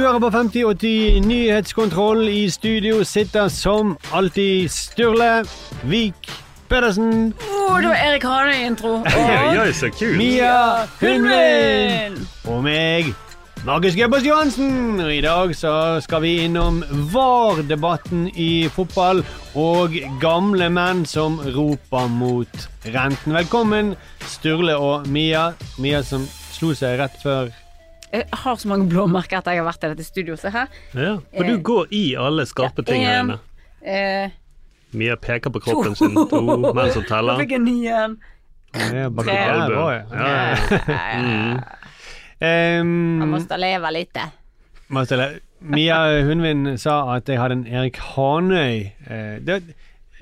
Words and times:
Du 0.00 0.06
hører 0.06 0.18
på 0.18 0.30
5080 0.32 1.20
Nyhetskontroll. 1.28 2.28
I 2.28 2.46
studio 2.50 3.02
sitter 3.04 3.50
som 3.52 3.98
alltid 4.16 4.70
Sturle 4.72 5.44
Vik 5.82 6.30
Pedersen, 6.70 7.34
Oh, 7.50 7.76
det 7.80 7.90
var 7.90 8.00
Erik 8.06 8.24
Hane-intro. 8.24 8.94
Oi, 9.04 9.58
oi, 9.60 9.72
så 9.76 9.90
kul. 9.92 10.16
Mia 10.16 10.86
Hundvin 11.02 12.16
og 12.48 12.64
meg, 12.64 13.12
Markus 13.68 13.92
Gebbers 13.92 14.24
Johansen. 14.24 15.04
I 15.04 15.20
dag 15.20 15.52
så 15.56 15.76
skal 16.00 16.24
vi 16.24 16.34
innom 16.46 16.80
VAR-debatten 17.12 18.30
i 18.40 18.70
fotball 18.72 19.20
og 19.52 20.00
gamle 20.22 20.72
menn 20.72 21.04
som 21.04 21.42
roper 21.44 22.08
mot 22.08 22.68
renten. 22.88 23.36
Velkommen, 23.36 23.98
Sturle 24.24 24.80
og 24.80 25.12
Mia. 25.12 25.50
Mia 25.76 26.00
som 26.00 26.24
slo 26.56 26.72
seg 26.72 27.02
rett 27.04 27.20
før 27.20 27.52
Jeg 28.10 28.26
har 28.42 28.56
så 28.58 28.68
mange 28.70 28.88
blåmerker 28.90 29.38
etter 29.38 29.54
jeg 29.54 29.62
har 29.62 29.68
vært 29.68 29.84
i 29.86 29.90
dette 29.92 30.06
studioet. 30.06 30.42
Se 30.42 30.50
her. 30.54 30.70
Ja, 30.98 31.12
for 31.36 31.46
du 31.46 31.60
går 31.62 31.92
i 31.94 32.04
alle 32.18 32.46
skarpe 32.48 32.82
ting 32.86 33.04
her 33.06 33.22
inne. 33.22 33.38
Eh, 33.80 34.32
Mia 34.90 35.14
peker 35.16 35.52
på 35.54 35.60
kroppen 35.62 35.94
sin, 35.94 36.16
to 36.30 36.40
menn 36.74 36.90
som 36.90 37.04
teller. 37.06 37.34
Nå 37.38 37.44
fikk 37.44 37.54
jeg 37.54 37.62
ny 37.62 37.76
en. 37.94 38.16
Tre. 38.74 39.04
jeg. 39.94 40.02
Litt. 42.40 42.82
Man 43.20 43.30
måste 43.30 43.58
leve 43.60 43.90
lite. 43.94 44.26
Mia 45.60 45.98
Hundvin 46.24 46.78
sa 46.80 47.02
at 47.14 47.28
jeg 47.28 47.38
hadde 47.38 47.60
en 47.60 47.66
Erik 47.68 47.98
Hanøy 48.14 48.90
eh, 49.06 49.36
det, 49.44 49.60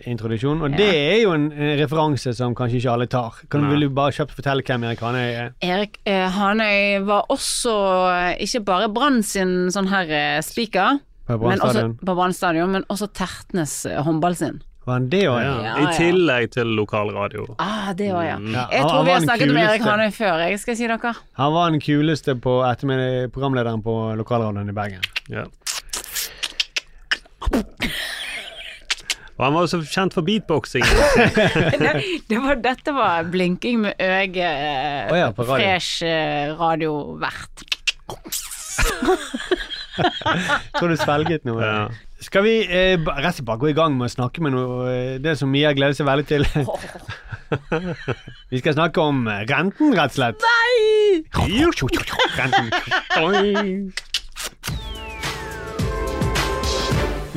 introduksjon, 0.07 0.63
og 0.63 0.71
Ja. 0.71 0.77
det 0.77 0.89
er 0.95 1.23
jo 1.23 1.33
en, 1.35 1.51
en, 1.53 1.75
referanse 1.81 2.35
som 2.37 2.55
kanskje 2.55 2.79
ikke 2.79 2.93
alle 2.93 3.07
tar. 3.07 3.41
Kan 3.51 3.67
Nei. 3.67 3.81
Du 3.81 3.89
bare 3.91 4.13
kjapt 4.13 4.35
fortelle 4.37 4.63
hvem 4.63 4.85
Erik 4.85 5.01
Hanøy 5.01 5.27
er? 5.27 5.53
Erik 5.63 5.99
eh, 6.07 6.29
Hanøy 6.31 7.05
var 7.07 7.27
også 7.29 7.75
eh, 8.13 8.45
ikke 8.47 8.65
bare 8.65 8.89
Brann 8.93 9.23
sin 9.23 9.71
sånn 9.75 9.91
her 9.91 10.11
eh, 10.11 10.41
speaker, 10.43 10.99
På 11.29 11.37
Brann 11.39 12.33
stadion, 12.33 12.73
men 12.73 12.85
også 12.89 13.11
Tertnes 13.13 13.85
eh, 13.87 14.01
håndball 14.03 14.37
sin. 14.37 14.63
Var 14.89 14.95
han 14.95 15.09
det 15.13 15.25
òg? 15.29 15.39
Ja. 15.45 15.49
Ja. 15.61 15.73
Ja, 15.77 15.91
I 15.91 15.97
tillegg 15.99 16.51
til 16.55 16.71
lokalradio. 16.79 17.45
Ah, 17.61 17.93
det 17.93 18.09
var 18.15 18.25
ja. 18.25 18.39
Mm. 18.41 18.55
Jeg 18.57 18.87
tror 18.87 19.05
vi 19.05 19.13
har 19.13 19.21
snakket 19.27 19.53
med 19.53 19.67
Erik. 19.67 19.85
Hanøy 19.85 20.11
før, 20.17 20.45
jeg 20.49 20.61
skal 20.63 20.79
si 20.79 20.89
dere. 20.89 21.13
Han 21.37 21.53
var 21.53 21.75
den 21.75 21.83
kuleste 21.85 22.39
på 22.41 22.63
ettermiddag, 22.65 23.29
programlederen 23.35 23.85
på 23.85 23.99
lokalradioen 24.17 24.73
i 24.73 24.77
Bergen. 24.79 25.05
Ja. 25.29 25.45
Og 29.39 29.45
han 29.45 29.55
var 29.55 29.65
jo 29.65 29.71
så 29.71 29.79
kjent 29.87 30.17
for 30.17 30.27
beatboxing. 30.27 30.85
det, 31.83 31.93
det 32.27 32.41
var, 32.43 32.59
dette 32.63 32.95
var 32.95 33.29
blinking 33.31 33.85
med 33.87 33.95
øye, 34.03 34.51
oh 35.07 35.19
ja, 35.19 35.31
radio. 35.31 35.55
fresh 35.55 36.03
eh, 36.03 36.51
radiovert. 36.59 37.63
Tror 40.79 40.91
du 40.91 40.97
svelget 40.99 41.47
noe? 41.47 41.63
Ja. 41.63 41.87
Skal 42.23 42.43
vi 42.43 42.55
eh, 42.67 42.99
rett 42.99 43.07
og 43.07 43.35
slett 43.37 43.47
bare 43.47 43.63
gå 43.63 43.71
i 43.71 43.77
gang 43.79 43.95
med 43.99 44.09
å 44.09 44.11
snakke 44.11 44.43
med 44.43 44.51
noe 44.57 44.89
eh, 44.91 45.19
Det 45.23 45.37
som 45.39 45.51
Mia 45.55 45.71
gleder 45.77 45.95
seg 45.95 46.09
veldig 46.09 46.27
til. 46.27 46.43
vi 48.51 48.59
skal 48.59 48.75
snakke 48.75 48.99
om 49.07 49.23
eh, 49.31 49.45
renten, 49.47 49.95
rett 49.95 50.11
og 50.11 50.19
slett. 50.19 50.43
Nei! 50.43 51.23
Renten. 52.39 52.67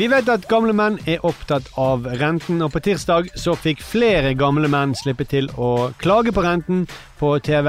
Vi 0.01 0.07
vet 0.09 0.29
at 0.33 0.47
gamle 0.49 0.73
menn 0.73 0.95
er 1.05 1.21
opptatt 1.29 1.67
av 1.77 2.07
renten, 2.17 2.57
og 2.65 2.71
på 2.73 2.79
tirsdag 2.81 3.27
så 3.37 3.53
fikk 3.53 3.83
flere 3.85 4.31
gamle 4.33 4.65
menn 4.71 4.95
slippe 4.97 5.27
til 5.29 5.45
å 5.61 5.91
klage 6.01 6.31
på 6.33 6.41
renten 6.41 6.87
på 7.19 7.35
TV, 7.45 7.67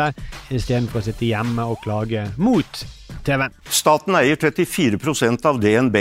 istedenfor 0.49 1.03
å 1.03 1.05
sitte 1.05 1.29
hjemme 1.29 1.67
og 1.69 1.83
klage 1.85 2.23
mot 2.41 2.81
TV-en. 3.27 3.53
Staten 3.69 4.17
eier 4.17 4.41
34% 4.41 5.45
av 5.51 5.59
DNB, 5.61 5.99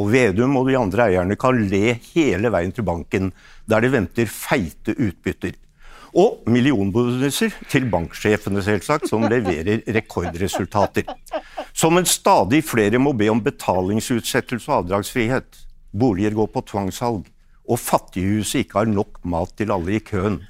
og 0.00 0.08
Vedum 0.14 0.56
og 0.56 0.70
de 0.70 0.78
andre 0.80 1.10
eierne 1.10 1.36
kan 1.36 1.60
le 1.68 1.98
hele 2.14 2.54
veien 2.54 2.72
til 2.72 2.88
banken, 2.88 3.28
der 3.68 3.84
det 3.84 3.92
venter 3.92 4.32
feite 4.32 4.96
utbytter. 4.96 5.52
Og 6.16 6.48
millionbonuser 6.48 7.52
til 7.68 7.90
banksjefene, 7.92 8.64
selvsagt, 8.64 9.10
som 9.12 9.28
leverer 9.28 9.84
rekordresultater. 9.98 11.12
Som 11.76 12.00
en 12.00 12.08
stadig 12.08 12.64
flere 12.64 13.02
må 13.02 13.12
be 13.12 13.28
om 13.28 13.44
betalingsutsettelse 13.44 14.72
og 14.72 14.86
avdragsfrihet. 14.86 15.60
Boliger 15.94 16.34
går 16.34 16.48
på 16.54 16.64
tvangssalg, 16.72 17.28
og 17.70 17.78
fattighuset 17.80 18.64
ikke 18.64 18.80
har 18.82 18.90
nok 18.90 19.20
mat 19.30 19.54
til 19.56 19.70
alle 19.72 19.94
i 19.96 20.02
køen, 20.04 20.40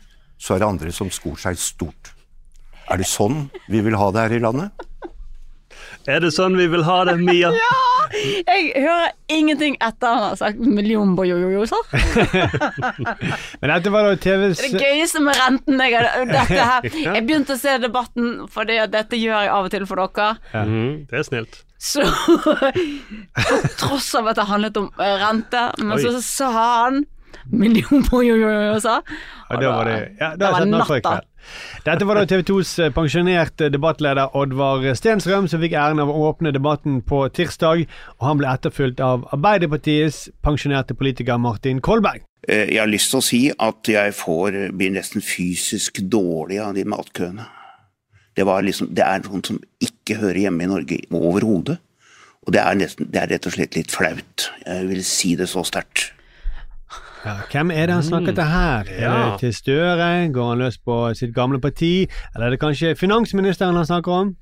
så 0.40 0.56
er 0.56 0.64
det 0.64 0.68
andre 0.72 0.92
som 0.96 1.10
skor 1.14 1.36
seg 1.40 1.58
stort. 1.60 2.14
Er 2.90 2.98
det 3.00 3.06
sånn 3.08 3.46
vi 3.70 3.80
vil 3.84 3.96
ha 3.96 4.10
det 4.12 4.24
her 4.26 4.34
i 4.38 4.42
landet? 4.44 4.72
Er 6.08 6.20
det 6.20 6.30
sånn 6.36 6.56
vi 6.58 6.66
vil 6.68 6.82
ha 6.84 6.98
det, 7.08 7.14
Mia? 7.20 7.50
ja! 7.60 7.74
Jeg 8.14 8.66
hører 8.76 9.12
ingenting 9.32 9.74
etter 9.82 10.06
han 10.12 10.22
har 10.28 10.36
sagt 10.38 10.60
millionbojojojoser. 10.60 11.86
Men 13.60 13.72
dette 13.72 13.92
var 13.94 14.06
da 14.06 14.12
TVs 14.20 14.60
Det 14.60 14.80
gøyeste 14.82 15.22
med 15.24 15.38
renten 15.40 15.80
jeg, 15.80 15.96
hadde- 15.96 16.26
dette 16.30 16.66
her. 16.68 16.88
jeg 17.16 17.24
begynte 17.26 17.56
å 17.56 17.60
se 17.60 17.76
debatten, 17.82 18.34
fordi 18.52 18.76
dette 18.92 19.18
gjør 19.18 19.46
jeg 19.46 19.52
av 19.56 19.68
og 19.68 19.72
til 19.74 19.86
for 19.90 20.04
dere. 20.04 20.28
Mhm, 20.52 20.90
det 21.10 21.20
er 21.22 21.26
snilt. 21.30 21.62
Så 21.84 22.00
På 23.34 23.58
tross 23.80 24.14
av 24.16 24.30
at 24.32 24.38
det 24.40 24.46
handlet 24.48 24.78
om 24.80 24.86
eh, 24.96 25.16
rente, 25.20 25.66
men 25.84 26.00
så 26.00 26.14
sa 26.24 26.48
han 26.84 27.02
millionbojojojoser. 27.50 29.02
Ja, 29.50 29.56
da 29.60 29.70
var 29.74 29.84
det, 29.90 29.96
ja, 30.20 30.28
det, 30.30 30.38
det 30.40 30.50
var 30.54 30.66
natta. 30.70 30.86
for 30.88 31.00
kveld. 31.04 31.30
Dette 31.84 32.06
var 32.08 32.16
da 32.16 32.22
TV 32.30 32.40
2s 32.48 32.70
pensjonerte 32.96 33.66
debattleder 33.74 34.32
Oddvar 34.38 34.86
Stenstrøm 34.96 35.48
som 35.52 35.60
fikk 35.60 35.74
æren 35.76 36.00
av 36.00 36.08
å 36.08 36.14
åpne 36.30 36.54
debatten 36.56 37.02
på 37.04 37.18
tirsdag, 37.36 37.84
og 38.16 38.28
han 38.30 38.40
ble 38.40 38.48
etterfulgt 38.54 39.02
av 39.04 39.26
Arbeiderpartiets 39.36 40.30
pensjonerte 40.46 40.96
politiker 40.96 41.36
Martin 41.42 41.82
Kolberg. 41.84 42.24
Eh, 42.48 42.64
Jeg 42.72 42.80
har 42.80 42.88
lyst 42.88 43.12
til 43.12 43.20
å 43.20 43.26
si 43.28 43.42
at 43.52 43.92
jeg 43.92 44.16
får, 44.16 44.56
blir 44.78 44.94
nesten 44.96 45.20
fysisk 45.24 46.00
dårlig 46.00 46.62
av 46.64 46.72
de 46.78 46.86
matkøene. 46.88 47.44
Det, 48.36 48.46
var 48.46 48.64
liksom, 48.66 48.90
det 48.94 49.04
er 49.06 49.22
noe 49.24 49.42
som 49.46 49.60
ikke 49.82 50.18
hører 50.20 50.44
hjemme 50.46 50.66
i 50.66 50.70
Norge 50.70 51.00
overhodet. 51.14 51.78
Og 52.44 52.52
det 52.52 52.60
er, 52.60 52.76
nesten, 52.76 53.08
det 53.08 53.22
er 53.22 53.30
rett 53.32 53.46
og 53.48 53.54
slett 53.54 53.76
litt 53.78 53.92
flaut. 53.94 54.50
Jeg 54.66 54.88
vil 54.90 55.04
si 55.06 55.32
det 55.38 55.48
så 55.48 55.64
sterkt. 55.64 56.10
Ja, 57.24 57.38
hvem 57.48 57.70
er 57.72 57.88
det 57.88 57.94
han 57.96 58.04
snakker 58.04 58.34
til 58.36 58.44
her? 58.44 58.88
Er 58.92 59.14
det 59.14 59.40
til 59.40 59.54
Støre? 59.56 60.08
Går 60.32 60.48
han 60.50 60.60
løs 60.60 60.76
på 60.76 60.98
sitt 61.16 61.32
gamle 61.34 61.60
parti? 61.60 62.04
Eller 62.34 62.46
er 62.46 62.52
det 62.52 62.60
kanskje 62.60 62.92
finansministeren 63.00 63.78
han 63.80 63.88
snakker 63.88 64.12
om? 64.12 64.34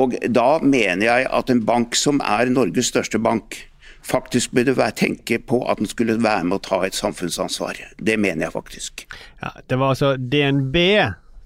Og 0.00 0.14
da 0.24 0.58
mener 0.62 1.04
jeg 1.04 1.26
at 1.28 1.50
en 1.52 1.60
bank 1.66 1.98
som 1.98 2.22
er 2.24 2.48
Norges 2.48 2.88
største 2.94 3.20
bank, 3.20 3.58
faktisk 4.06 4.54
burde 4.56 4.72
være, 4.76 4.96
tenke 4.96 5.36
på 5.44 5.60
at 5.68 5.78
den 5.78 5.90
skulle 5.90 6.16
være 6.22 6.46
med 6.48 6.56
å 6.56 6.64
ta 6.64 6.80
et 6.86 6.96
samfunnsansvar. 6.96 7.76
Det 8.00 8.16
mener 8.16 8.46
jeg 8.46 8.54
faktisk. 8.54 9.04
Ja, 9.42 9.52
det 9.68 9.78
var 9.78 9.92
altså 9.92 10.14
DNB, 10.16 10.76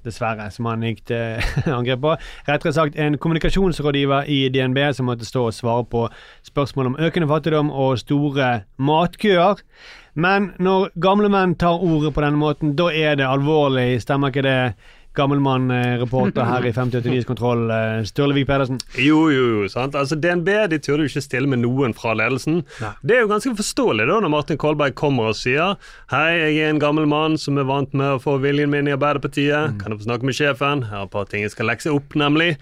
dessverre, 0.04 0.50
som 0.52 0.68
han 0.70 0.84
gikk 0.86 1.04
til 1.10 1.42
angrep 1.76 2.02
på. 2.04 2.14
Rettere 2.48 2.74
sagt 2.76 2.98
en 3.00 3.18
kommunikasjonsrådgiver 3.18 4.30
i 4.30 4.48
DNB 4.54 4.80
som 4.96 5.10
måtte 5.10 5.28
stå 5.28 5.48
og 5.48 5.56
svare 5.56 5.84
på 5.90 6.06
spørsmål 6.46 6.92
om 6.92 6.98
økende 7.00 7.28
fattigdom 7.30 7.72
og 7.72 7.98
store 8.02 8.50
matkøer. 8.76 9.62
Men 10.14 10.52
når 10.62 10.92
gamle 11.02 11.28
menn 11.32 11.56
tar 11.58 11.82
ordet 11.82 12.14
på 12.14 12.22
denne 12.22 12.38
måten, 12.38 12.76
da 12.78 12.90
er 12.94 13.18
det 13.18 13.26
alvorlig, 13.26 14.02
stemmer 14.04 14.30
ikke 14.30 14.46
det? 14.46 14.58
Gammelmann-reporter 15.14 16.46
her 16.48 16.66
i 16.66 16.72
5089s 16.74 17.26
kontroll, 17.28 17.68
eh, 17.70 18.02
Sturlevik 18.08 18.48
Pedersen. 18.48 18.80
Jo, 18.98 19.28
jo, 19.30 19.44
jo. 19.54 19.68
sant? 19.70 19.94
Altså 19.94 20.18
DNB 20.18 20.48
de 20.72 20.78
turde 20.82 21.04
jo 21.06 21.12
ikke 21.12 21.22
stille 21.24 21.50
med 21.50 21.62
noen 21.62 21.94
fra 21.96 22.16
ledelsen. 22.18 22.62
Det 23.02 23.18
er 23.18 23.24
jo 23.24 23.30
ganske 23.30 23.54
forståelig 23.58 24.08
da 24.10 24.18
når 24.24 24.32
Martin 24.34 24.60
Kolberg 24.60 24.96
kommer 24.98 25.30
og 25.32 25.38
sier 25.38 25.76
Hei, 26.12 26.34
jeg 26.40 26.64
er 26.64 26.72
en 26.72 26.82
gammel 26.82 27.06
mann 27.10 27.38
som 27.40 27.58
er 27.58 27.68
vant 27.68 27.94
med 27.94 28.16
å 28.16 28.22
få 28.22 28.36
viljen 28.42 28.72
min 28.72 28.90
i 28.90 28.96
Arbeiderpartiet. 28.96 29.78
Kan 29.80 29.94
jeg 29.94 30.02
få 30.02 30.08
snakke 30.08 30.28
med 30.28 30.38
sjefen? 30.38 30.84
Jeg 30.86 30.94
har 30.94 31.06
et 31.06 31.14
par 31.14 31.30
ting 31.30 31.46
jeg 31.46 31.54
skal 31.54 31.70
lekse 31.70 31.94
opp, 31.94 32.18
nemlig. 32.18 32.54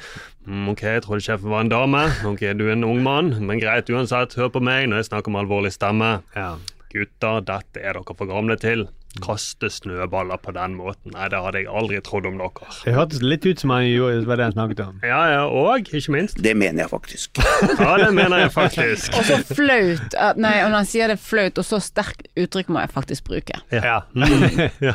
Mm, 0.46 0.72
ok, 0.72 0.82
jeg 0.96 1.04
trodde 1.04 1.24
sjefen 1.24 1.52
var 1.52 1.64
en 1.64 1.72
dame. 1.72 2.04
Ok, 2.28 2.44
du 2.58 2.66
er 2.66 2.74
en 2.74 2.88
ung 2.88 3.02
mann, 3.04 3.34
men 3.40 3.62
greit 3.62 3.90
uansett. 3.92 4.34
Hør 4.38 4.50
på 4.52 4.62
meg 4.64 4.88
når 4.90 5.02
jeg 5.02 5.12
snakker 5.12 5.34
med 5.34 5.44
alvorlig 5.44 5.72
stemme. 5.74 6.16
Ja. 6.36 6.56
Gutter, 6.92 7.40
dette 7.48 7.80
er 7.80 7.96
dere 7.96 8.16
for 8.18 8.28
gamle 8.28 8.58
til. 8.60 8.88
Kaste 9.22 9.68
snøballer 9.70 10.40
på 10.42 10.54
den 10.56 10.76
måten. 10.78 11.12
Nei, 11.12 11.28
det 11.32 11.40
hadde 11.44 11.62
jeg 11.62 11.68
aldri 11.68 12.00
trodd 12.04 12.26
om 12.28 12.38
dere. 12.40 12.68
Det 12.84 12.94
hørtes 12.96 13.22
litt 13.24 13.44
ut 13.46 13.60
som 13.60 13.72
han 13.74 13.84
gjorde, 13.84 14.24
var 14.28 14.40
det 14.40 14.46
han 14.48 14.54
snakket 14.56 14.82
om. 14.86 15.00
Ja, 15.04 15.20
ja, 15.28 15.42
og 15.46 15.90
ikke 15.92 16.14
minst. 16.14 16.40
Det 16.42 16.54
mener 16.56 16.84
jeg 16.84 16.92
faktisk. 16.92 17.42
Ja, 17.78 17.96
det 18.00 18.10
mener 18.16 18.44
jeg 18.44 18.52
faktisk. 18.54 19.12
Og 19.18 19.26
så 19.28 19.38
flaut. 19.46 20.16
Nei, 20.40 20.54
og 20.64 20.72
når 20.72 20.76
han 20.78 20.88
sier 20.88 21.12
det 21.12 21.18
flaut, 21.22 21.60
og 21.60 21.66
så 21.66 21.80
sterkt 21.82 22.28
uttrykk 22.38 22.72
må 22.72 22.84
jeg 22.84 22.92
faktisk 22.94 23.28
bruke. 23.28 23.60
Ja. 23.74 24.00
Mm. 24.14 24.46
ja. 24.88 24.94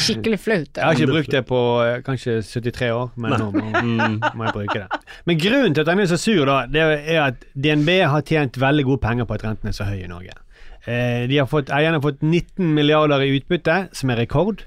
Skikkelig 0.00 0.40
flaut. 0.40 0.70
Jeg 0.76 0.84
har 0.84 0.96
ikke 0.96 1.10
brukt 1.12 1.32
det 1.34 1.44
på 1.48 1.60
eh, 1.84 1.98
kanskje 2.06 2.38
73 2.42 2.90
år, 2.94 3.12
men 3.20 3.36
nå 3.38 3.50
må, 3.54 3.66
mm, 3.90 4.16
må 4.34 4.48
jeg 4.48 4.56
bruke 4.56 4.78
det. 4.84 5.02
Men 5.28 5.42
grunnen 5.42 5.76
til 5.76 5.84
at 5.84 5.92
han 5.92 6.02
er 6.04 6.10
så 6.10 6.20
sur, 6.20 6.44
da, 6.48 6.62
det 6.70 6.86
er 6.86 7.20
at 7.26 7.44
DNB 7.54 7.90
har 8.08 8.24
tjent 8.26 8.60
veldig 8.60 8.88
gode 8.88 9.04
penger 9.04 9.28
på 9.28 9.38
at 9.38 9.46
renten 9.46 9.70
er 9.70 9.76
så 9.76 9.88
høy 9.88 10.00
i 10.00 10.10
Norge. 10.10 10.36
Eh, 10.86 11.26
de 11.30 11.38
har 11.40 11.46
fått, 11.48 11.70
eierne 11.72 11.96
har 11.96 12.04
fått 12.04 12.20
19 12.22 12.74
milliarder 12.76 13.22
i 13.24 13.38
utbytte, 13.38 13.88
som 13.96 14.10
er 14.10 14.16
rekord, 14.16 14.64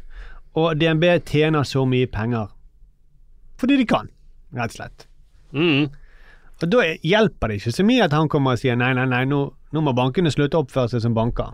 og 0.58 0.80
DNB 0.80 1.04
tjener 1.26 1.62
så 1.68 1.84
mye 1.86 2.08
penger 2.10 2.48
fordi 3.58 3.78
de 3.78 3.86
kan, 3.90 4.10
rett 4.54 4.70
og 4.70 4.76
slett. 4.78 5.06
Mm. 5.54 5.88
Og 6.62 6.70
Da 6.70 6.78
er- 6.82 6.98
hjelper 7.02 7.48
det 7.50 7.56
ikke 7.62 7.74
så 7.74 7.84
mye 7.86 8.04
at 8.04 8.12
han 8.14 8.30
kommer 8.30 8.52
og 8.54 8.60
sier 8.60 8.76
nei, 8.78 8.94
nei, 8.94 9.06
nei, 9.06 9.24
nå, 9.26 9.52
nå 9.74 9.82
må 9.82 9.94
bankene 9.98 10.30
slutte 10.34 10.58
å 10.58 10.64
oppføre 10.66 10.90
seg 10.90 11.02
som 11.02 11.14
banker. 11.16 11.54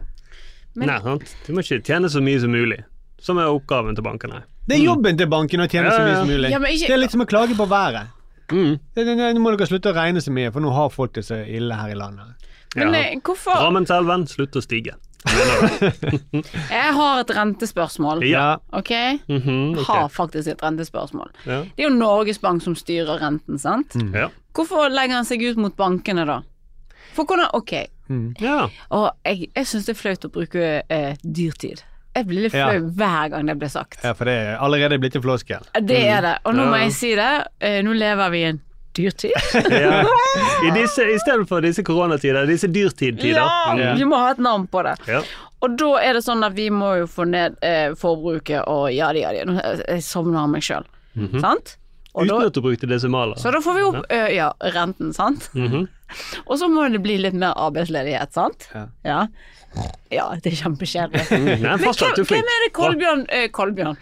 Men- 0.75 0.87
Nei, 0.87 0.99
sant? 0.99 1.35
Du 1.45 1.53
må 1.53 1.59
ikke 1.59 1.83
tjene 1.83 2.09
så 2.09 2.19
mye 2.21 2.39
som 2.41 2.51
mulig, 2.51 2.83
som 3.19 3.37
er 3.37 3.45
oppgaven 3.45 3.95
til 3.95 4.03
bankene. 4.03 4.43
Det 4.67 4.79
er 4.79 4.83
jobben 4.85 5.17
til 5.17 5.27
banken 5.27 5.59
å 5.61 5.67
tjene 5.69 5.91
så 5.91 5.99
Ja, 5.99 6.05
mye 6.07 6.15
som 6.19 6.27
mulig. 6.27 6.49
Ja, 6.51 6.59
men 6.59 6.71
ikke- 6.71 6.87
Det 6.87 6.93
er 6.93 6.97
litt 6.97 7.11
som 7.11 7.21
å 7.21 7.25
klage 7.27 7.55
på 7.55 7.67
været. 7.67 8.07
Mm. 8.49 8.79
Nå 8.97 9.39
må 9.39 9.57
dere 9.57 9.67
slutte 9.67 9.91
å 9.91 9.95
regne 9.95 10.19
så 10.19 10.31
mye, 10.31 10.51
for 10.51 10.59
nå 10.59 10.71
har 10.73 10.89
folk 10.89 11.13
det 11.13 11.23
så 11.25 11.35
ille 11.47 11.73
her 11.73 11.89
i 11.89 11.93
landet. 11.95 12.35
Men 12.75 12.93
Ja. 12.93 12.99
eh, 12.99 13.19
hvorfor 13.23 13.51
Drammenselven 13.59 14.27
slutt 14.27 14.55
å 14.55 14.61
stige. 14.61 14.95
Jeg 16.69 16.93
har 16.97 17.19
et 17.21 17.29
rentespørsmål. 17.35 18.23
Ja. 18.27 18.57
Ok? 18.73 18.91
Mm 19.29 19.41
-hmm, 19.41 19.71
okay. 19.79 19.83
Har 19.87 20.09
faktisk 20.09 20.47
et 20.47 20.63
rentespørsmål. 20.63 21.29
Ja. 21.45 21.59
Det 21.63 21.79
er 21.85 21.89
jo 21.89 21.95
Norges 21.95 22.39
Bank 22.41 22.61
som 22.63 22.75
styrer 22.75 23.19
renten, 23.21 23.59
sant? 23.59 23.95
Ja. 24.13 24.27
Hvorfor 24.53 24.89
legger 24.89 25.15
han 25.15 25.25
seg 25.25 25.41
ut 25.41 25.57
mot 25.57 25.75
bankene, 25.77 26.25
da? 26.25 26.41
For 27.13 27.23
hvordan 27.25 27.49
Ok, 27.53 27.71
ja. 28.41 28.67
og 28.89 29.11
jeg, 29.25 29.47
jeg 29.55 29.65
syns 29.67 29.85
det 29.85 29.95
er 29.95 30.01
flaut 30.01 30.25
å 30.25 30.29
bruke 30.29 30.81
eh, 30.89 31.15
dyrtid. 31.23 31.83
Jeg 32.15 32.25
blir 32.27 32.41
litt 32.41 32.53
Ja. 32.53 32.67
flau 32.69 32.79
hver 32.89 33.29
gang 33.29 33.45
det 33.47 33.57
blir 33.59 33.69
sagt. 33.69 34.03
Ja, 34.03 34.13
for 34.13 34.25
det 34.25 34.33
er 34.33 34.57
allerede 34.57 34.99
blitt 34.99 35.15
en 35.15 35.21
floskel. 35.21 35.59
Det 35.81 36.07
er 36.07 36.21
det. 36.21 36.37
Og 36.45 36.53
nå 36.55 36.65
må 36.69 36.75
jeg 36.77 36.91
si 36.93 37.15
det. 37.15 37.47
Eh, 37.61 37.81
nå 37.83 37.93
lever 37.93 38.29
vi 38.29 38.37
i 38.37 38.43
en 38.49 38.61
dyrtid. 38.97 39.33
ja. 39.71 40.03
I, 40.67 40.71
disse, 40.75 41.05
I 41.09 41.17
stedet 41.21 41.47
for 41.49 41.61
disse 41.65 41.83
koronatider, 41.87 42.45
disse 42.49 42.67
dyrtidtider. 42.71 43.39
Ja, 43.39 43.49
Mm. 43.73 43.97
vi 43.97 44.05
må 44.05 44.17
ha 44.21 44.31
et 44.35 44.41
navn 44.43 44.67
på 44.67 44.83
det. 44.85 44.95
Ja. 45.07 45.21
Og 45.63 45.77
da 45.79 45.93
er 46.03 46.17
det 46.17 46.23
sånn 46.25 46.43
at 46.45 46.53
vi 46.57 46.67
må 46.73 46.89
jo 46.99 47.05
få 47.07 47.23
ned 47.29 47.55
eh, 47.63 47.93
forbruket 47.97 48.65
og 48.67 48.89
ja, 48.93 49.11
ja, 49.15 49.31
ja. 49.31 49.45
Jeg 49.87 50.03
sovner 50.03 50.43
av 50.43 50.49
meg 50.51 50.65
sjøl. 50.65 50.83
Sant? 51.39 51.77
Og 52.13 52.27
da, 52.29 52.35
at 52.45 52.53
du 52.53 52.61
brukte 52.61 52.85
desimaler. 52.89 53.39
så 53.41 53.49
da 53.53 53.61
får 53.63 53.73
vi 53.79 53.83
opp 53.87 54.11
eh, 54.13 54.27
ja, 54.35 54.51
renten, 54.75 55.13
sant? 55.17 55.49
Mhm. 55.57 55.87
Og 56.45 56.59
så 56.61 56.67
må 56.69 56.83
det 56.93 56.99
bli 57.01 57.15
litt 57.17 57.33
mer 57.33 57.55
arbeidsledighet, 57.57 58.35
sant? 58.35 58.67
Ja. 58.75 58.83
Ja, 59.07 59.21
ja 60.13 60.25
det 60.43 60.51
er 60.51 60.59
kjempekjedelig. 60.59 61.23
Nei, 61.31 61.55
Men 61.57 61.79
hvem, 61.81 62.19
hvem 62.27 62.51
er 62.53 62.61
det 62.67 62.69
Kolbjørn 62.77 63.23
eh, 63.33 63.47
Kolbjørn? 63.55 63.97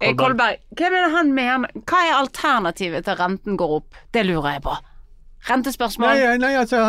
Eh, 0.00 0.12
Kolberg. 0.14 0.18
Kolberg. 0.18 0.58
Hva 0.76 0.86
er 0.86 0.90
det 1.06 1.12
han 1.16 1.32
mener? 1.32 1.68
Hva 1.86 2.02
er 2.04 2.18
alternativet 2.20 3.04
til 3.04 3.14
renten 3.16 3.56
går 3.56 3.76
opp? 3.80 3.94
Det 4.12 4.26
lurer 4.26 4.52
jeg 4.56 4.62
på. 4.62 4.76
Rentespørsmål? 5.46 6.08
Nei, 6.08 6.36
nei, 6.42 6.52
altså, 6.58 6.80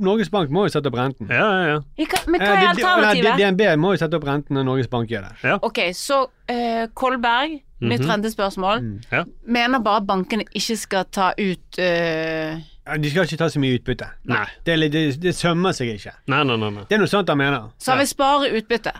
Norges 0.00 0.28
Bank 0.30 0.52
må 0.54 0.66
jo 0.68 0.72
sette 0.72 0.86
opp 0.90 0.94
renten. 0.98 1.26
Ja, 1.32 1.46
ja, 1.50 1.62
ja. 1.72 1.78
Ja, 1.98 2.04
hva- 2.04 2.26
Men 2.30 2.40
hva 2.40 2.46
Eh, 2.46 2.52
er 2.52 2.60
nei, 2.60 2.68
alternativet? 2.74 3.38
DNB 3.38 3.76
må 3.76 3.90
jo 3.92 3.96
sette 3.98 4.14
opp 4.14 4.24
renten 4.24 4.54
når 4.54 4.64
Norges 4.68 4.88
Bank 4.88 5.10
gjør 5.10 5.26
det. 5.28 5.58
Ok, 5.62 5.78
så 5.92 6.20
uh, 6.50 6.86
Kolberg, 6.94 7.50
nytt 7.80 8.00
mm 8.00 8.06
-hmm. 8.06 8.10
rentespørsmål, 8.12 9.02
Ja. 9.12 9.24
mener 9.46 9.78
bare 9.80 10.00
bankene 10.06 10.44
ikke 10.54 10.76
skal 10.76 11.04
ta 11.12 11.32
ut 11.38 11.78
uh, 11.78 12.60
Ja, 12.86 12.96
De 12.96 13.10
skal 13.10 13.22
ikke 13.24 13.36
ta 13.36 13.48
så 13.48 13.58
mye 13.58 13.78
utbytte. 13.78 14.06
Nei. 14.24 14.46
Det, 14.66 14.92
det, 14.92 15.22
det 15.22 15.34
sømmer 15.34 15.72
seg 15.72 15.88
ikke. 15.88 16.12
Nei, 16.26 16.44
nei, 16.44 16.56
nei. 16.56 16.70
nei. 16.70 16.84
Det 16.88 16.94
er 16.94 16.98
noe 16.98 17.06
sånt 17.06 17.28
han 17.28 17.38
mener. 17.38 17.70
Så 17.78 17.90
han 17.90 17.98
vil 17.98 18.06
spare 18.06 18.50
utbytte. 18.56 18.92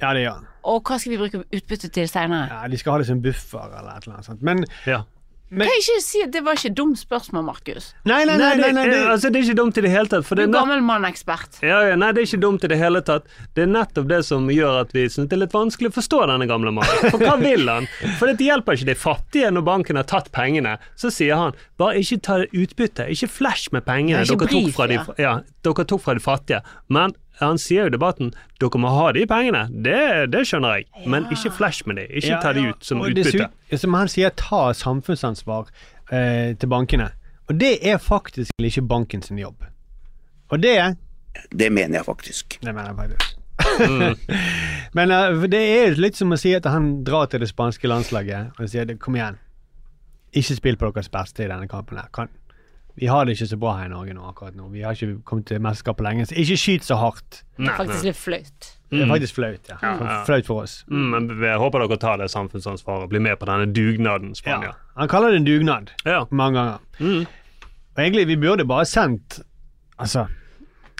Ja, 0.00 0.12
det 0.14 0.22
gjør 0.22 0.32
han. 0.32 0.46
Og 0.64 0.82
hva 0.88 0.96
skal 1.00 1.12
vi 1.12 1.18
bruke 1.20 1.42
utbytte 1.52 1.90
til 1.92 2.08
seinere? 2.08 2.48
Ja, 2.48 2.68
de 2.68 2.78
skal 2.80 2.92
ha 2.96 3.02
det 3.02 3.10
som 3.10 3.20
buffer 3.24 3.66
eller 3.78 3.98
et 3.98 4.06
eller 4.06 4.16
annet 4.20 4.30
sånt. 4.30 4.42
Men 4.42 4.64
Ja. 4.86 5.02
Men- 5.50 5.68
Kan 5.68 5.74
jeg 5.76 5.82
ikke 5.84 6.02
si 6.02 6.22
at 6.24 6.30
det 6.32 6.40
var 6.42 6.54
ikke 6.56 6.70
et 6.70 6.74
dumt 6.74 6.96
spørsmål, 6.98 7.44
Markus? 7.44 7.92
Nei, 8.08 8.24
nei, 8.24 8.36
nei, 8.40 8.54
nei, 8.56 8.70
nei, 8.72 8.84
det, 8.88 8.94
det, 8.96 9.06
altså, 9.06 9.30
det 9.30 9.36
er 9.38 9.44
ikke 9.44 9.56
dumt 9.60 9.76
i 9.78 9.82
det 9.82 9.90
hele 9.92 10.08
tatt. 10.08 10.24
For 10.26 10.34
Du 10.34 10.40
det 10.42 10.48
er 10.48 10.56
er 10.56 10.58
gammel 10.64 10.80
mann-ekspert. 10.82 11.60
ja, 11.62 11.82
ja, 11.90 11.94
nei, 12.00 12.08
det 12.16 12.22
er 12.22 12.26
ikke 12.26 12.40
dumt 12.42 12.64
i 12.64 12.70
det 12.72 12.78
hele 12.80 13.02
tatt. 13.02 13.28
Det 13.54 13.62
er 13.62 13.66
nettopp 13.70 14.08
det 14.08 14.24
som 14.24 14.48
gjør 14.48 14.80
at 14.80 14.90
vi 14.96 15.04
syns 15.06 15.28
det 15.28 15.36
er 15.36 15.42
litt 15.44 15.52
vanskelig 15.54 15.92
å 15.92 15.94
forstå 16.00 16.26
denne 16.32 16.48
gamle 16.50 16.72
mannen. 16.74 17.10
For 17.12 17.18
hva 17.22 17.36
vil 17.38 17.68
han? 17.68 17.86
For 18.18 18.26
det 18.32 18.40
hjelper 18.40 18.72
ikke 18.74 18.86
de 18.88 18.94
fattige 18.98 19.52
når 19.54 19.62
banken 19.68 19.96
har 20.00 20.08
tatt 20.10 20.32
pengene. 20.32 20.78
Så 20.96 21.12
sier 21.12 21.36
han 21.36 21.52
bare 21.78 22.00
ikke 22.02 22.18
ta 22.24 22.40
utbytte, 22.50 23.06
ikke 23.14 23.28
flash 23.30 23.68
med 23.70 23.84
pengene 23.84 24.24
dere 24.24 24.34
tok, 24.34 24.48
brief, 24.48 24.74
fra 24.74 24.88
de, 24.90 24.94
ja. 24.94 25.04
ja, 25.18 25.34
dere 25.62 25.84
tok 25.86 26.00
fra 26.02 26.14
de 26.14 26.20
fattige. 26.24 26.62
Men 26.88 27.14
han 27.40 27.58
sier 27.58 27.86
jo 27.86 27.90
i 27.90 27.94
debatten 27.94 28.32
dere 28.62 28.80
må 28.80 28.92
ha 28.94 29.10
de 29.16 29.24
pengene. 29.30 29.64
Det, 29.84 30.30
det 30.32 30.44
skjønner 30.48 30.78
jeg. 30.78 30.88
Men 31.10 31.26
ikke 31.34 31.52
flash 31.56 31.86
med 31.88 31.98
de. 31.98 32.06
Ikke 32.10 32.34
Ja, 32.34 32.40
ta 32.42 32.54
de 32.56 32.68
ut 32.70 32.86
som 32.86 33.02
og 33.02 33.10
utbytte. 33.10 33.50
Som 33.80 33.96
han 33.98 34.10
sier, 34.12 34.34
ta 34.38 34.68
samfunnsansvar 34.76 35.70
eh, 36.10 36.54
til 36.58 36.70
bankene. 36.70 37.10
Og 37.50 37.58
det 37.60 37.76
er 37.84 37.98
faktisk 38.00 38.54
ikke 38.62 38.86
banken 38.88 39.22
sin 39.22 39.40
jobb. 39.42 39.66
Og 40.52 40.62
det 40.62 40.96
Det 41.50 41.72
mener 41.72 41.98
jeg 41.98 42.04
faktisk. 42.04 42.58
Det 42.62 42.74
mener 42.74 42.92
jeg 42.92 42.96
faktisk. 42.96 43.40
Men 44.96 45.10
uh, 45.10 45.44
det 45.50 45.60
er 45.60 45.98
litt 45.98 46.16
som 46.18 46.32
å 46.34 46.38
si 46.38 46.54
at 46.54 46.66
han 46.70 47.04
drar 47.06 47.26
til 47.30 47.42
det 47.42 47.50
spanske 47.50 47.88
landslaget 47.90 48.58
og 48.58 48.70
sier 48.70 48.94
kom 48.98 49.18
igjen, 49.18 49.38
ikke 50.34 50.56
spill 50.58 50.78
på 50.78 50.90
deres 50.90 51.10
beste 51.10 51.44
i 51.44 51.50
denne 51.50 51.68
kampen. 51.70 51.98
her. 51.98 52.10
Kan, 52.14 52.30
vi 52.96 53.06
har 53.10 53.24
det 53.26 53.34
ikke 53.34 53.48
så 53.50 53.56
bra 53.58 53.72
her 53.78 53.86
i 53.88 53.92
Norge 53.92 54.14
nå 54.14 54.22
akkurat 54.28 54.54
nå. 54.54 54.68
Vi 54.70 54.82
har 54.86 54.94
ikke 54.94 55.16
kommet 55.26 55.46
til 55.50 55.58
mesterskap 55.64 55.96
på 55.98 56.04
lenge. 56.06 56.26
Så 56.30 56.36
ikke 56.38 56.56
skyt 56.60 56.84
så 56.86 56.94
hardt. 57.00 57.40
Det 57.58 57.66
er 57.66 57.76
faktisk 57.78 58.04
litt 58.06 58.16
flaut. 58.20 58.68
Det 58.94 59.00
er 59.02 59.08
faktisk 59.10 59.34
flaut. 59.34 59.70
ja. 59.72 59.76
Ja, 59.82 59.92
ja. 59.98 60.18
Flaut 60.28 60.46
for 60.46 60.62
oss. 60.62 60.76
Mm, 60.88 61.08
men 61.10 61.26
jeg 61.42 61.58
håper 61.58 61.82
dere 61.82 61.98
tar 61.98 62.20
det 62.22 62.28
samfunnsansvaret 62.30 63.02
og 63.08 63.10
blir 63.10 63.20
med 63.24 63.36
på 63.40 63.48
denne 63.50 63.66
dugnaden, 63.74 64.34
Spania. 64.38 64.70
Ja. 64.70 64.92
Han 65.00 65.08
kaller 65.10 65.34
det 65.34 65.40
en 65.42 65.48
dugnad 65.48 65.90
Ja. 66.06 66.24
mange 66.30 66.58
ganger. 66.60 66.78
Mm. 67.00 67.26
Og 67.96 68.02
egentlig, 68.04 68.26
vi 68.28 68.36
burde 68.36 68.64
bare 68.66 68.84
sendt 68.86 69.40
altså, 69.98 70.26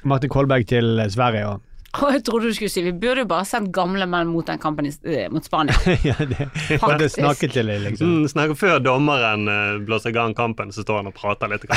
Martin 0.05 0.31
Kolberg 0.31 0.67
til 0.67 0.99
Sverige 1.11 1.47
og, 1.49 1.63
Å, 1.95 2.11
jeg 2.15 2.25
trodde 2.27 2.51
du 2.51 2.57
skulle 2.57 2.73
si 2.73 2.85
vi 2.85 2.95
burde 2.97 3.25
jo 3.25 3.31
bare 3.31 3.47
sendt 3.49 3.73
gamle 3.75 4.07
menn 4.11 4.33
mot 4.33 4.47
den 4.49 4.61
kampen 4.63 4.89
i, 4.89 4.95
eh, 5.11 5.29
mot 5.33 5.45
Spania. 5.47 5.77
ja, 6.09 6.17
det, 6.19 6.49
det 6.69 7.11
snakket 7.15 7.55
til 7.59 7.71
deg, 7.71 7.85
liksom. 7.89 8.17
Mm, 8.23 8.31
snakker 8.33 8.59
før 8.59 8.81
dommeren 8.83 9.47
uh, 9.51 9.77
blåser 9.85 10.15
i 10.15 10.17
gang 10.17 10.35
kampen, 10.37 10.73
så 10.75 10.85
står 10.87 11.03
han 11.03 11.13
og 11.13 11.17
prater 11.19 11.55
litt. 11.55 11.69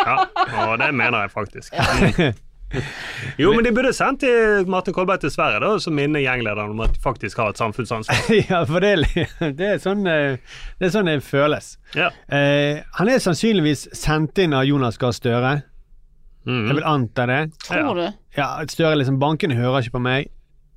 Ja, 0.00 0.22
og 0.68 0.78
det 0.80 0.88
mener 0.96 1.24
jeg 1.24 1.32
faktisk. 1.32 1.74
Mm. 1.74 2.38
Jo, 3.38 3.50
men 3.54 3.64
de 3.66 3.72
burde 3.74 3.90
sendt 3.94 4.22
til 4.22 4.68
Martin 4.70 4.94
Kolberg 4.94 5.22
til 5.24 5.32
Sverige 5.34 5.60
da, 5.62 5.72
og 5.74 5.82
så 5.82 5.90
minne 5.94 6.22
gjenglederen 6.22 6.70
om 6.74 6.82
at 6.84 6.94
de 6.94 7.02
faktisk 7.02 7.40
har 7.42 7.50
et 7.50 7.58
samfunnsansvar. 7.58 8.20
ja, 8.50 8.62
for 8.68 8.84
det, 8.84 8.92
det, 9.58 9.72
er 9.74 9.80
sånn, 9.82 10.06
eh, 10.06 10.38
det 10.78 10.88
er 10.88 10.94
sånn 10.94 11.10
det 11.10 11.18
føles. 11.26 11.72
Ja. 11.98 12.12
Eh, 12.30 12.82
han 12.98 13.10
er 13.10 13.22
sannsynligvis 13.22 13.88
sendt 13.98 14.38
inn 14.42 14.54
av 14.54 14.68
Jonas 14.68 15.00
Gahr 15.02 15.16
Støre. 15.16 15.56
Mm. 16.46 16.66
Jeg 16.70 16.76
vil 16.78 16.86
anta 16.88 17.26
det. 17.28 17.40
Tror 17.66 17.94
du? 17.98 18.06
Ja, 18.36 18.46
Støre 18.70 18.96
liksom 18.96 19.18
Bankene 19.20 19.54
hører 19.58 19.82
ikke 19.84 19.98
på 19.98 20.02
meg. 20.04 20.30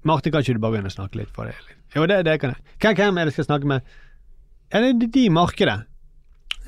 Martin, 0.03 0.33
kan 0.33 0.43
ikke 0.43 0.57
du 0.57 0.59
bare 0.59 0.75
begynne 0.75 0.91
å 0.91 0.95
snakke 0.97 1.15
litt 1.21 1.31
for 1.35 1.47
det? 1.47 1.55
Jo, 1.95 2.03
det, 2.09 2.23
det 2.27 2.39
kan 2.41 2.51
jeg. 2.55 2.59
Hvem, 2.83 2.95
hvem 2.99 3.17
er 3.17 3.25
det 3.29 3.31
jeg 3.31 3.37
skal 3.37 3.47
snakke 3.53 3.69
med? 3.71 3.81
Ja, 4.73 4.81
det 4.81 4.89
er 4.89 5.07
de- 5.07 5.23
i 5.25 5.29
markedet. 5.29 5.77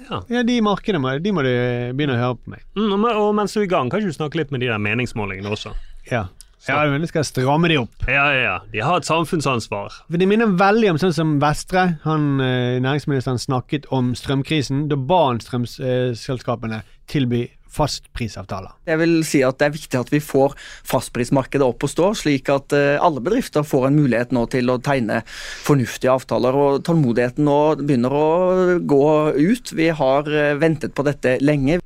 Ja. 0.10 0.22
Ja, 0.30 0.44
de 0.44 0.58
i 0.58 0.62
markedet 0.64 1.00
må, 1.02 1.12
de 1.24 1.32
må 1.36 1.42
du 1.44 1.52
begynne 1.96 2.16
å 2.16 2.22
høre 2.22 2.38
på 2.40 2.52
meg. 2.54 2.64
Mm, 2.78 2.94
og, 3.04 3.06
og 3.26 3.30
mens 3.36 3.54
du 3.56 3.60
er 3.62 3.68
i 3.68 3.72
gang, 3.72 3.90
kan 3.90 4.00
ikke 4.04 4.12
du 4.14 4.18
snakke 4.20 4.40
litt 4.40 4.52
med 4.52 4.62
de 4.64 4.68
der 4.72 4.80
meningsmålingene 4.80 5.52
også? 5.56 5.72
Ja. 6.12 6.26
Ja, 6.66 6.80
men 6.90 7.04
jeg 7.04 7.12
skal 7.12 7.26
stramme 7.28 7.70
de 7.70 7.76
opp. 7.78 8.08
Ja, 8.10 8.24
ja, 8.34 8.40
ja. 8.42 8.54
De 8.72 8.80
har 8.82 8.98
et 8.98 9.06
samfunnsansvar. 9.06 10.00
For 10.10 10.18
Det 10.18 10.26
minner 10.28 10.50
veldig 10.58 10.90
om 10.96 10.98
sånn 10.98 11.14
som 11.14 11.36
Vestre, 11.44 12.00
han 12.04 12.40
eh, 12.42 12.80
næringsministeren 12.82 13.38
snakket 13.38 13.86
om 13.94 14.16
strømkrisen. 14.18 14.88
Da 14.90 14.98
ba 14.98 15.20
han 15.28 15.42
strømselskapene 15.44 16.82
tilby 17.12 17.44
fastprisavtaler. 17.76 18.76
Jeg 18.88 19.02
vil 19.02 19.16
si 19.28 19.44
at 19.46 19.60
Det 19.60 19.68
er 19.68 19.76
viktig 19.76 20.00
at 20.00 20.12
vi 20.14 20.22
får 20.24 20.56
fastprismarkedet 20.88 21.66
opp 21.66 21.86
å 21.86 21.92
stå, 21.92 22.12
slik 22.18 22.52
at 22.54 22.76
eh, 22.76 22.96
alle 23.02 23.24
bedrifter 23.24 23.66
får 23.66 23.90
en 23.90 23.98
mulighet 24.00 24.36
nå 24.36 24.46
til 24.52 24.72
å 24.72 24.80
tegne 24.84 25.22
fornuftige 25.66 26.14
avtaler. 26.14 26.56
og 26.56 26.84
Tålmodigheten 26.86 27.48
nå 27.48 27.60
begynner 27.82 28.16
å 28.16 28.30
gå 28.80 29.08
ut. 29.36 29.76
Vi 29.76 29.90
har 29.90 30.30
eh, 30.32 30.56
ventet 30.60 30.96
på 30.96 31.08
dette 31.08 31.38
lenge. 31.44 31.80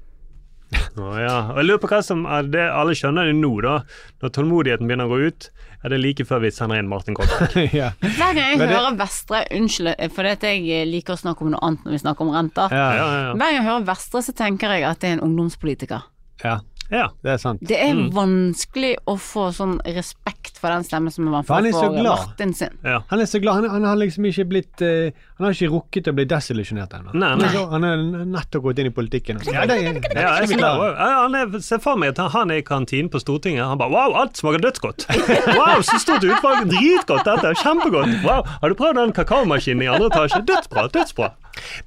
Å, 0.70 1.06
ja. 1.18 1.36
Og 1.54 1.58
jeg 1.62 1.66
lurer 1.66 1.82
på 1.82 1.90
hva 1.90 2.00
som 2.06 2.26
er 2.30 2.46
det 2.52 2.62
Alle 2.70 2.94
skjønner 2.98 3.26
det 3.30 3.36
nå, 3.40 3.50
da. 3.66 3.80
Når 4.22 4.34
tålmodigheten 4.36 4.90
begynner 4.90 5.10
å 5.10 5.14
gå 5.16 5.30
ut, 5.32 5.48
er 5.80 5.94
det 5.94 6.00
like 6.04 6.26
før 6.28 6.42
vi 6.44 6.52
sender 6.54 6.82
inn 6.82 6.90
Martin 6.92 7.16
Kolberg. 7.18 7.56
ja. 7.82 7.92
Hver 8.04 8.36
gang 8.36 8.54
jeg 8.54 8.60
det- 8.62 8.70
hører 8.76 8.98
Vestre 9.00 9.42
Unnskyld, 9.56 9.94
at 9.98 10.44
jeg 10.46 10.88
liker 10.92 11.16
å 11.16 11.22
snakke 11.24 11.46
om 11.46 11.54
noe 11.56 11.64
annet 11.66 11.86
når 11.88 11.96
vi 11.96 12.02
snakker 12.04 12.28
om 12.28 12.34
renter. 12.36 12.76
Ja, 12.76 12.88
Ja, 12.94 13.08
ja, 13.10 13.22
ja. 13.30 13.34
Hver 13.34 13.46
gang 13.48 13.58
jeg 13.62 13.68
hører 13.70 13.88
Vestre, 13.90 14.22
så 14.28 14.36
tenker 14.38 14.76
jeg 14.76 14.86
at 14.90 15.00
det 15.02 15.10
er 15.10 15.18
en 15.18 15.26
ungdomspolitiker. 15.30 16.06
ja, 16.44 16.60
ja. 16.92 17.08
det 17.24 17.32
er 17.36 17.38
sant. 17.42 17.62
Det 17.62 17.78
er 17.78 17.94
Mm. 17.94 18.10
vanskelig 18.14 18.96
å 19.10 19.16
få 19.20 19.50
sånn 19.56 19.80
respekt 19.86 20.58
for 20.60 20.70
den 20.74 20.84
stemmen 20.86 21.12
som 21.14 21.26
man 21.30 21.44
får 21.44 21.70
så 21.72 21.80
for. 21.86 21.98
Martin 22.04 22.54
sin. 22.54 22.78
ja. 22.84 23.00
Han 23.10 23.20
er 23.24 23.26
så 23.30 23.40
glad. 23.42 23.62
Han, 23.64 23.70
han 23.70 23.84
har 23.90 23.96
liksom 24.00 24.26
ikke 24.30 24.46
blitt 24.50 24.82
uh, 24.86 25.10
Han 25.40 25.46
har 25.48 25.54
ikke 25.56 25.70
rukket 25.72 26.08
å 26.12 26.14
bli 26.18 26.26
desillusjonert 26.28 26.94
ennå. 26.98 27.14
Nei, 27.16 27.30
Han, 27.30 27.40
nei. 27.40 27.66
han 27.72 27.84
har 27.88 28.26
nettopp 28.28 28.64
gått 28.68 28.80
inn 28.84 28.90
i 28.92 28.94
politikken. 28.96 29.40
Ja, 29.48 29.66
det 29.70 29.78
er, 29.80 30.00
Ja, 30.16 30.34
jeg 30.44 30.60
ja, 30.60 31.10
han 31.24 31.36
er, 31.40 31.60
Se 31.64 31.80
for 31.80 31.96
meg 32.00 32.12
at 32.18 32.34
han 32.34 32.52
er 32.52 32.60
i 32.60 32.66
kantinen 32.68 33.10
på 33.14 33.22
Stortinget. 33.24 33.64
Han 33.66 33.78
bare 33.80 33.90
Wow, 33.94 34.16
alt 34.20 34.36
smaker 34.38 34.60
dødsgodt! 34.60 35.06
Wow, 35.60 35.82
så 35.82 36.00
stort 36.02 36.24
utvalg! 36.28 36.68
Dritgodt, 36.70 37.24
dette! 37.26 37.54
Kjempegodt! 37.64 38.20
Wow, 38.26 38.44
Har 38.62 38.70
du 38.70 38.76
prøvd 38.80 39.00
den 39.00 39.14
kakaomaskinen 39.16 39.84
i 39.86 39.92
andre 39.92 40.10
etasje? 40.12 40.42
Dødsbra! 40.46 40.88
Dødsbra! 40.94 41.32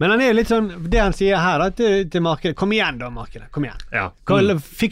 Men 0.00 0.10
han 0.12 0.20
er 0.20 0.34
litt 0.36 0.50
sånn 0.50 0.66
Det 0.90 0.98
han 1.00 1.14
sier 1.16 1.38
her 1.40 1.62
da, 1.62 1.68
til, 1.72 2.02
til 2.12 2.20
markedet 2.24 2.56
Kom 2.58 2.72
igjen, 2.74 2.98
da, 3.00 3.08
markedet. 3.14 3.46
Kom 3.54 3.64
igjen. 3.64 3.78
Ja. 3.94 4.08
Kom, 4.28 4.40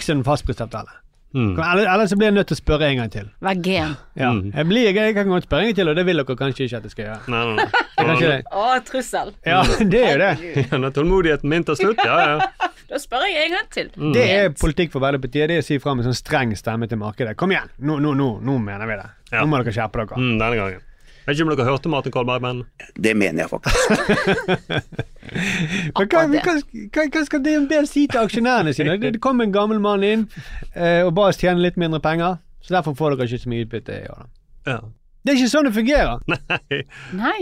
Fiks 0.01 0.09
en 0.09 0.25
fastprisavtale. 0.25 0.95
Mm. 1.35 1.59
Ellers 1.61 2.15
blir 2.17 2.31
jeg 2.31 2.35
nødt 2.35 2.49
til 2.51 2.57
å 2.57 2.59
spørre 2.59 2.89
en 2.89 3.03
gang 3.03 3.11
til. 3.13 3.27
Vær 3.45 3.59
gen. 3.63 3.93
Ja. 4.19 4.33
Mm. 4.33 4.49
Jeg, 4.55 4.67
blir, 4.67 4.89
jeg, 4.89 5.15
kan 5.15 5.29
godt 5.29 5.47
spørre 5.47 5.67
en 5.67 5.69
gang 5.69 5.77
til, 5.77 5.91
og 5.93 5.99
det 5.99 6.05
vil 6.09 6.23
dere 6.23 6.37
kanskje 6.41 6.67
ikke 6.67 6.81
at 6.81 6.89
jeg 6.89 6.95
skal 6.95 7.05
gjøre. 7.05 7.21
Nei, 7.35 7.43
nei, 7.45 7.55
nei. 7.61 8.17
Det. 8.21 8.39
Å, 8.57 8.63
trussel. 8.89 9.35
Ja, 9.45 9.61
det 9.93 10.01
er 10.01 10.15
jo 10.15 10.21
det. 10.23 10.31
Ja, 10.57 10.79
Når 10.81 10.95
tålmodigheten 10.97 11.53
min 11.53 11.67
tar 11.69 11.77
slutt, 11.77 12.01
ja, 12.01 12.17
ja. 12.33 12.69
Da 12.91 12.99
spør 12.99 13.23
jeg 13.29 13.45
en 13.45 13.53
gang 13.55 13.69
til. 13.71 13.91
Det 14.17 14.23
er 14.25 14.49
politikk 14.57 14.91
for 14.91 15.05
Arbeiderpartiet. 15.05 15.53
Det 15.53 15.61
er 15.61 15.63
å 15.63 15.67
si 15.69 15.77
fra 15.79 15.93
med 15.95 16.09
sånn 16.09 16.17
streng 16.17 16.57
stemme 16.59 16.89
til 16.91 16.99
markedet. 16.99 17.37
Kom 17.39 17.53
igjen, 17.53 17.69
nå, 17.87 18.01
nå, 18.03 18.17
nå, 18.19 18.31
nå 18.43 18.57
mener 18.65 18.89
vi 18.89 18.97
det. 18.99 19.11
Ja. 19.31 19.45
Nå 19.45 19.51
må 19.53 19.61
dere 19.61 19.77
skjerpe 19.77 20.01
dere. 20.01 20.19
Mm, 20.19 20.33
denne 20.41 20.57
gangen. 20.59 20.87
Jeg 21.21 21.27
vet 21.27 21.37
ikke 21.37 21.47
om 21.47 21.51
dere 21.53 21.67
hørte 21.69 21.93
Martin 21.93 22.13
Kolberg, 22.15 22.43
men 22.43 22.63
Det 22.97 23.13
mener 23.17 23.45
jeg 23.45 23.51
faktisk. 23.51 23.91
Men 25.31 26.09
hva, 26.11 26.23
hva, 26.27 26.55
hva, 26.91 27.03
hva 27.15 27.21
skal 27.27 27.43
DNB 27.45 27.73
si 27.87 28.07
til 28.11 28.19
aksjonærene 28.19 28.73
sine? 28.75 28.97
Det, 28.99 29.13
det 29.15 29.21
kom 29.23 29.43
en 29.45 29.53
gammel 29.55 29.79
mann 29.83 30.03
inn 30.03 30.25
eh, 30.75 31.05
og 31.05 31.13
ba 31.15 31.29
oss 31.31 31.39
tjene 31.39 31.63
litt 31.63 31.79
mindre 31.79 32.01
penger, 32.03 32.41
så 32.65 32.81
derfor 32.81 32.97
får 32.99 33.15
dere 33.15 33.29
ikke 33.29 33.45
så 33.45 33.53
mye 33.53 33.67
utbytte 33.69 34.01
i 34.01 34.09
år. 34.11 34.27
ja. 34.73 34.81
Det 35.21 35.35
er 35.35 35.37
ikke 35.37 35.53
sånn 35.53 35.67
det 35.69 35.77
fungerer. 35.77 36.23
Nei. 36.33 36.79
Nei. 37.13 37.41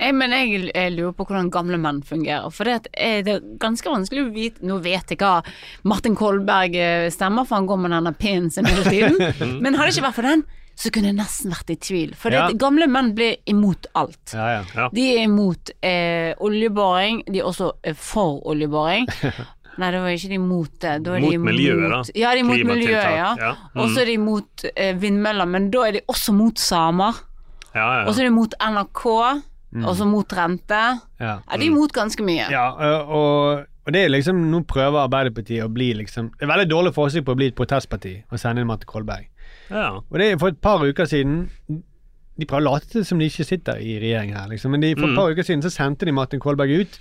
Jeg, 0.00 0.14
men 0.16 0.32
jeg, 0.32 0.62
jeg 0.70 0.92
lurer 0.94 1.12
på 1.12 1.26
hvordan 1.28 1.50
gamle 1.52 1.76
menn 1.80 1.98
fungerer. 2.06 2.48
For 2.56 2.64
det, 2.64 2.78
at, 2.80 2.86
eh, 2.96 3.18
det 3.24 3.34
er 3.34 3.42
ganske 3.60 3.90
vanskelig 3.92 4.22
å 4.24 4.30
vite 4.32 4.64
Nå 4.64 4.78
vet 4.80 5.12
jeg 5.12 5.20
hva 5.20 5.42
Martin 5.84 6.16
Kolberg 6.16 6.76
eh, 6.80 7.08
stemmer, 7.12 7.44
for 7.44 7.58
han 7.58 7.68
går 7.68 7.82
med 7.82 7.92
denne 7.92 8.14
pinnen 8.16 8.48
sin 8.54 8.68
hele 8.68 8.86
tiden. 8.88 9.20
men 9.62 9.76
hadde 9.76 9.90
det 9.90 9.98
ikke 9.98 10.06
vært 10.06 10.16
for 10.16 10.30
den, 10.30 10.46
så 10.80 10.90
kunne 10.94 11.10
jeg 11.10 11.18
nesten 11.18 11.52
vært 11.52 11.72
i 11.74 11.76
tvil. 11.76 12.12
For 12.16 12.32
det, 12.32 12.56
gamle 12.60 12.86
menn 12.88 13.12
blir 13.16 13.36
imot 13.50 13.90
alt. 14.00 14.32
Ja, 14.32 14.46
ja. 14.56 14.60
Ja. 14.76 14.86
De 14.94 15.06
er 15.12 15.26
imot 15.26 15.72
eh, 15.84 16.32
oljeboring, 16.40 17.24
de 17.28 17.42
er 17.42 17.48
også 17.48 17.74
eh, 17.84 17.96
for 17.96 18.40
oljeboring. 18.48 19.08
Nei, 19.80 19.90
det 19.94 20.00
var 20.02 20.14
ikke 20.14 20.30
de 20.32 20.38
imot 20.38 20.72
det. 20.82 20.94
Da 21.04 21.16
er 21.16 21.24
de 21.24 21.32
imot, 21.36 21.46
miljøet, 21.50 21.84
da. 21.92 22.00
Ja, 22.16 22.32
de 22.32 22.40
er 22.40 22.44
imot 22.44 22.64
miljøet, 22.68 23.12
ja. 23.16 23.30
ja. 23.38 23.52
Mm. 23.74 23.82
Og 23.82 23.92
så 23.92 24.02
er 24.02 24.10
de 24.10 24.16
imot 24.16 24.66
eh, 24.72 24.92
vindmøller, 25.00 25.48
men 25.52 25.68
da 25.72 25.86
er 25.88 25.98
de 25.98 26.04
også 26.10 26.34
mot 26.36 26.60
samer. 26.60 27.20
Ja, 27.74 27.86
ja. 28.00 28.04
Og 28.06 28.14
så 28.14 28.24
er 28.24 28.30
de 28.30 28.34
mot 28.34 28.56
NRK, 28.60 29.04
og 29.84 29.92
så 29.96 30.06
mot 30.08 30.36
rente. 30.36 30.84
Ja. 31.22 31.34
Er 31.44 31.60
de 31.60 31.68
er 31.68 31.70
imot 31.70 31.94
ganske 31.96 32.24
mye. 32.26 32.48
Ja, 32.52 32.66
og, 32.74 33.12
og, 33.20 33.66
og 33.86 33.94
det 33.94 34.04
er 34.04 34.12
liksom 34.12 34.40
Nå 34.50 34.64
prøver 34.68 35.04
Arbeiderpartiet 35.04 35.64
å 35.64 35.70
bli 35.72 35.92
liksom 35.96 36.32
Det 36.34 36.44
er 36.44 36.50
veldig 36.50 36.66
dårlig 36.68 36.92
forsøk 36.96 37.24
på 37.26 37.32
å 37.32 37.38
bli 37.38 37.48
et 37.52 37.56
protestparti 37.58 38.16
og 38.28 38.42
sende 38.42 38.64
inn 38.64 38.68
Martin 38.68 38.90
Kolberg. 38.90 39.29
Ja. 39.70 39.86
Og 40.10 40.18
det 40.18 40.26
er 40.32 40.38
for 40.38 40.48
et 40.52 40.60
par 40.60 40.82
uker 40.84 41.06
siden 41.06 41.46
De 42.40 42.46
prøver 42.48 42.62
å 42.64 42.72
late 42.72 43.02
som 43.04 43.18
de 43.20 43.26
ikke 43.28 43.44
sitter 43.44 43.76
i 43.84 43.98
regjering 44.00 44.30
her, 44.32 44.46
liksom. 44.48 44.70
Men 44.72 44.80
de, 44.80 44.94
for 44.96 45.04
et 45.04 45.12
Mm. 45.12 45.16
par 45.18 45.30
uker 45.34 45.44
siden 45.44 45.62
så 45.62 45.70
sendte 45.74 46.06
de 46.08 46.12
Martin 46.16 46.40
Kolberg 46.40 46.70
ut. 46.80 46.98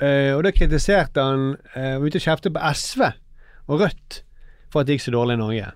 eh, 0.00 0.32
og 0.34 0.42
da 0.42 0.50
kritiserte 0.50 1.22
han 1.22 1.52
uh, 1.76 2.02
ute 2.02 2.18
og 2.18 2.24
kjeftet 2.24 2.52
på 2.52 2.60
SV 2.74 3.04
og 3.68 3.80
Rødt 3.80 4.22
for 4.72 4.80
at 4.80 4.86
det 4.88 4.96
gikk 4.98 5.04
så 5.06 5.12
dårlig 5.14 5.36
i 5.38 5.42
Norge. 5.44 5.68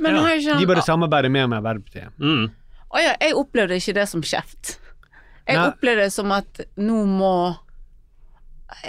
Men 0.00 0.14
Ja, 0.14 0.20
har 0.22 0.36
ikke 0.38 0.52
han 0.52 0.60
De 0.62 0.66
burde 0.70 0.84
samarbeide 0.86 1.30
mer 1.34 1.48
med 1.50 1.58
Arbeiderpartiet. 1.58 2.12
Mm. 2.22 2.46
Å 2.94 3.02
ja, 3.02 3.16
jeg 3.20 3.34
opplevde 3.34 3.74
ikke 3.80 3.94
det 3.98 4.06
som 4.08 4.22
kjeft. 4.22 4.76
Jeg 5.48 5.56
Nei. 5.58 5.66
opplevde 5.72 6.04
det 6.06 6.12
som 6.14 6.30
at 6.32 6.60
nå 6.78 7.00
må 7.10 7.32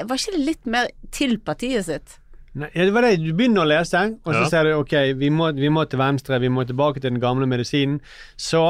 Var 0.05 0.15
ikke 0.17 0.31
det 0.37 0.45
litt 0.45 0.65
mer 0.69 0.87
til 1.11 1.37
partiet 1.39 1.85
sitt? 1.85 2.19
Nei, 2.55 2.69
ja, 2.73 2.85
det 2.87 2.93
var 2.95 3.03
det. 3.03 3.17
Du 3.19 3.33
begynner 3.35 3.65
å 3.65 3.67
lese, 3.67 4.01
og 4.23 4.33
så 4.33 4.41
Ja. 4.45 4.49
sier 4.49 4.63
du 4.69 4.73
ok, 4.79 4.93
vi 5.19 5.29
må, 5.29 5.49
vi 5.55 5.67
må 5.69 5.83
til 5.89 5.99
venstre, 5.99 6.39
vi 6.39 6.47
må 6.49 6.63
tilbake 6.65 7.01
til 7.01 7.11
den 7.11 7.19
gamle 7.19 7.45
medisinen. 7.47 7.99
Så 8.37 8.61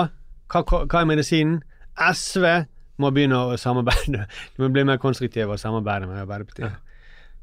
hva, 0.49 0.63
hva 0.65 1.01
er 1.01 1.05
medisinen? 1.05 1.59
SV 1.95 2.65
må 2.97 3.11
begynne 3.13 3.37
å 3.37 3.57
samarbeide. 3.59 4.25
De 4.55 4.63
må 4.63 4.71
bli 4.73 4.83
mer 4.83 4.97
konstruktive 4.97 5.53
og 5.53 5.59
samarbeide 5.61 6.07
med 6.09 6.23
Arbeiderpartiet. 6.23 6.81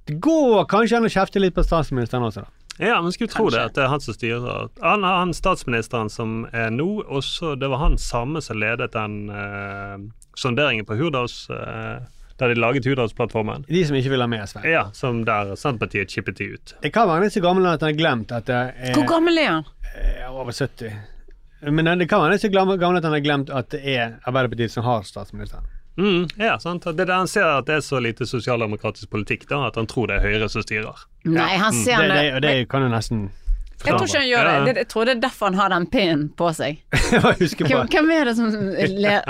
Det 0.08 0.16
går 0.20 0.64
kanskje 0.66 0.96
an 0.98 1.06
å 1.06 1.12
kjefte 1.14 1.38
litt 1.38 1.54
på 1.54 1.62
statsministeren 1.62 2.24
også, 2.26 2.42
da. 2.42 2.58
Ja, 2.80 2.96
men 3.04 3.12
skulle 3.12 3.28
tro 3.30 3.44
Kanskje. 3.44 3.58
det, 3.58 3.64
at 3.68 3.74
det 3.76 3.82
er 3.84 3.90
han 3.92 4.00
som 4.00 4.14
styrer. 4.16 4.68
Han 4.82 5.02
han 5.04 5.32
statsministeren 5.36 6.08
som 6.10 6.30
er 6.56 6.70
nå, 6.72 7.04
og 7.04 7.22
så 7.22 7.52
det 7.54 7.68
var 7.70 7.78
han 7.84 7.98
samme 8.00 8.40
som 8.42 8.56
ledet 8.58 8.90
den 8.96 9.28
eh, 9.30 9.98
sonderingen 10.40 10.88
på 10.88 10.96
Hurdals 10.96 11.44
eh, 11.52 12.00
Der 12.42 12.50
de 12.50 12.58
laget 12.58 12.86
Hurdalsplattformen. 12.90 13.62
De 13.68 13.84
som 13.86 13.94
ikke 13.94 14.10
vil 14.10 14.24
ha 14.24 14.26
med 14.26 14.42
SV. 14.50 14.64
Ja, 14.66 14.88
som 14.98 15.20
der 15.28 15.52
Senterpartiet 15.54 16.10
chippet 16.10 16.40
de 16.40 16.48
ut. 16.56 16.72
Det 16.82 16.90
kan 16.94 17.06
være 17.06 17.20
han 17.22 17.28
er 17.28 17.34
så 17.36 17.42
gammel 17.44 17.68
at 17.70 17.84
han 17.84 17.92
har 17.92 17.98
glemt 18.00 18.32
at 18.34 18.48
det 18.50 18.56
er 18.58 18.96
Hvor 18.96 19.06
gammel 19.06 19.38
er 19.38 19.50
han? 19.52 19.68
er 19.92 20.26
over 20.32 20.50
70. 20.50 20.90
Men 21.70 21.86
det 22.00 22.08
kan 22.10 22.18
være 22.18 22.32
han 22.32 22.34
er 22.34 22.42
så 22.42 22.50
gammel 22.50 22.98
at 22.98 23.06
han 23.06 23.14
har 23.14 23.22
glemt 23.22 23.52
at 23.54 23.70
det 23.70 23.84
er 23.94 24.16
Arbeiderpartiet 24.26 24.74
som 24.74 24.82
har 24.88 25.06
statsministeren. 25.06 25.70
Mm, 25.96 26.24
ja, 26.40 26.56
sant. 26.58 26.84
Det 26.96 27.06
der 27.06 27.14
han 27.20 27.28
ser 27.28 27.44
at 27.44 27.66
det 27.68 27.76
er 27.78 27.84
så 27.84 28.00
lite 28.00 28.26
sosialdemokratisk 28.26 29.10
politikk, 29.12 29.46
da, 29.50 29.66
at 29.68 29.76
han 29.76 29.86
tror 29.86 30.08
det 30.08 30.16
er 30.18 30.26
Høyre 30.26 30.48
som 30.48 30.64
styrer. 30.64 31.04
Nei, 31.28 31.52
han 31.60 31.76
ser 31.76 32.00
Det, 32.00 32.08
det, 32.08 32.16
det, 32.16 32.34
og 32.34 32.42
det 32.42 32.68
kan 32.72 32.82
jo 32.82 32.90
nesten 32.90 33.26
Jeg 33.82 33.96
tror 33.96 34.06
ikke 34.06 34.18
han 34.18 34.28
gjør 34.28 34.48
det. 34.66 34.76
Jeg 34.76 34.88
tror 34.88 35.08
det 35.08 35.14
er 35.16 35.20
derfor 35.22 35.50
han 35.50 35.58
har 35.58 35.72
den 35.74 35.86
pinnen 35.90 36.24
på 36.38 36.50
seg. 36.54 36.78
Hvem, 36.92 37.88
hvem 37.90 38.10
er 38.14 38.28
det 38.30 38.34
som 38.38 38.50
ler 38.52 39.26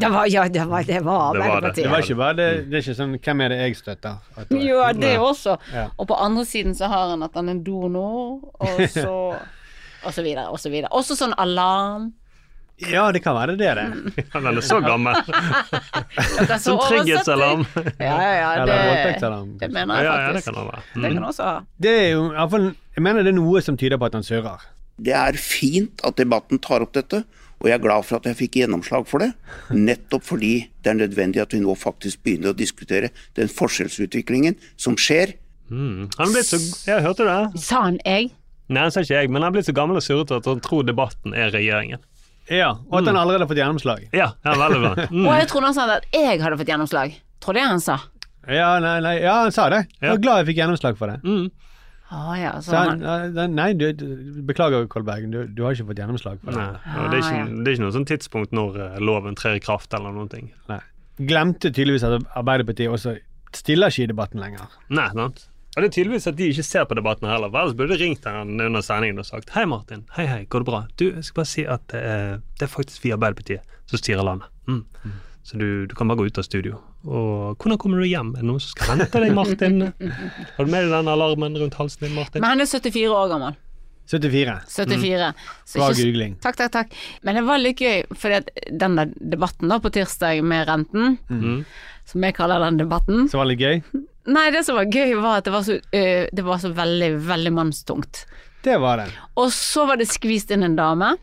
Det 0.00 0.10
var, 0.12 0.26
ja, 0.30 0.44
det 0.48 0.64
var, 0.70 0.82
det 0.86 1.00
var 1.04 1.34
Det 1.34 1.40
var 1.40 1.40
det. 1.40 1.42
Arbeiderpartiet. 1.42 1.84
Det 1.84 1.90
var 1.92 2.04
ikke 2.06 2.18
bare 2.20 2.36
det, 2.38 2.48
det 2.70 2.78
er 2.78 2.84
ikke 2.84 2.96
sånn 3.00 3.16
Hvem 3.18 3.44
er 3.44 3.52
det 3.52 3.58
jeg 3.60 3.78
støtter? 3.80 4.20
Jo, 4.54 4.82
det 5.00 5.14
også. 5.18 5.56
Og 5.96 6.08
på 6.10 6.18
andre 6.26 6.44
siden 6.48 6.76
så 6.78 6.90
har 6.92 7.14
han 7.14 7.26
at 7.26 7.34
han 7.34 7.50
er 7.52 7.62
donor, 7.66 8.38
og 8.60 8.84
så 8.94 9.16
Og 10.06 10.14
så 10.16 10.22
videre, 10.24 10.48
og 10.48 10.56
så 10.56 10.70
videre. 10.72 10.88
Også 10.96 11.12
sånn 11.12 11.34
alarm. 11.36 12.06
Ja, 12.88 13.10
det 13.12 13.20
kan 13.24 13.36
være 13.36 13.56
det, 13.60 13.70
det. 13.76 14.24
Han 14.34 14.46
er 14.48 14.60
så 14.64 14.80
gammel. 14.80 15.16
Som 16.64 16.80
trygghetsalarm. 16.86 17.66
Ja, 18.00 18.16
ja, 18.16 18.32
ja. 18.40 18.64
Det, 18.64 18.78
det 19.60 19.70
mener 19.74 20.00
jeg 20.00 20.06
ja, 20.06 20.14
det 20.32 20.40
faktisk. 20.40 20.54
kan 20.54 20.70
mm. 20.94 21.02
Det 21.02 21.12
kan 21.12 21.24
også 21.28 21.48
ha. 21.48 21.56
Det 21.76 21.92
er 22.04 22.08
jo 22.14 22.22
Jeg 22.96 23.04
mener 23.04 23.26
det 23.26 23.34
er 23.34 23.38
noe 23.38 23.60
som 23.64 23.76
tyder 23.76 24.00
på 24.00 24.08
at 24.08 24.16
han 24.16 24.24
surrer. 24.24 24.64
Det 25.00 25.12
er 25.16 25.36
fint 25.40 26.02
at 26.04 26.16
debatten 26.20 26.60
tar 26.60 26.84
opp 26.84 26.92
dette, 26.96 27.22
og 27.60 27.68
jeg 27.68 27.76
er 27.76 27.84
glad 27.84 28.04
for 28.08 28.20
at 28.20 28.26
jeg 28.28 28.38
fikk 28.38 28.58
gjennomslag 28.62 29.06
for 29.08 29.24
det. 29.24 29.30
Nettopp 29.76 30.24
fordi 30.24 30.54
det 30.80 30.92
er 30.92 31.00
nødvendig 31.02 31.42
at 31.44 31.52
vi 31.52 31.60
nå 31.60 31.76
faktisk 31.76 32.22
begynner 32.24 32.52
å 32.54 32.56
diskutere 32.56 33.12
den 33.36 33.52
forskjellsutviklingen 33.52 34.56
som 34.80 34.96
skjer. 35.00 35.36
Mm. 35.70 36.08
Han 36.16 36.26
er 36.26 36.34
blitt 36.34 36.48
så 36.48 36.60
Jeg 36.88 37.04
hørte 37.04 37.28
det. 37.28 37.62
Sa 37.62 37.84
han 37.86 38.00
jeg? 38.04 38.32
Nei, 38.70 38.84
han 38.86 38.94
sa 38.94 39.02
ikke 39.02 39.18
jeg, 39.18 39.30
men 39.30 39.42
han 39.42 39.50
er 39.50 39.58
blitt 39.58 39.68
så 39.68 39.74
gammel 39.76 39.98
og 39.98 40.04
surrete 40.04 40.40
at 40.40 40.48
han 40.48 40.62
tror 40.64 40.84
debatten 40.86 41.34
er 41.36 41.52
regjeringen. 41.54 42.02
Ja, 42.50 42.72
og 42.90 42.96
at 43.00 43.06
han 43.06 43.16
allerede 43.20 43.44
har 43.46 43.50
fått 43.50 43.60
gjennomslag. 43.62 44.08
Ja, 44.16 44.32
ja 44.44 44.54
veldig 44.58 44.80
bra. 44.82 44.92
Mm. 45.10 45.26
Og 45.28 45.32
jeg 45.38 45.48
trodde 45.52 45.68
han 45.70 45.74
sa 45.76 45.84
at 45.96 46.06
jeg 46.14 46.40
hadde 46.42 46.58
fått 46.58 46.70
gjennomslag. 46.72 47.14
Trodde 47.40 47.60
jeg 47.62 47.70
han 47.70 47.80
sa. 47.84 47.98
Ja, 48.50 48.70
nei, 48.82 48.96
nei, 49.04 49.16
ja, 49.22 49.36
han 49.44 49.52
sa 49.54 49.68
det. 49.70 49.84
Jeg 50.00 50.08
Ja. 50.08 50.14
var 50.16 50.22
glad 50.24 50.38
jeg 50.42 50.46
fikk 50.50 50.60
gjennomslag 50.64 50.98
for 50.98 51.12
det. 51.12 51.20
Mm. 51.22 51.50
Ah, 52.10 52.34
ja, 52.34 52.52
så 52.58 52.72
Så 52.72 52.76
han, 52.76 53.02
han, 53.36 53.54
nei, 53.54 53.68
du, 53.78 53.84
beklager, 54.48 54.88
Kolberg. 54.90 55.28
Du, 55.30 55.44
du 55.46 55.62
har 55.62 55.76
ikke 55.76 55.86
fått 55.92 56.00
gjennomslag 56.02 56.40
for 56.42 56.50
det. 56.56 56.58
Nei, 56.58 56.96
og 57.04 57.10
det, 57.12 57.20
er 57.20 57.22
Ah, 57.22 57.30
ja. 57.36 57.44
ikke, 57.44 57.60
det 57.62 57.68
er 57.70 57.76
ikke 57.76 57.84
noe 57.84 57.94
sånn 57.94 58.08
tidspunkt 58.10 58.56
når 58.56 58.80
eh, 58.88 58.98
loven 58.98 59.36
trer 59.38 59.60
i 59.60 59.62
kraft 59.62 59.94
eller 59.94 60.10
noen 60.16 60.28
ting. 60.32 60.50
Nei. 60.72 60.80
Glemte 61.20 61.70
tydeligvis 61.70 62.02
at 62.08 62.24
Arbeiderpartiet 62.34 62.90
også 62.90 63.14
stiller 63.54 63.92
ikke 63.94 64.08
i 64.08 64.10
debatten 64.10 64.42
lenger. 64.42 64.66
Nei, 64.90 65.06
sant? 65.14 65.44
Og 65.76 65.82
det 65.84 65.86
er 65.86 65.94
tydeligvis 65.94 66.26
at 66.26 66.34
de 66.38 66.48
ikke 66.50 66.64
ser 66.66 66.84
på 66.90 66.96
debatten 66.98 67.28
heller. 67.30 67.46
Ellers 67.52 67.76
burde 67.78 67.94
de 67.94 68.02
ringt 68.02 68.24
han 68.26 68.56
under 68.60 68.82
sendingen 68.82 69.22
og 69.22 69.26
sagt 69.28 69.52
Hei, 69.54 69.62
Martin. 69.70 70.02
Hei, 70.16 70.24
hei, 70.26 70.40
går 70.50 70.64
det 70.64 70.66
bra? 70.66 70.80
Du, 70.98 71.04
jeg 71.12 71.22
skal 71.28 71.40
bare 71.44 71.50
si 71.52 71.64
at 71.70 71.84
det 71.92 72.00
er, 72.02 72.40
det 72.58 72.66
er 72.66 72.72
faktisk 72.72 73.04
vi 73.04 73.12
i 73.12 73.14
Arbeiderpartiet 73.14 73.76
som 73.90 74.00
styrer 74.02 74.26
landet. 74.26 74.50
Mm. 74.66 74.82
Så 75.46 75.58
du, 75.62 75.86
du 75.86 75.94
kan 75.98 76.10
bare 76.10 76.18
gå 76.20 76.26
ut 76.26 76.38
av 76.42 76.46
studio. 76.46 76.80
Og 77.06 77.54
hvordan 77.62 77.78
kommer 77.80 78.02
du 78.02 78.08
hjem? 78.10 78.34
Er 78.34 78.42
det 78.42 78.48
noen 78.50 78.60
som 78.60 78.74
skal 78.74 78.96
hente 78.98 79.22
deg, 79.22 79.32
Martin? 79.38 79.78
Har 80.58 80.66
du 80.66 80.70
med 80.74 80.84
deg 80.84 80.92
den 80.92 81.08
alarmen 81.14 81.56
rundt 81.62 81.78
halsen 81.78 82.04
din, 82.08 82.18
Martin? 82.18 82.42
men 82.42 82.50
han 82.56 82.66
er 82.66 82.68
74 82.70 83.06
år 83.14 83.30
gammel. 83.32 83.56
74. 84.10 84.58
74. 84.74 85.30
Mm. 85.30 85.78
Bra 85.78 85.88
googling. 85.94 86.32
Takk, 86.42 86.56
takk, 86.58 86.72
takk. 86.74 86.94
Men 87.22 87.38
det 87.38 87.46
var 87.46 87.62
litt 87.62 87.78
gøy, 87.78 88.02
for 88.18 88.34
den 88.82 88.98
der 88.98 89.14
debatten 89.22 89.70
da 89.70 89.78
på 89.78 89.92
tirsdag 89.94 90.42
med 90.42 90.66
renten, 90.66 91.14
Mm. 91.30 91.60
som 92.10 92.24
jeg 92.26 92.34
kaller 92.34 92.58
den 92.66 92.80
debatten 92.82 93.28
Som 93.30 93.38
var 93.44 93.46
litt 93.52 93.62
gøy. 93.62 93.84
Nei, 94.30 94.50
det 94.54 94.62
som 94.66 94.78
var 94.78 94.90
gøy, 94.90 95.16
var 95.18 95.40
at 95.40 95.48
det 95.48 95.54
var 95.54 95.64
så, 95.66 95.78
uh, 95.80 96.24
det 96.30 96.44
var 96.46 96.60
så 96.62 96.70
veldig, 96.76 97.10
veldig 97.26 97.52
mannstungt. 97.56 98.24
Det 98.64 98.76
var 98.78 99.00
det. 99.00 99.08
Og 99.40 99.50
så 99.54 99.86
var 99.88 100.00
det 100.00 100.10
skvist 100.10 100.52
inn 100.54 100.66
en 100.66 100.76
dame 100.78 101.14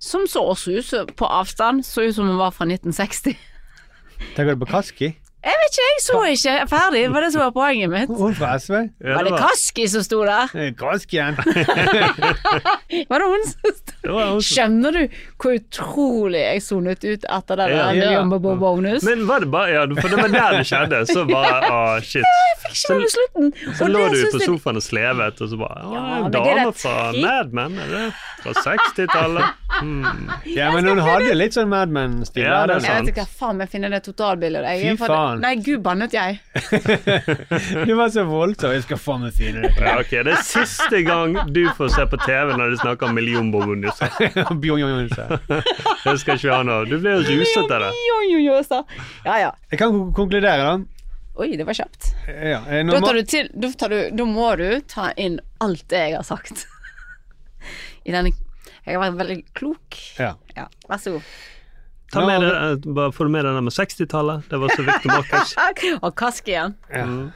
som 0.00 0.24
så 0.30 0.46
også 0.54 0.78
ut 0.78 1.16
på 1.16 1.28
avstand, 1.28 1.84
så 1.84 2.06
ut 2.06 2.14
som 2.16 2.30
hun 2.30 2.40
var 2.40 2.54
fra 2.56 2.64
1960. 2.64 3.36
Tenker 4.36 4.54
du 4.54 4.62
på 4.62 4.70
Kaski? 4.70 5.10
Jeg 5.40 5.56
vet 5.56 5.70
ikke, 5.72 5.84
jeg 5.88 6.00
så 6.04 6.18
ikke 6.34 6.54
ferdig, 6.68 7.00
det 7.06 7.12
var 7.14 7.24
det 7.24 7.30
som 7.32 7.40
var 7.40 7.52
poenget 7.56 7.88
mitt. 7.88 8.10
Hun 8.12 8.34
fra 8.36 8.58
SV? 8.60 8.74
Ja, 9.00 9.14
Var 9.16 9.24
det 9.24 9.38
Kaski 9.40 9.86
som 9.88 10.02
sto 10.04 10.18
der? 10.28 10.50
Kaskien. 10.76 11.38
Var 13.10 13.22
det 13.22 13.28
hun 13.30 13.44
som 13.48 13.72
sto 13.78 14.18
som- 14.18 14.40
Skjønner 14.44 14.92
du 14.98 15.00
hvor 15.40 15.54
utrolig 15.56 16.42
jeg 16.44 16.62
sonet 16.66 17.04
ut 17.08 17.24
etter 17.24 17.56
det 17.56 17.68
Ja. 17.70 17.86
der 17.88 18.12
Ja. 18.12 18.24
Men 18.24 19.26
var 19.26 19.40
det 19.40 19.50
bare 19.50 19.70
Ja, 19.72 19.86
for 20.00 20.08
det 20.08 20.18
var 20.20 20.28
der 20.28 20.58
det 20.58 20.66
skjedde. 20.68 21.00
Så 21.08 21.24
bare 21.34 21.60
Å, 21.70 22.00
shit. 22.02 22.24
Jeg 22.24 22.58
fikk 22.60 22.76
Ikke 22.76 22.98
med 23.00 23.10
slutten. 23.16 23.74
Så 23.80 23.88
lå 23.88 24.04
du 24.12 24.20
på 24.36 24.40
sofaen 24.44 24.76
og 24.76 24.82
slevet, 24.84 25.40
og 25.40 25.48
så 25.48 25.56
bare 25.56 25.80
Å, 25.86 25.94
Ja, 25.94 26.24
en 26.26 26.30
dame 26.36 26.72
fra 26.76 27.12
Mad 27.16 27.52
Men, 27.56 27.78
er 27.78 27.88
det? 27.96 28.04
Fra 28.44 28.52
60-tallet? 28.60 29.44
Mm. 29.80 30.30
Ja, 30.56 30.70
men 30.74 30.86
hun 30.88 30.98
hadde 31.04 31.34
litt 31.36 31.54
sånn 31.56 31.68
Mad 31.70 31.92
Men-stil. 31.94 32.42
Ja, 32.44 32.62
Jeg 32.68 32.82
vet 32.82 33.10
ikke 33.12 33.24
hva 33.24 33.38
faen 33.40 33.60
jeg 33.64 33.70
finner 33.72 33.92
det 33.94 34.00
totalbildet. 34.06 34.66
Jeg, 34.66 34.96
Fy 34.98 35.06
faen. 35.08 35.40
Nei, 35.44 35.54
gud 35.64 35.82
bannet 35.84 36.14
jeg. 36.16 36.40
Du 37.86 37.94
var 37.98 38.12
så 38.12 38.24
voldsom. 38.28 38.74
Jeg 38.76 38.84
skal 38.86 39.00
faen 39.00 39.24
meg 39.26 39.34
finne 39.36 39.64
det. 39.66 39.72
Ja, 39.80 39.96
ok, 40.00 40.12
Det 40.26 40.34
er 40.36 40.44
siste 40.46 41.02
gang 41.06 41.36
du 41.54 41.62
får 41.78 41.92
se 41.96 42.06
på 42.12 42.20
TV 42.24 42.54
når 42.56 42.74
de 42.74 42.80
snakker 42.82 43.10
om 43.10 43.18
Johnsen. 44.80 45.36
Det 45.48 46.16
skal 46.22 46.36
ikke 46.38 46.48
vi 46.48 46.54
ha 46.54 46.62
nå. 46.66 46.80
Du 46.90 46.96
blir 46.98 47.20
jo 47.20 47.40
ruset 47.40 47.72
av 47.72 47.86
det. 47.86 47.92
Ja, 49.24 49.36
ja. 49.46 49.52
Jeg 49.70 49.78
kan 49.82 50.00
konkludere, 50.16 50.56
da. 50.64 51.00
Oi, 51.40 51.54
det 51.56 51.64
var 51.64 51.76
kjapt. 51.78 52.10
Ja, 52.28 52.60
Da, 52.66 53.00
tar 53.00 53.16
du 53.16 53.22
til, 53.24 53.48
da, 53.54 53.70
tar 53.78 53.92
du, 53.94 53.98
da 54.12 54.26
må 54.28 54.50
du 54.60 54.66
ta 54.90 55.10
inn 55.16 55.38
alt 55.64 55.86
det 55.88 56.02
jeg 56.10 56.16
har 56.18 56.26
sagt. 56.26 56.66
I 58.04 58.12
denne 58.12 58.32
Jeg 58.90 58.98
har 58.98 59.06
vært 59.06 59.20
veldig 59.22 59.40
klok. 59.54 60.02
ja. 60.18 60.34
Ja, 60.56 60.66
vær 60.90 61.02
så 61.02 61.16
god. 61.16 61.32
Ta 62.10 62.24
med 62.26 62.42
det, 62.42 62.50
eh, 62.50 62.88
bare 62.90 63.12
Får 63.14 63.28
du 63.28 63.30
med 63.30 63.44
det 63.46 63.52
der 63.54 63.62
med 63.62 63.72
60-tallet? 63.72 64.48
Det 64.50 64.58
var 64.58 64.72
så 64.74 64.82
viktig, 64.82 65.10
Markus. 65.12 65.52
Og 66.04 66.14
Kaski 66.18 66.56
igjen. 66.56 66.74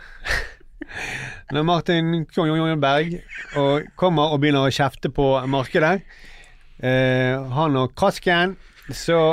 Når 1.54 1.62
Martin 1.62 2.80
Berg 2.80 3.14
og 3.56 3.86
kommer 3.96 4.34
og 4.34 4.40
begynner 4.42 4.66
å 4.66 4.72
kjefte 4.74 5.08
på 5.14 5.24
markedet, 5.50 6.02
eh, 6.82 7.38
han 7.54 7.76
og 7.80 7.94
Kasken, 7.96 8.56
så 8.92 9.32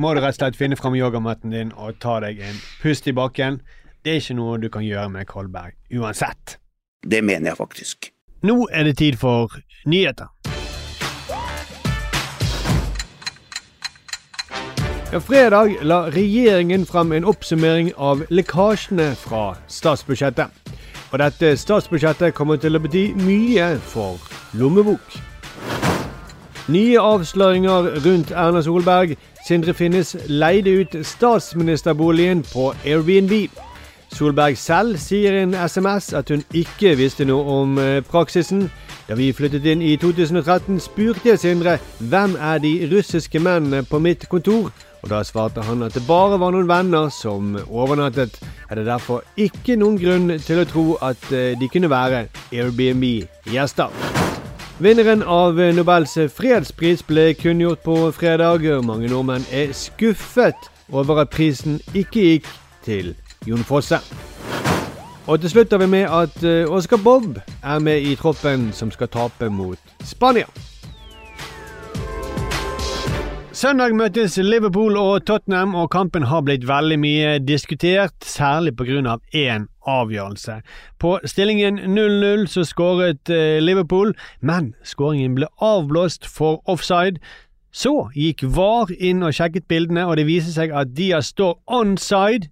må 0.00 0.10
du 0.14 0.20
rett 0.20 0.34
og 0.34 0.40
slett 0.40 0.58
finne 0.58 0.76
fram 0.76 0.96
yogamatten 0.98 1.52
din 1.54 1.70
og 1.76 2.00
ta 2.02 2.18
deg 2.24 2.40
en 2.42 2.58
pust 2.82 3.06
i 3.06 3.14
bakken. 3.14 3.60
Det 4.02 4.16
er 4.16 4.20
ikke 4.20 4.36
noe 4.40 4.58
du 4.60 4.68
kan 4.72 4.84
gjøre 4.84 5.08
med 5.12 5.28
Kolberg 5.30 5.76
uansett. 5.94 6.58
Det 7.04 7.22
mener 7.24 7.52
jeg 7.52 7.60
faktisk. 7.60 8.10
Nå 8.44 8.64
er 8.72 8.88
det 8.88 8.98
tid 9.00 9.16
for 9.20 9.52
nyheter. 9.88 10.32
Ja, 15.14 15.20
fredag 15.20 15.76
la 15.82 16.10
regjeringen 16.10 16.86
fram 16.86 17.12
en 17.12 17.24
oppsummering 17.24 17.92
av 17.96 18.24
lekkasjene 18.34 19.12
fra 19.14 19.52
statsbudsjettet. 19.70 20.72
Og 21.12 21.20
dette 21.22 21.52
statsbudsjettet 21.54 22.34
kommer 22.34 22.56
til 22.58 22.74
å 22.74 22.80
bety 22.82 23.04
mye 23.22 23.68
for 23.78 24.18
lommebok. 24.58 25.20
Nye 26.66 26.98
avsløringer 26.98 27.92
rundt 28.02 28.32
Erna 28.34 28.62
Solberg. 28.66 29.12
Sindre 29.46 29.74
Finnes 29.78 30.16
leide 30.26 30.72
ut 30.80 30.96
statsministerboligen 31.06 32.42
på 32.48 32.72
Airbnb. 32.82 33.36
Solberg 34.10 34.58
selv 34.58 34.98
sier 34.98 35.36
i 35.36 35.44
en 35.44 35.54
SMS 35.54 36.10
at 36.10 36.32
hun 36.34 36.42
ikke 36.50 36.96
visste 36.98 37.28
noe 37.28 37.60
om 37.60 37.78
eh, 37.78 38.00
praksisen. 38.02 38.66
Da 39.06 39.14
vi 39.14 39.30
flyttet 39.30 39.70
inn 39.70 39.82
i 39.82 39.94
2013, 39.94 40.82
spurte 40.82 41.30
jeg 41.30 41.38
Sindre 41.38 41.76
hvem 42.00 42.34
er 42.34 42.58
de 42.58 42.74
russiske 42.90 43.38
mennene 43.38 43.84
på 43.86 44.02
mitt 44.02 44.26
kontor, 44.32 44.72
og 45.04 45.10
da 45.12 45.20
svarte 45.20 45.60
han 45.60 45.84
at 45.84 45.92
det 45.92 46.00
bare 46.08 46.38
var 46.40 46.54
noen 46.54 46.68
venner 46.68 47.10
som 47.12 47.58
overnattet. 47.68 48.38
Er 48.70 48.80
det 48.80 48.86
derfor 48.88 49.20
ikke 49.36 49.76
noen 49.76 49.98
grunn 50.00 50.32
til 50.40 50.62
å 50.62 50.64
tro 50.64 50.84
at 51.04 51.20
eh, 51.28 51.52
de 51.60 51.68
kunne 51.68 51.92
være 51.92 52.22
Airbnb-gjester. 52.48 53.92
Vinneren 54.80 55.20
av 55.28 55.60
Nobels 55.76 56.16
fredspris 56.32 57.04
ble 57.04 57.28
kunngjort 57.36 57.84
på 57.84 57.98
fredag. 58.16 58.64
Mange 58.88 59.12
nordmenn 59.12 59.44
er 59.52 59.76
skuffet 59.76 60.70
over 60.88 61.20
at 61.20 61.30
prisen 61.36 61.82
ikke 61.92 62.24
gikk 62.30 62.52
til 62.88 63.12
Jon 63.44 63.64
Fosse. 63.68 64.00
Og 65.28 65.40
til 65.40 65.52
slutt 65.52 65.72
er 65.72 65.84
vi 65.84 65.92
med 66.00 66.08
at 66.08 66.40
eh, 66.48 66.64
Oscar 66.64 66.96
Bob 66.96 67.36
er 67.60 67.78
med 67.78 68.08
i 68.08 68.16
troppen 68.16 68.70
som 68.72 68.88
skal 68.92 69.12
tape 69.12 69.52
mot 69.52 69.78
Spania. 70.00 70.48
Søndag 73.54 73.92
møtes 73.94 74.34
Liverpool 74.42 74.96
og 74.98 75.26
Tottenham, 75.28 75.76
og 75.78 75.92
kampen 75.94 76.24
har 76.26 76.40
blitt 76.42 76.64
veldig 76.66 76.96
mye 76.98 77.34
diskutert, 77.38 78.14
særlig 78.26 78.72
pga. 78.76 79.18
én 79.30 79.68
avgjørelse. 79.86 80.56
På 80.98 81.20
stillingen 81.24 81.78
0-0 81.78 82.48
så 82.50 82.64
skåret 82.64 83.30
eh, 83.30 83.62
Liverpool, 83.62 84.10
men 84.40 84.74
skåringen 84.82 85.36
ble 85.36 85.46
avblåst 85.62 86.26
for 86.26 86.62
offside. 86.66 87.22
Så 87.70 88.08
gikk 88.16 88.42
VAR 88.42 88.90
inn 88.98 89.22
og 89.22 89.34
sjekket 89.34 89.68
bildene, 89.68 90.06
og 90.06 90.16
det 90.16 90.26
viser 90.26 90.50
seg 90.50 90.74
at 90.74 90.90
Dia 90.96 91.22
står 91.22 91.54
onside, 91.66 92.50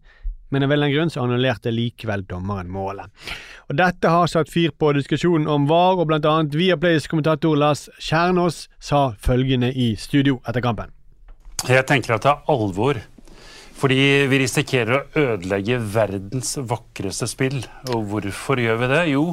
men 0.53 0.67
av 0.67 0.73
en 0.77 0.93
grunn 0.93 1.11
så 1.11 1.25
annullerte 1.25 1.73
likevel 1.73 2.27
dommeren 2.29 2.71
målet. 2.71 3.09
Og 3.71 3.79
Dette 3.81 4.11
har 4.13 4.29
satt 4.29 4.53
fyr 4.53 4.75
på 4.77 4.93
diskusjonen 4.97 5.49
om 5.49 5.67
VAR, 5.71 6.03
og 6.03 6.13
annet 6.13 6.57
Viaplays 6.57 7.09
kommentator 7.09 7.57
Lars 7.57 7.89
Kjernås 7.99 8.67
sa 8.79 9.15
følgende 9.19 9.73
i 9.73 9.95
studio 9.97 10.41
etter 10.47 10.65
kampen. 10.65 10.93
Jeg 11.69 11.87
tenker 11.89 12.17
at 12.17 12.27
det 12.27 12.35
er 12.35 12.53
alvor. 12.53 13.01
Fordi 13.83 14.29
vi 14.31 14.39
risikerer 14.39 14.95
å 14.95 15.23
ødelegge 15.33 15.81
verdens 15.95 16.55
vakreste 16.71 17.27
spill. 17.27 17.63
Og 17.91 18.05
hvorfor 18.13 18.61
gjør 18.63 18.79
vi 18.85 18.91
det? 18.93 19.01
Jo, 19.11 19.25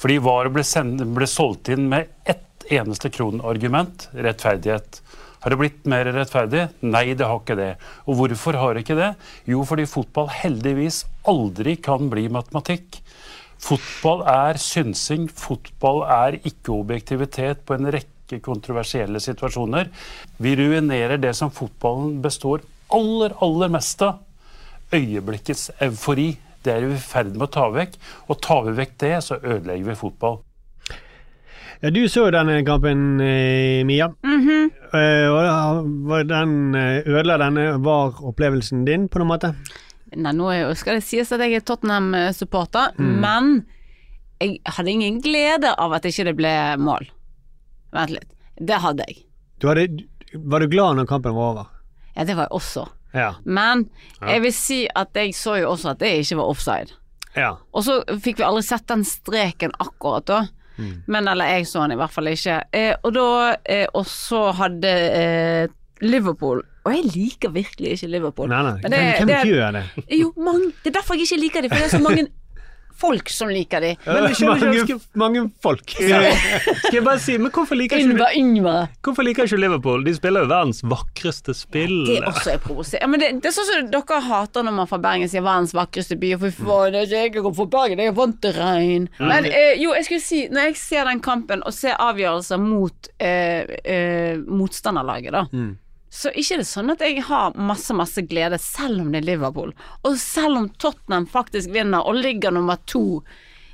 fordi 0.00 0.20
VAR 0.24 0.48
ble, 0.54 0.64
send, 0.64 1.02
ble 1.16 1.28
solgt 1.28 1.68
inn 1.74 1.90
med 1.90 2.08
ett 2.24 2.64
eneste 2.72 3.10
kronargument 3.12 4.08
rettferdighet. 4.16 5.02
Har 5.38 5.54
det 5.54 5.58
blitt 5.60 5.84
mer 5.90 6.08
rettferdig? 6.10 6.64
Nei, 6.82 7.12
det 7.14 7.26
har 7.26 7.38
ikke 7.38 7.58
det. 7.58 7.72
Og 8.10 8.18
hvorfor 8.18 8.58
har 8.58 8.74
det 8.74 8.84
ikke 8.84 8.98
det? 8.98 9.12
Jo, 9.46 9.62
fordi 9.68 9.86
fotball 9.86 10.30
heldigvis 10.34 11.04
aldri 11.30 11.76
kan 11.82 12.10
bli 12.10 12.26
matematikk. 12.32 12.98
Fotball 13.62 14.24
er 14.30 14.58
synsing, 14.62 15.26
fotball 15.30 16.04
er 16.06 16.38
ikke-objektivitet 16.40 17.64
på 17.66 17.74
en 17.74 17.90
rekke 17.94 18.40
kontroversielle 18.44 19.22
situasjoner. 19.22 19.90
Vi 20.42 20.56
ruinerer 20.58 21.18
det 21.22 21.34
som 21.38 21.54
fotballen 21.54 22.18
består 22.22 22.62
aller, 22.94 23.34
aller 23.44 23.72
mest 23.72 24.02
av. 24.06 24.20
Øyeblikkets 24.94 25.70
eufori. 25.84 26.32
Det 26.64 26.74
er 26.74 26.86
vi 26.90 26.96
i 26.98 27.02
ferd 27.02 27.34
med 27.36 27.46
å 27.46 27.52
ta 27.54 27.68
vekk. 27.70 27.94
Og 28.26 28.42
tar 28.42 28.66
vi 28.66 28.76
vekk 28.80 28.98
det, 29.04 29.14
så 29.26 29.38
ødelegger 29.38 29.92
vi 29.92 29.98
fotball. 30.02 30.40
Ja, 31.80 31.90
du 31.94 32.00
så 32.10 32.24
jo 32.26 32.30
denne 32.34 32.56
kampen, 32.66 33.20
eh, 33.22 33.84
Mia. 33.86 34.08
Mhm. 34.24 34.70
Eh, 34.92 35.28
og 35.30 36.26
den, 36.28 36.74
eh, 36.74 37.02
ødela 37.06 37.36
denne 37.38 37.78
var-opplevelsen 37.84 38.84
din 38.84 39.08
på 39.08 39.18
noen 39.20 39.28
måte? 39.30 39.52
Nei, 40.16 40.32
nå 40.32 40.74
skal 40.76 40.96
det 40.98 41.04
sies 41.04 41.30
at 41.32 41.40
jeg 41.40 41.54
er 41.54 41.60
Tottenham-supporter, 41.60 42.94
Mm. 42.98 43.20
men 43.20 43.66
jeg 44.40 44.60
hadde 44.64 44.88
ingen 44.90 45.20
glede 45.20 45.74
av 45.78 45.92
at 45.92 46.02
ikke 46.02 46.24
det 46.24 46.36
ble 46.36 46.76
mål. 46.78 47.06
Vent 47.92 48.10
litt. 48.10 48.28
Det 48.58 48.80
hadde 48.80 49.04
jeg. 49.06 49.22
Du 49.60 49.68
hadde, 49.68 50.04
var 50.34 50.60
du 50.60 50.66
glad 50.68 50.96
når 50.96 51.06
kampen 51.06 51.34
var 51.34 51.50
over? 51.52 51.66
Ja, 52.16 52.24
det 52.24 52.34
var 52.36 52.48
jeg 52.50 52.58
også. 52.58 52.88
Ja. 53.14 53.34
Men 53.44 53.88
jeg 54.20 54.42
vil 54.42 54.52
si 54.52 54.88
at 54.96 55.14
jeg 55.14 55.30
så 55.34 55.60
jo 55.60 55.70
også 55.70 55.90
at 55.90 55.98
det 55.98 56.24
ikke 56.24 56.36
var 56.36 56.48
offside. 56.50 56.92
ja. 57.36 57.56
Og 57.72 57.82
så 57.84 58.02
fikk 58.20 58.38
vi 58.38 58.44
aldri 58.44 58.62
sett 58.64 58.86
den 58.88 59.04
streken 59.04 59.70
akkurat 59.78 60.24
da. 60.26 60.48
Mm. 60.78 61.02
Men 61.06 61.28
eller 61.28 61.44
jeg 61.44 61.66
så 61.66 61.80
han 61.82 61.92
i 61.92 61.96
hvert 61.98 62.10
fall 62.14 62.26
ikke. 62.30 62.60
Eh, 62.72 62.94
og 63.02 63.14
da 63.14 63.56
eh, 63.66 63.86
Og 63.94 64.06
så 64.06 64.52
hadde 64.54 64.92
eh, 65.22 65.68
Liverpool 66.06 66.60
Og 66.86 66.92
jeg 66.94 67.04
liker 67.14 67.50
virkelig 67.50 67.96
ikke 67.96 68.06
Liverpool. 68.12 68.48
Nei, 68.48 68.62
nei. 68.62 68.74
Det- 68.82 68.90
Hvem, 68.92 69.16
hvem 69.18 69.26
det- 69.28 69.46
gjør 69.50 69.72
det? 69.72 69.82
Jo, 70.20 70.32
mange, 70.36 70.72
det 70.84 70.92
er 70.94 71.00
derfor 71.00 71.14
jeg 71.18 71.26
ikke 71.26 71.40
liker 71.42 71.60
dem, 71.66 71.70
for 71.70 71.76
det 71.76 71.84
er 71.92 71.98
så 71.98 72.02
mange 72.02 72.26
folk 72.98 73.30
som 73.30 73.50
liker 73.52 73.80
dem. 73.84 73.96
Men 74.06 74.26
du 74.28 74.34
skjønner 74.34 74.74
ikke- 74.82 74.98
mange, 75.14 75.42
mange 75.44 75.44
folk. 75.62 75.90
Skal 75.98 76.96
jeg 76.98 77.04
bare 77.06 77.20
si, 77.22 77.36
men 77.38 77.52
hvorfor 77.54 77.78
liker 77.78 78.00
ikke 78.00 78.10
Yngve, 78.14 78.28
Yngve. 78.38 78.74
Hvorfor 79.04 79.26
liker 79.26 79.46
ikke 79.48 79.60
Liverpool? 79.60 80.04
De 80.06 80.14
spiller 80.16 80.44
jo 80.46 80.50
verdens 80.50 80.82
vakreste 80.82 81.54
spill. 81.56 81.96
Det 82.08 82.18
er 82.20 82.28
også 82.30 82.54
er 82.54 82.62
provoserende. 82.64 83.20
Ja, 83.20 83.32
det, 83.32 83.42
det 83.42 83.50
er 83.52 83.56
sånn 83.56 83.68
som 83.70 83.90
dere 83.94 84.20
hater 84.28 84.66
når 84.66 84.76
man 84.80 84.90
fra 84.90 84.98
Bergen 85.02 85.30
sier 85.30 85.44
'verdens 85.46 85.74
vakreste 85.76 86.18
by', 86.18 86.34
og 86.36 86.46
fy 86.46 86.50
faen, 86.58 86.92
det 86.92 87.04
er 87.04 87.06
ikke 87.06 87.24
jeg 87.24 87.34
som 87.34 87.42
kommer 87.48 87.58
fra 87.62 87.70
Bergen, 87.78 87.98
jeg 88.04 88.12
er 88.12 88.16
vant 88.18 88.40
til 88.42 88.52
regn. 88.58 89.08
Mm. 89.18 89.28
Men 89.28 89.44
eh, 89.50 89.74
jo, 89.82 89.92
jeg 89.94 90.04
skulle 90.08 90.24
si, 90.24 90.40
når 90.50 90.70
jeg 90.70 90.76
ser 90.76 91.04
den 91.12 91.20
kampen 91.24 91.62
og 91.66 91.74
ser 91.74 91.98
avgjørelser 92.02 92.58
mot 92.62 93.10
eh, 93.20 93.76
eh, 93.84 94.36
motstanderlaget, 94.46 95.32
da. 95.32 95.44
Så 96.10 96.30
ikke 96.32 96.54
er 96.56 96.62
det 96.62 96.66
sånn 96.70 96.90
at 96.94 97.02
jeg 97.04 97.22
har 97.28 97.52
masse, 97.60 97.92
masse 97.92 98.22
glede, 98.24 98.56
selv 98.62 99.02
om 99.02 99.10
det 99.12 99.20
er 99.22 99.26
Liverpool. 99.28 99.74
Og 100.08 100.16
selv 100.18 100.56
om 100.56 100.68
Tottenham 100.80 101.26
faktisk 101.28 101.68
vinner 101.74 102.00
og 102.08 102.16
ligger 102.16 102.50
nummer 102.56 102.78
to 102.88 103.22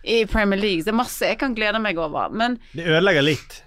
i 0.05 0.25
Premier 0.27 0.59
League. 0.61 0.83
Det 0.85 0.91
er 0.91 0.99
masse 0.99 1.25
jeg 1.31 1.39
kan 1.39 1.55
glede 1.55 1.79
meg 1.81 1.97
over. 1.99 2.29
Men 2.35 2.59
Det 2.75 2.85
ødelegger 2.91 3.23
litt. 3.25 3.61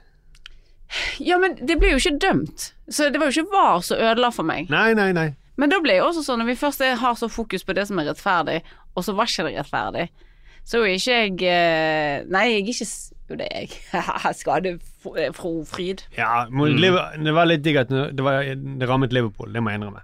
ja, 1.20 1.38
men 1.42 1.56
det 1.66 1.80
ble 1.80 1.94
jo 1.96 2.00
ikke 2.02 2.20
dømt. 2.22 2.70
Så 2.90 3.10
det 3.12 3.20
var 3.20 3.32
jo 3.32 3.42
ikke 3.42 3.52
VAR 3.56 3.82
som 3.84 3.98
ødela 4.00 4.30
for 4.36 4.48
meg. 4.48 4.70
Nei, 4.72 4.92
nei, 4.96 5.10
nei. 5.16 5.30
Men 5.58 5.72
da 5.74 5.80
ble 5.82 5.96
det 5.98 6.04
også 6.06 6.22
sånn, 6.28 6.44
når 6.44 6.52
vi 6.52 6.60
først 6.60 6.82
er- 6.86 7.00
har 7.02 7.16
så 7.18 7.28
fokus 7.32 7.64
på 7.66 7.74
det 7.74 7.88
som 7.88 7.98
er 8.00 8.06
rettferdig, 8.12 8.62
og 8.96 9.04
så 9.04 9.16
var 9.16 9.26
ikke 9.26 9.48
det 9.48 9.56
rettferdig, 9.58 10.10
så 10.68 10.84
er 10.84 10.94
ikke 10.94 11.16
jeg 11.16 11.42
eh, 11.48 12.24
Nei, 12.30 12.44
jeg 12.52 12.62
er 12.62 12.68
ikke 12.76 12.86
Jo, 13.30 13.36
det 13.42 13.48
jeg. 13.52 13.72
Skadefro 14.40 15.54
fryd. 15.68 16.04
Ja, 16.18 16.46
Liver- 16.50 17.18
det 17.24 17.34
var 17.36 17.50
litt 17.50 17.64
digg 17.66 17.82
at 17.84 17.90
det, 17.92 18.24
var, 18.24 18.44
det 18.44 18.88
rammet 18.90 19.16
Liverpool, 19.16 19.52
det 19.54 19.64
må 19.64 19.74
jeg 19.74 19.82
innrømme. 19.82 20.04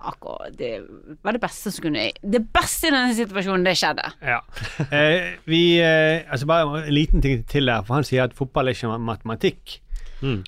Akkurat. 0.00 0.54
Det 0.56 0.78
var 1.22 1.36
det 1.36 1.42
beste 1.42 1.68
som 1.74 1.84
kunne 1.84 2.06
Det 2.24 2.40
beste 2.54 2.88
i 2.88 2.92
denne 2.94 3.12
situasjonen, 3.18 3.66
det 3.68 3.74
skjedde. 3.76 4.06
Ja. 4.24 4.38
Eh, 4.96 5.34
vi 5.44 5.76
eh, 5.84 6.22
Altså 6.32 6.46
bare 6.48 6.86
en 6.86 6.94
liten 6.94 7.20
ting 7.20 7.42
til 7.48 7.68
der, 7.68 7.82
for 7.84 7.98
han 7.98 8.06
sier 8.08 8.24
at 8.24 8.36
fotball 8.36 8.70
er 8.70 8.76
ikke 8.78 8.96
matematikk. 8.98 9.76
Mm. 10.24 10.40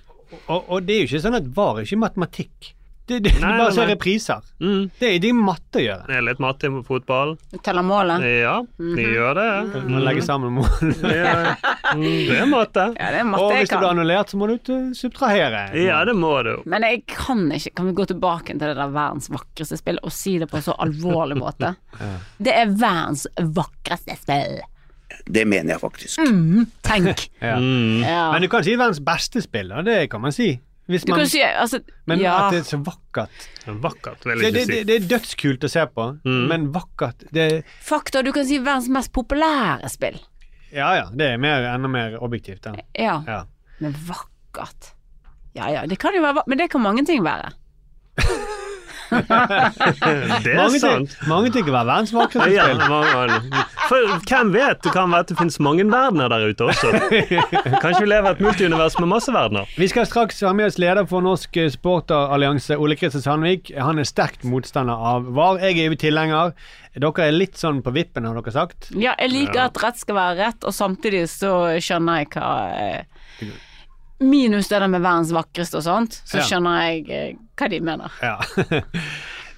Og, 0.49 0.71
og 0.73 0.87
det 0.89 0.95
er 0.97 1.03
jo 1.03 1.09
ikke 1.11 1.21
sånn 1.27 1.37
at 1.37 1.51
VAR 1.57 1.83
er 1.83 1.85
ikke 1.89 2.01
matematikk. 2.01 2.71
Det, 3.07 3.19
det, 3.19 3.33
Nei, 3.35 3.41
du 3.41 3.59
bare 3.59 3.65
nei, 3.67 3.75
ser 3.75 3.83
nei. 3.83 3.95
repriser. 3.97 4.43
Mm. 4.63 4.83
Det, 5.01 5.09
det 5.25 5.31
er 5.33 5.35
matte 5.35 5.81
å 5.81 5.83
gjøre. 5.83 6.05
Det 6.07 6.15
er 6.21 6.25
litt 6.29 6.43
matte 6.43 6.69
i 6.69 6.83
fotball. 6.87 7.33
Teller 7.67 7.85
målet. 7.87 8.23
Ja, 8.43 8.55
de 8.79 9.07
gjør 9.09 9.39
det. 9.41 9.47
Du 9.75 9.89
må 9.91 10.03
legge 10.07 10.23
sammen 10.27 10.55
mål. 10.61 10.71
Ja, 11.23 11.57
mm, 11.99 12.05
det 12.29 12.37
er 12.39 12.47
matte. 12.49 12.85
Ja, 12.97 13.11
det 13.13 13.21
er 13.21 13.27
matte 13.29 13.45
Og 13.45 13.53
hvis 13.57 13.73
det 13.73 13.81
blir 13.83 13.91
annullert, 13.91 14.31
så 14.33 14.39
må 14.39 14.49
du 14.49 14.55
ut, 14.55 14.71
subtrahere. 14.97 15.65
Ja, 15.83 15.99
det 16.09 16.15
må 16.17 16.31
du. 16.47 16.53
Men 16.71 16.87
jeg 16.87 17.03
kan 17.11 17.43
ikke 17.53 17.75
Kan 17.81 17.91
vi 17.91 17.95
gå 17.99 18.07
tilbake 18.09 18.55
til 18.55 18.63
det 18.63 18.77
der 18.79 18.95
verdens 18.95 19.29
vakreste 19.33 19.77
spill 19.81 19.99
og 20.03 20.15
si 20.15 20.37
det 20.41 20.49
på 20.51 20.61
en 20.61 20.67
så 20.71 20.77
alvorlig 20.83 21.37
måte? 21.43 21.75
Det 22.43 22.55
er 22.55 22.71
verdens 22.71 23.27
vakreste 23.39 24.17
spill. 24.19 24.61
Det 25.27 25.45
mener 25.47 25.75
jeg 25.75 25.83
faktisk. 25.83 26.23
Mm, 26.25 26.67
tenk. 26.87 27.27
Ja. 27.43 27.59
Ja. 27.59 28.25
Men 28.33 28.43
du 28.43 28.49
kan 28.53 28.65
si 28.65 28.75
verdens 28.79 29.03
beste 29.05 29.43
spill, 29.45 29.73
og 29.75 29.85
det 29.87 30.07
kan 30.13 30.23
man 30.25 30.35
si. 30.35 30.55
Hvis 30.93 31.05
Du 31.09 31.13
man, 31.15 31.23
kan 31.23 31.29
si 31.33 31.41
altså 31.43 31.81
men 32.07 32.21
Ja. 32.21 32.35
at 32.47 32.53
det 32.53 32.61
er 32.63 32.69
så 32.69 32.79
vakkert. 32.85 33.49
Vakkert, 33.67 34.25
vil 34.29 34.39
Det, 34.39 34.45
jeg 34.45 34.53
det, 34.53 34.63
ikke 34.63 34.73
det, 34.73 34.79
si. 34.79 34.85
det 34.85 34.97
er 34.99 35.09
dødskult 35.19 35.65
å 35.65 35.71
se 35.73 35.87
på, 35.97 36.07
Mm. 36.25 36.47
men 36.49 36.69
vakkert 36.75 37.25
det, 37.33 37.65
Fakta, 37.81 38.23
du 38.23 38.33
kan 38.33 38.45
si 38.47 38.59
verdens 38.59 38.89
mest 38.93 39.13
populære 39.13 39.89
spill. 39.91 40.21
Ja 40.73 40.95
ja, 40.97 41.07
det 41.13 41.33
er 41.35 41.39
mer, 41.39 41.65
enda 41.75 41.89
mer 41.89 42.19
objektivt. 42.23 42.65
Ja. 42.67 42.85
Ja. 42.95 43.17
Ja. 43.27 43.41
Men 43.81 43.93
vakkert. 44.07 44.93
Ja 45.55 45.69
ja, 45.69 45.83
det 45.87 45.99
kan 45.99 46.15
jo 46.15 46.23
være 46.23 46.43
Men 46.47 46.59
det 46.59 46.71
kan 46.71 46.81
mange 46.81 47.05
ting 47.07 47.23
være. 47.25 47.53
Det 49.13 50.53
er 50.53 50.57
mange, 50.57 50.79
sant. 50.81 51.13
ting, 51.13 51.29
mange 51.31 51.51
ting 51.55 51.65
kan 51.67 51.75
være 51.77 51.89
verdens 51.89 52.13
vakreste 52.15 52.51
Ja, 52.55 52.67
spill. 52.73 53.65
for 53.89 54.21
hvem 54.29 54.53
vet? 54.55 54.81
Det 54.85 54.93
kan 54.95 55.13
være 55.13 55.27
at 55.27 55.33
det 55.33 55.39
finnes 55.39 55.59
mange 55.63 55.85
verdener 55.91 56.33
der 56.33 56.47
ute 56.53 56.69
også. 56.71 56.93
Kanskje 57.83 58.03
vi 58.05 58.11
lever 58.11 58.31
i 58.31 58.33
et 58.37 58.43
multiunivers 58.45 58.99
med 59.03 59.11
masse 59.13 59.35
verdener. 59.35 59.69
Vi 59.79 59.89
skal 59.93 60.07
straks 60.09 60.41
ha 60.47 60.53
med 60.57 60.71
oss 60.73 60.79
leder 60.83 61.07
for 61.11 61.25
Norsk 61.25 61.59
Sporterallianse, 61.77 62.79
Ole 62.81 62.97
Kristian 63.01 63.25
Sandvik. 63.25 63.73
Han 63.79 64.01
er 64.03 64.09
sterkt 64.09 64.47
motstander 64.49 64.97
av 65.13 65.29
VAR. 65.37 65.61
Jeg 65.63 65.79
er 65.85 65.93
jo 65.93 65.99
tilhenger. 66.07 66.55
Dere 66.93 67.25
er 67.29 67.33
litt 67.33 67.57
sånn 67.57 67.79
på 67.85 67.93
vippen, 67.95 68.27
har 68.29 68.37
dere 68.37 68.53
sagt? 68.53 68.91
Ja, 69.01 69.15
jeg 69.21 69.33
liker 69.33 69.63
at 69.71 69.79
rett 69.81 70.01
skal 70.03 70.19
være 70.19 70.35
rett, 70.43 70.65
og 70.69 70.75
samtidig 70.77 71.23
så 71.33 71.53
skjønner 71.81 72.21
jeg 72.21 72.29
hva 72.35 72.51
eh, 72.77 73.53
Minus 74.23 74.69
det 74.71 74.79
der 74.81 74.89
med 74.89 75.03
verdens 75.05 75.33
vakreste 75.35 75.77
og 75.81 75.85
sånt, 75.87 76.21
så 76.25 76.39
Ja. 76.41 76.47
skjønner 76.49 76.81
jeg 76.87 77.11
eh, 77.11 77.37
hva 77.59 77.69
de 77.71 77.81
mener. 77.81 78.11
Ja. 78.23 78.39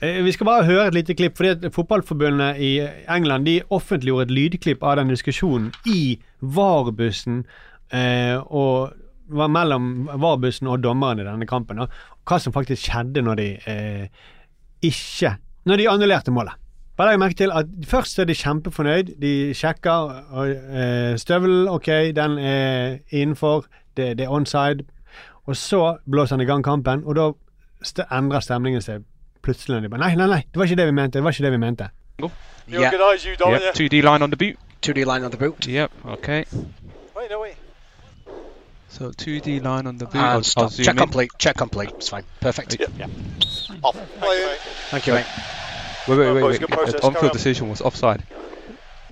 Eh, 0.02 0.18
Vi 0.26 0.32
skal 0.34 0.44
bare 0.48 0.64
høre 0.66 0.88
et 0.90 0.94
lite 0.98 1.14
klipp, 1.16 1.36
fordi 1.38 1.70
Fotballforbundet 1.72 2.58
i 2.60 2.72
England 3.08 3.46
de 3.46 3.60
offentliggjorde 3.72 4.26
et 4.26 4.32
lydklipp 4.36 4.82
av 4.84 4.96
den 4.98 5.08
diskusjonen 5.08 5.70
i 5.88 6.18
VAR-bussen 6.42 7.44
eh, 7.94 8.36
og 8.50 8.92
var 9.32 9.48
mellom 9.54 10.08
VAR-bussen 10.20 10.68
og 10.68 10.82
dommeren 10.84 11.22
i 11.22 11.24
denne 11.24 11.46
kampen. 11.48 11.78
Og 11.86 11.94
hva 12.28 12.40
som 12.42 12.52
faktisk 12.52 12.84
skjedde 12.90 13.22
når 13.24 13.38
de 13.40 13.46
eh, 13.70 14.08
ikke 14.84 15.36
Når 15.64 15.80
de 15.80 15.88
annullerte 15.88 16.34
målet. 16.34 16.58
Bare 16.98 17.14
legg 17.14 17.22
merke 17.22 17.38
til 17.40 17.54
at 17.54 17.70
Først 17.88 18.18
er 18.20 18.28
de 18.28 18.36
kjempefornøyd. 18.36 19.14
De 19.22 19.32
sjekker 19.56 20.12
og, 20.34 20.50
eh, 20.50 21.14
støvelen. 21.16 21.70
Ok, 21.72 21.88
den 22.18 22.36
er 22.38 22.98
innenfor. 23.10 23.64
Det, 23.96 24.18
det 24.18 24.24
er 24.24 24.30
onside. 24.32 24.84
Og 25.46 25.56
så 25.56 25.96
blåser 26.10 26.36
han 26.36 26.40
i 26.40 26.48
gang 26.48 26.64
kampen, 26.64 27.02
og 27.04 27.16
da 27.16 27.30
st 27.84 28.00
endrer 28.12 28.40
stemningen 28.40 28.82
seg 28.82 29.04
plutselig. 29.44 29.82
De 29.82 29.88
bare, 29.92 30.00
nei, 30.00 30.14
nei, 30.16 30.26
nei, 30.26 30.42
det 30.48 30.58
var 30.58 30.64
ikke 30.64 30.76
det 30.80 30.86
vi 30.86 30.96
mente. 30.96 31.18
det 31.18 31.24
var 31.24 31.30
ikke 31.30 31.44
det 31.44 31.52
vi 31.52 31.56
mente. 31.66 31.88
You 32.20 32.30
organise 32.80 33.28
you, 33.28 33.36
Dominic. 33.36 33.62
Yep, 33.62 33.74
2D 33.74 34.02
line 34.02 34.22
on 34.22 34.30
the 34.30 34.36
boot. 34.36 34.56
2D 34.82 35.04
line 35.04 35.24
on 35.24 35.30
the 35.30 35.36
boot. 35.36 35.66
Yep, 35.66 35.90
okay. 36.06 36.44
Wait, 37.16 37.30
no, 37.30 37.40
wait. 37.40 37.56
So 38.88 39.10
2D 39.10 39.60
line 39.62 39.86
on 39.86 39.98
the 39.98 40.06
boot. 40.06 40.14
And 40.14 40.24
I'll, 40.24 40.42
stop. 40.42 40.64
I'll 40.64 40.70
Check 40.70 40.94
in. 40.94 40.96
complete. 40.96 41.30
Check 41.38 41.56
complete. 41.56 41.90
It's 41.90 42.08
fine. 42.08 42.24
Perfect. 42.40 42.76
Yeah. 42.96 43.06
Off. 43.82 43.96
Thank 44.90 45.06
you, 45.06 45.14
mate. 45.14 45.26
Wait, 46.08 46.18
wait, 46.18 46.32
wait, 46.34 46.40
Boys, 46.40 46.52
wait. 46.52 46.60
good 46.60 46.70
The 46.70 46.76
process, 46.76 47.00
carry 47.00 47.14
on-field 47.14 47.32
decision 47.32 47.68
was 47.68 47.80
offside. 47.82 48.22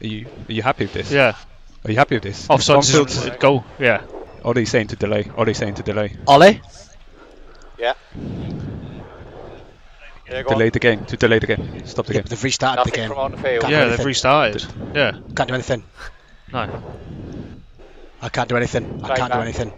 Are 0.00 0.06
you 0.06 0.26
are 0.48 0.52
you 0.52 0.62
happy 0.62 0.84
with 0.84 0.92
this? 0.92 1.10
Yeah. 1.10 1.34
Are 1.84 1.90
you 1.90 1.96
happy 1.98 2.14
with 2.16 2.22
this? 2.22 2.48
Offside 2.48 2.76
On-field 2.76 3.08
decision, 3.08 3.36
goal, 3.40 3.64
yeah. 3.78 4.02
Are 4.44 4.54
they 4.54 4.64
saying 4.64 4.88
to 4.88 4.96
delay? 4.96 5.30
Are 5.36 5.44
they 5.44 5.54
saying 5.54 5.74
to 5.74 5.82
delay? 5.82 6.16
Ollie? 6.26 6.60
Yeah. 7.78 7.94
Yeah, 10.30 10.42
go 10.42 10.50
on. 10.50 10.58
Delay 10.58 10.70
the 10.70 10.78
game. 10.78 11.04
To 11.06 11.16
delay 11.16 11.38
the 11.38 11.46
game. 11.46 11.86
Stop 11.86 12.06
the 12.06 12.14
game. 12.14 12.24
They've 12.28 12.42
restarted 12.44 12.78
Nothing 12.78 12.92
the 12.92 12.96
game. 12.98 13.08
from 13.08 13.18
on 13.18 13.30
the 13.32 13.38
field. 13.38 13.60
Can't 13.62 13.72
Yeah, 13.72 13.88
they've 13.88 14.04
restarted. 14.06 14.66
Yeah. 14.94 15.12
Can't 15.36 15.48
do 15.48 15.54
anything. 15.54 15.84
No. 16.52 16.82
I 18.22 18.28
can't 18.28 18.48
do 18.48 18.56
anything. 18.56 18.84
I 19.04 19.08
Right 19.08 19.18
can't 19.18 19.32
do 19.32 19.40
anything. 19.40 19.72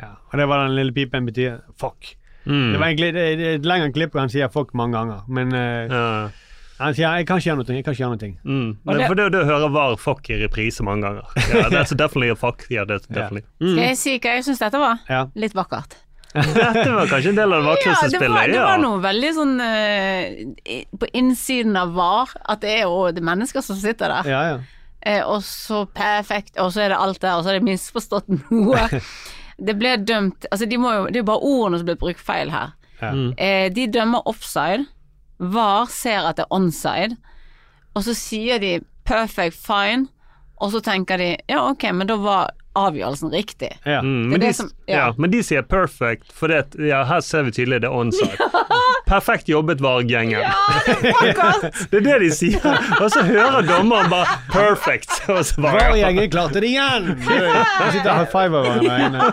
Ja, 0.00 0.08
og 0.30 0.38
det 0.38 0.46
var 0.48 0.62
den 0.66 0.74
lille 0.76 0.92
pipen 0.92 1.26
betyr 1.26 1.56
fuck. 1.80 2.14
Mm. 2.44 2.72
Det 2.72 2.78
var 2.80 2.86
egentlig 2.86 3.14
det, 3.14 3.24
det 3.38 3.46
er 3.46 3.54
et 3.58 3.66
lengre 3.66 3.92
klipp 3.92 4.12
hvor 4.14 4.20
han 4.24 4.30
sier 4.32 4.48
fuck 4.48 4.70
mange 4.74 4.96
ganger, 4.98 5.24
men 5.28 5.52
eh, 5.54 5.90
Ja. 5.92 6.28
Han 6.78 6.94
sier 6.94 7.16
jeg 7.18 7.26
kan 7.26 7.38
ikke 7.40 7.48
gjøre 7.50 7.58
noe. 7.62 7.76
Jeg 7.76 7.84
kan 7.84 7.94
ikke 7.94 8.04
gjøre 8.04 8.18
noe. 8.18 8.34
Mm. 8.44 8.76
Men 8.84 8.98
det- 8.98 9.06
for 9.10 9.14
det, 9.18 9.28
det 9.34 9.44
hører 9.46 9.70
var 9.74 9.96
fuck 9.96 10.30
i 10.30 10.36
reprise 10.42 10.82
mange 10.86 11.02
ganger. 11.06 11.24
Yeah, 11.54 11.68
that's 11.70 11.90
definitely 11.94 12.30
a 12.30 12.36
fuck. 12.36 12.66
Yeah, 12.70 12.84
that's 12.86 13.06
definitely. 13.06 13.42
Skal 13.58 13.72
Mm. 13.74 13.80
jeg 13.82 13.96
si 13.98 14.18
hva 14.18 14.34
jeg 14.38 14.44
syns 14.48 14.58
dette 14.62 14.78
var? 14.78 15.00
Ja. 15.08 15.24
Litt 15.34 15.54
vakkert. 15.58 15.96
Dette 16.34 16.90
var 16.92 17.06
kanskje 17.08 17.30
en 17.32 17.38
del 17.40 17.52
av 17.56 17.62
det 17.62 17.68
vakreste 17.70 18.04
ja, 18.04 18.08
det 18.12 18.18
var, 18.20 18.36
spillet. 18.36 18.52
det 18.52 18.60
var 18.62 18.78
noe 18.82 18.98
veldig 19.00 19.30
sånn 19.32 19.54
uh, 19.64 20.82
På 21.00 21.08
innsiden 21.16 21.78
av 21.80 21.94
VAR, 21.96 22.34
at 22.52 22.60
det 22.60 22.74
er 22.74 22.82
jo 22.84 22.98
det 23.16 23.22
er 23.22 23.26
mennesker 23.30 23.64
som 23.64 23.78
sitter 23.80 24.12
der. 24.12 24.28
Ja, 24.28 24.42
ja. 24.52 24.58
Eh, 25.08 25.22
og 25.24 25.40
så 25.46 25.86
perfekt, 25.94 26.58
og 26.60 26.72
så 26.74 26.82
er 26.84 26.92
det 26.92 26.98
alt 27.00 27.20
der, 27.22 27.38
og 27.38 27.44
så 27.46 27.52
har 27.54 27.58
de 27.58 27.64
misforstått 27.70 28.28
noe. 28.50 29.00
det 29.66 29.74
ble 29.80 29.96
dømt 30.04 30.44
Altså, 30.52 30.66
de 30.68 30.76
må 30.78 30.92
jo, 30.92 31.06
det 31.08 31.16
er 31.16 31.24
jo 31.24 31.28
bare 31.32 31.48
ordene 31.48 31.80
som 31.80 31.88
ble 31.88 31.96
brukt 32.04 32.20
feil 32.22 32.50
her. 32.52 32.74
Ja. 33.00 33.12
Mm. 33.14 33.28
Eh, 33.38 33.66
de 33.72 33.86
dømmer 33.94 34.26
offside. 34.28 34.84
VAR 35.38 35.86
ser 35.92 36.26
at 36.28 36.36
det 36.38 36.46
er 36.48 36.54
onside, 36.54 37.16
og 37.94 38.04
så 38.06 38.14
sier 38.14 38.58
de 38.62 38.76
perfect 39.08 39.56
fine, 39.56 40.08
og 40.60 40.72
så 40.74 40.80
tenker 40.82 41.18
de 41.20 41.28
ja, 41.48 41.60
ok, 41.70 41.88
men 41.94 42.08
da 42.10 42.16
var 42.18 42.50
avgjørelsen 42.78 43.30
riktig. 43.34 43.70
Ja. 43.86 44.00
Mm, 44.02 44.28
men, 44.32 44.40
de, 44.42 44.52
som- 44.54 44.70
ja. 44.86 44.96
ja. 45.08 45.14
men 45.18 45.30
de 45.32 45.40
sier 45.46 45.62
perfect, 45.66 46.28
for 46.34 46.50
det, 46.52 46.74
ja, 46.82 47.04
her 47.08 47.20
ser 47.24 47.46
vi 47.48 47.54
tydelig 47.56 47.80
det 47.82 47.90
er 47.90 47.96
onside. 47.96 48.36
Perfekt 49.08 49.48
jobbet, 49.48 49.80
VAR-gjengen. 49.80 50.44
det 51.90 52.00
er 52.00 52.04
det 52.04 52.18
de 52.24 52.30
sier. 52.34 52.64
Og 53.00 53.08
så 53.14 53.22
hører 53.24 53.64
dommeren 53.64 54.10
bare 54.12 54.38
perfect. 54.52 55.10
VAR-gjengen 55.64 56.30
klarte 56.32 56.60
det 56.60 56.74
igjen! 56.74 57.14
De 57.78 57.92
sitter 57.94 58.12
og 58.12 58.28
five 58.32 58.58
over 58.58 58.82
hverandre. 58.82 59.32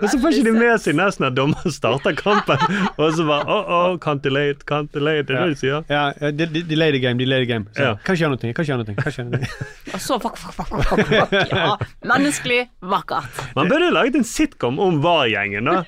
Og 0.00 0.06
så 0.08 0.18
får 0.20 0.34
ikke 0.34 0.46
de 0.46 0.52
med 0.54 0.80
seg 0.82 0.96
nesten 0.98 1.26
at 1.28 1.34
dommeren 1.36 1.74
starter 1.74 2.14
kampen. 2.18 2.60
Og 2.96 3.12
så 3.16 3.26
bare 3.28 3.44
oh, 3.50 3.70
oh, 3.76 3.96
can't 4.02 4.22
delay 4.24 4.52
it, 4.54 4.62
can't 4.70 4.90
delay 4.94 5.20
it. 5.20 5.28
Det 5.28 5.36
er 5.36 5.44
det 5.44 5.56
de 5.56 5.60
sier. 5.60 5.84
Ja, 5.90 6.04
ja, 6.20 6.30
de, 6.34 6.46
de, 6.54 6.62
delay 6.70 6.94
the 6.94 7.00
game, 7.02 7.18
delay 7.20 7.44
the 7.44 7.50
game. 7.50 7.66
Så, 7.74 7.82
Ja. 7.90 7.92
Kan 8.04 8.16
ikke 8.16 8.24
gjøre 8.24 8.32
noe, 8.32 8.40
kan 8.40 8.50
ikke 8.50 8.64
gjøre 8.70 8.80
noe. 8.80 8.86
Kan 8.86 9.12
ikke 9.12 9.22
gjøre 9.22 9.30
noe. 9.34 9.68
Og 9.90 10.04
så 10.06 10.18
fuck, 10.22 10.38
fuck, 10.40 10.54
fuck, 10.56 10.70
fuck, 10.70 10.84
fuck, 10.88 11.10
fuck. 11.10 11.52
Ja, 11.52 11.74
menneskelig 12.12 12.60
vakkert. 12.94 13.42
Man 13.58 13.70
burde 13.72 13.90
laget 13.94 14.18
en 14.20 14.26
sitcom 14.26 14.80
om 14.82 15.00
VAR-gjengen, 15.04 15.70
da. 15.70 15.82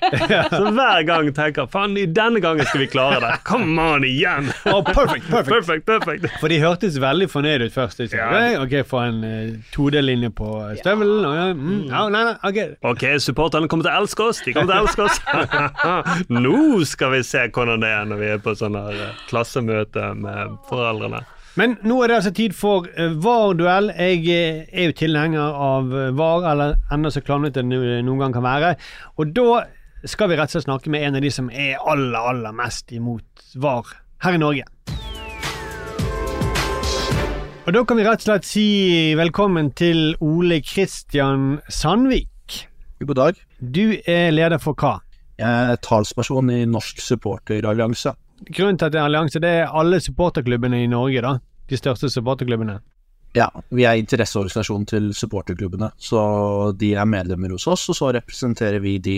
Som 0.53 0.77
hver 0.79 1.07
gang 1.09 1.33
tenker 1.37 1.71
faen, 1.73 1.97
i 2.03 2.09
denne 2.11 2.41
gangen 2.43 2.67
skal 2.69 2.83
vi 2.83 2.89
klare 2.93 3.21
det. 3.23 3.33
Come 3.49 3.83
on 3.83 4.07
igjen! 4.07 4.51
Oh, 4.69 4.83
perfect, 4.85 5.29
perfect. 5.31 5.53
perfect, 5.53 5.87
perfect. 5.87 6.29
For 6.41 6.53
de 6.53 6.61
hørtes 6.63 6.99
veldig 7.03 7.29
fornøyd 7.33 7.67
ut 7.67 7.75
først. 7.75 8.03
Ja. 8.13 8.31
Ok, 8.63 8.79
få 8.89 9.05
en 9.09 9.21
uh, 9.25 9.59
todelinje 9.75 10.33
på 10.37 10.51
støvelen. 10.81 11.25
og 11.25 11.37
Ja. 11.37 11.49
Mm, 11.53 11.85
ja, 11.91 12.07
nei, 12.13 12.25
nei, 12.31 12.37
ok. 12.49 12.79
Ok, 12.93 13.07
supporterne 13.23 13.71
kommer 13.71 13.89
til 13.89 13.95
å 13.95 14.03
elske 14.03 14.27
oss. 14.31 14.43
De 14.45 14.55
kommer 14.57 14.73
til 14.73 14.79
å 14.79 14.87
elske 14.87 15.07
oss. 15.09 16.27
Nå 16.43 16.57
skal 16.89 17.17
vi 17.17 17.23
se 17.27 17.47
hvordan 17.53 17.85
det 17.85 17.93
er 17.93 18.11
når 18.11 18.23
vi 18.23 18.33
er 18.37 18.43
på 18.43 18.57
sånn 18.59 18.79
her 18.79 19.07
uh, 19.11 19.23
klassemøte 19.31 20.13
med 20.19 20.59
foreldrene. 20.71 21.25
Men 21.61 21.75
nå 21.85 21.99
er 22.01 22.09
det 22.09 22.17
altså 22.21 22.33
tid 22.33 22.55
for 22.57 22.87
uh, 22.97 23.13
VAR-duell. 23.21 23.91
Jeg 23.93 24.25
eh, 24.33 24.63
er 24.73 24.89
jo 24.89 24.97
tilhenger 24.97 25.59
av 25.67 25.93
eh, 25.93 26.09
VAR, 26.17 26.47
eller 26.49 26.79
enda 26.95 27.13
så 27.13 27.21
klanglete 27.25 27.61
det 27.61 28.01
noen 28.07 28.23
gang 28.23 28.37
kan 28.37 28.47
være. 28.47 28.71
Og 29.21 29.35
da 29.37 29.65
skal 30.05 30.31
vi 30.31 30.37
rett 30.37 30.51
og 30.51 30.57
slett 30.57 30.67
snakke 30.67 30.91
med 30.91 31.05
en 31.07 31.17
av 31.19 31.23
de 31.23 31.31
som 31.31 31.49
er 31.51 31.79
aller, 31.79 32.19
aller 32.19 32.55
mest 32.57 32.91
imot 32.95 33.45
VAR 33.55 33.87
her 34.25 34.35
i 34.35 34.41
Norge. 34.43 34.67
Og 37.63 37.71
da 37.77 37.85
kan 37.87 37.99
vi 38.01 38.07
rett 38.07 38.25
og 38.25 38.27
slett 38.27 38.49
si 38.49 38.67
velkommen 39.19 39.71
til 39.79 40.17
Ole 40.25 40.59
Kristian 40.67 41.61
Sandvik. 41.71 42.29
God 43.03 43.19
dag. 43.19 43.39
Du 43.59 43.95
er 44.07 44.33
leder 44.35 44.59
for 44.63 44.75
hva? 44.79 44.97
Jeg 45.39 45.73
er 45.73 45.79
talsperson 45.83 46.51
i 46.51 46.65
Norsk 46.67 46.99
supporterallianse. 47.03 48.15
Grunnen 48.51 48.79
til 48.79 48.89
at 48.89 48.95
det 48.95 48.99
er 48.99 49.07
allianse, 49.07 49.43
det 49.43 49.53
er 49.61 49.71
alle 49.71 50.01
supporterklubbene 50.03 50.83
i 50.83 50.89
Norge, 50.91 51.23
da. 51.23 51.37
De 51.71 51.79
største 51.79 52.11
supporterklubbene. 52.11 52.81
Ja, 53.39 53.47
vi 53.71 53.87
er 53.89 54.01
interesseorganisasjonen 54.01 54.89
til 54.91 55.07
supporterklubbene, 55.17 55.93
så 55.97 56.73
de 56.77 56.91
er 56.99 57.09
medlemmer 57.09 57.55
hos 57.55 57.69
oss, 57.71 57.87
og 57.89 57.97
så 57.97 58.11
representerer 58.19 58.83
vi 58.83 58.99
de 59.01 59.17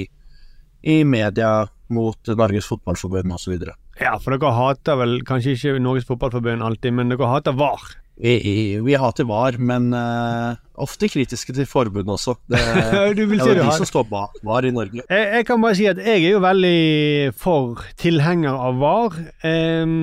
i 0.85 1.01
media 1.09 1.65
mot 1.95 2.31
Norges 2.37 2.67
Fotballforbund 2.69 3.33
osv. 3.37 3.57
Ja, 4.01 4.17
for 4.21 4.35
dere 4.35 4.51
hater 4.57 4.97
vel 5.01 5.19
kanskje 5.27 5.55
ikke 5.57 5.77
Norges 5.83 6.07
Fotballforbund 6.09 6.65
alltid, 6.67 6.93
men 6.97 7.13
dere 7.13 7.29
hater 7.31 7.55
VAR. 7.57 7.85
Vi, 8.15 8.79
vi 8.85 8.95
hater 8.95 9.27
VAR, 9.27 9.57
men 9.59 9.89
uh, 9.97 10.55
ofte 10.79 11.09
kritiske 11.11 11.55
til 11.57 11.67
forbundet 11.67 12.13
også. 12.15 12.37
Det, 12.51 12.61
Du 13.19 13.25
vil 13.27 13.41
det 13.41 13.47
si 13.47 13.51
er 13.55 13.59
de 13.59 13.65
har- 13.67 13.79
som 13.81 13.89
står 13.91 14.05
bak 14.13 14.37
VAR 14.47 14.69
i 14.69 14.75
Norge. 14.77 15.03
Jeg, 15.09 15.25
jeg 15.39 15.47
kan 15.49 15.65
bare 15.65 15.79
si 15.79 15.89
at 15.91 15.99
jeg 16.05 16.21
er 16.29 16.37
jo 16.37 16.43
veldig 16.45 17.33
for 17.41 17.83
tilhenger 18.01 18.55
av 18.69 18.79
VAR. 18.83 19.19
Um, 19.43 19.97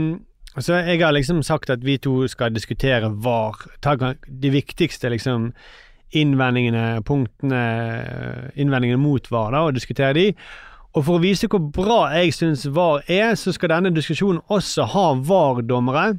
så 0.59 0.81
jeg 0.83 0.99
har 0.99 1.13
liksom 1.15 1.39
sagt 1.47 1.69
at 1.71 1.79
vi 1.87 1.95
to 2.03 2.25
skal 2.27 2.51
diskutere 2.51 3.07
VAR. 3.23 3.61
Ta 3.85 3.95
de 3.95 4.51
viktigste 4.51 5.13
liksom 5.13 5.51
innvendingene, 6.11 6.99
punktene, 7.07 7.61
innvendingene 8.59 8.99
mot 8.99 9.29
VAR, 9.31 9.53
da, 9.55 9.61
og 9.69 9.77
diskutere 9.77 10.13
de. 10.17 10.25
Og 10.95 11.05
for 11.07 11.15
å 11.17 11.21
vise 11.23 11.47
hvor 11.47 11.61
bra 11.71 12.01
jeg 12.17 12.33
syns 12.35 12.65
VAR 12.75 13.05
er, 13.07 13.35
så 13.39 13.53
skal 13.55 13.71
denne 13.71 13.93
diskusjonen 13.95 14.41
også 14.51 14.83
ha 14.91 15.05
VAR-dommere. 15.23 16.17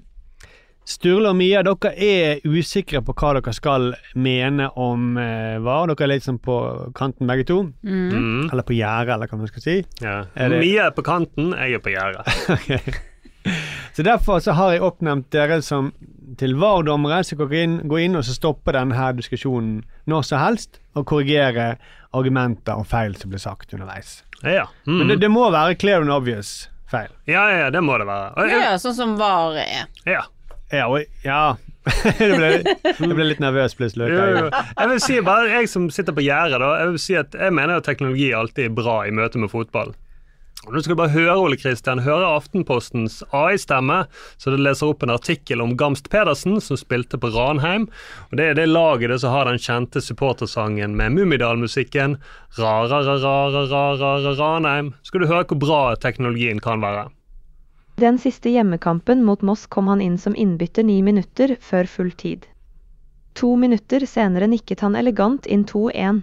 Sturle 0.89 1.31
og 1.31 1.37
Mia, 1.39 1.61
dere 1.63 1.93
er 2.03 2.41
usikre 2.49 3.03
på 3.07 3.13
hva 3.15 3.35
dere 3.37 3.53
skal 3.55 3.91
mene 4.19 4.67
om 4.81 5.13
eh, 5.21 5.61
VAR. 5.63 5.93
Dere 5.93 6.09
er 6.09 6.13
litt 6.17 6.25
sånn 6.27 6.41
på 6.43 6.57
kanten 6.99 7.29
begge 7.31 7.45
to. 7.53 7.59
Mm. 7.87 8.49
Eller 8.49 8.67
på 8.67 8.75
gjerdet, 8.75 9.13
eller 9.15 9.31
hva 9.31 9.39
man 9.45 9.53
skal 9.53 9.63
si. 9.67 9.77
Ja. 10.03 10.17
Er 10.35 10.51
det- 10.57 10.63
Mia 10.65 10.89
er 10.89 10.97
på 10.97 11.05
kanten, 11.07 11.53
jeg 11.55 11.79
er 11.79 11.85
på 11.85 11.93
gjerdet. 11.95 12.99
Så 13.93 14.03
Derfor 14.07 14.39
så 14.41 14.55
har 14.57 14.73
jeg 14.73 14.83
oppnevnt 14.87 15.27
dere 15.35 15.61
som 15.63 15.93
til 16.41 16.55
VAR-dommere 16.61 17.23
som 17.27 17.39
går 17.41 17.55
inn, 17.63 17.79
gå 17.91 17.99
inn 18.05 18.19
og 18.19 18.25
så 18.27 18.35
stopper 18.37 18.77
denne 18.79 19.09
diskusjonen 19.19 19.81
når 20.11 20.27
som 20.29 20.43
helst, 20.43 20.81
og 20.97 21.07
korrigere 21.09 21.75
argumenter 22.17 22.77
og 22.81 22.87
feil 22.91 23.17
som 23.17 23.33
blir 23.33 23.43
sagt 23.43 23.73
underveis. 23.75 24.21
Ja. 24.43 24.67
Mm. 24.87 24.99
Men 24.99 25.13
det, 25.13 25.21
det 25.25 25.31
må 25.33 25.49
være 25.55 25.79
clear 25.81 26.03
and 26.05 26.13
obvious 26.13 26.69
feil. 26.93 27.11
ja, 27.31 27.47
ja, 27.51 27.71
det 27.73 27.83
må 27.85 27.97
det 27.99 28.07
være. 28.09 28.49
Ja, 28.51 28.63
Ja, 28.71 28.79
sånn 28.81 28.97
som 28.97 29.15
VAR 29.21 29.57
er. 29.63 29.87
Ja. 30.09 30.25
Ja, 30.73 30.89
og, 30.89 31.05
ja. 31.25 31.57
jeg, 32.21 32.37
ble, 32.39 32.51
jeg 32.87 33.15
ble 33.17 33.25
litt 33.27 33.41
nervøs 33.43 33.75
plutselig. 33.75 34.13
Jo, 34.13 34.27
jo. 34.37 34.45
Jeg 34.53 34.91
vil 34.93 35.01
si 35.03 35.17
bare, 35.25 35.49
jeg 35.51 35.69
som 35.73 35.89
sitter 35.91 36.15
på 36.15 36.23
gjerdet, 36.25 36.61
da, 36.63 36.69
jeg 36.79 36.93
vil 36.93 37.03
si 37.03 37.17
at 37.19 37.35
jeg 37.35 37.55
mener 37.57 37.81
at 37.81 37.89
teknologi 37.89 38.29
alltid 38.37 38.69
er 38.69 38.77
bra 38.77 39.01
i 39.09 39.13
møte 39.15 39.41
med 39.43 39.51
fotball. 39.53 39.91
Nå 40.71 40.79
skal 40.79 40.95
du 40.95 40.99
bare 41.01 41.11
høre 41.11 41.33
Ole 41.43 41.57
Kristian, 41.59 41.99
høre 42.07 42.29
Aftenpostens 42.37 43.17
AI-stemme, 43.35 44.05
så 44.39 44.53
det 44.55 44.61
leser 44.63 44.93
opp 44.93 45.03
en 45.03 45.11
artikkel 45.11 45.59
om 45.65 45.73
Gamst 45.77 46.07
Pedersen, 46.13 46.61
som 46.63 46.79
spilte 46.79 47.19
på 47.19 47.33
Ranheim. 47.35 47.89
Og 48.31 48.37
Det 48.39 48.47
er 48.47 48.55
det 48.55 48.69
laget 48.71 49.11
det 49.11 49.19
som 49.25 49.35
har 49.35 49.51
den 49.51 49.59
kjente 49.59 49.99
supportersangen 49.99 50.95
med 50.95 51.17
Mummidal-musikken 51.19 52.15
Ra-ra-ra-ra-ra-ra-ra 52.61 54.37
Ranheim. 54.39 54.95
Skal 55.03 55.21
du 55.25 55.27
høre 55.27 55.49
hvor 55.51 55.59
bra 55.67 55.83
teknologien 55.99 56.63
kan 56.63 56.79
være. 56.79 57.09
Den 57.99 58.23
siste 58.23 58.55
hjemmekampen 58.55 59.27
mot 59.27 59.43
Moss 59.43 59.67
kom 59.67 59.91
han 59.91 60.01
inn 60.01 60.15
som 60.19 60.37
innbytter 60.39 60.87
ni 60.87 61.03
minutter 61.03 61.57
før 61.61 61.91
full 61.91 62.15
tid. 62.15 62.47
To 63.35 63.57
minutter 63.57 64.07
senere 64.07 64.47
nikket 64.47 64.87
han 64.87 64.95
elegant 64.95 65.47
inn 65.51 65.67
2-1. 65.67 66.23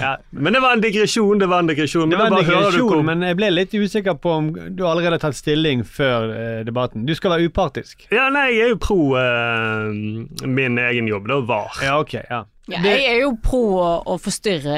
da. 0.00 0.12
Men 0.44 0.56
det 0.56 0.62
var 0.64 0.72
en 0.76 0.84
digresjon. 0.84 1.38
Det 1.42 1.48
var 1.50 1.64
en 1.64 1.68
digresjon. 1.68 2.10
Det 2.10 2.16
var 2.16 2.32
en 2.32 2.38
digresjon, 2.40 3.04
men 3.06 3.24
jeg 3.28 3.36
ble 3.38 3.50
litt 3.52 3.74
usikker 3.74 4.16
på 4.20 4.32
om 4.38 4.48
du 4.54 4.82
allerede 4.88 5.18
har 5.18 5.22
tatt 5.26 5.38
stilling 5.38 5.84
før 5.84 6.32
eh, 6.32 6.62
debatten. 6.66 7.04
Du 7.08 7.14
skal 7.16 7.36
være 7.36 7.50
upartisk. 7.50 8.06
Ja, 8.14 8.30
nei, 8.32 8.48
jeg 8.56 8.70
er 8.70 8.74
jo 8.74 8.80
pro 8.82 8.98
eh, 9.20 10.48
min 10.48 10.80
egen 10.80 11.08
jobb, 11.10 11.28
da, 11.30 11.40
VAR. 11.52 11.78
Ja, 11.84 12.00
ok, 12.00 12.18
ja. 12.22 12.42
Ja, 12.72 12.78
jeg 12.80 13.02
er 13.10 13.18
jo 13.20 13.34
pro 13.44 13.60
å, 13.76 14.14
forstyrre 14.24 14.76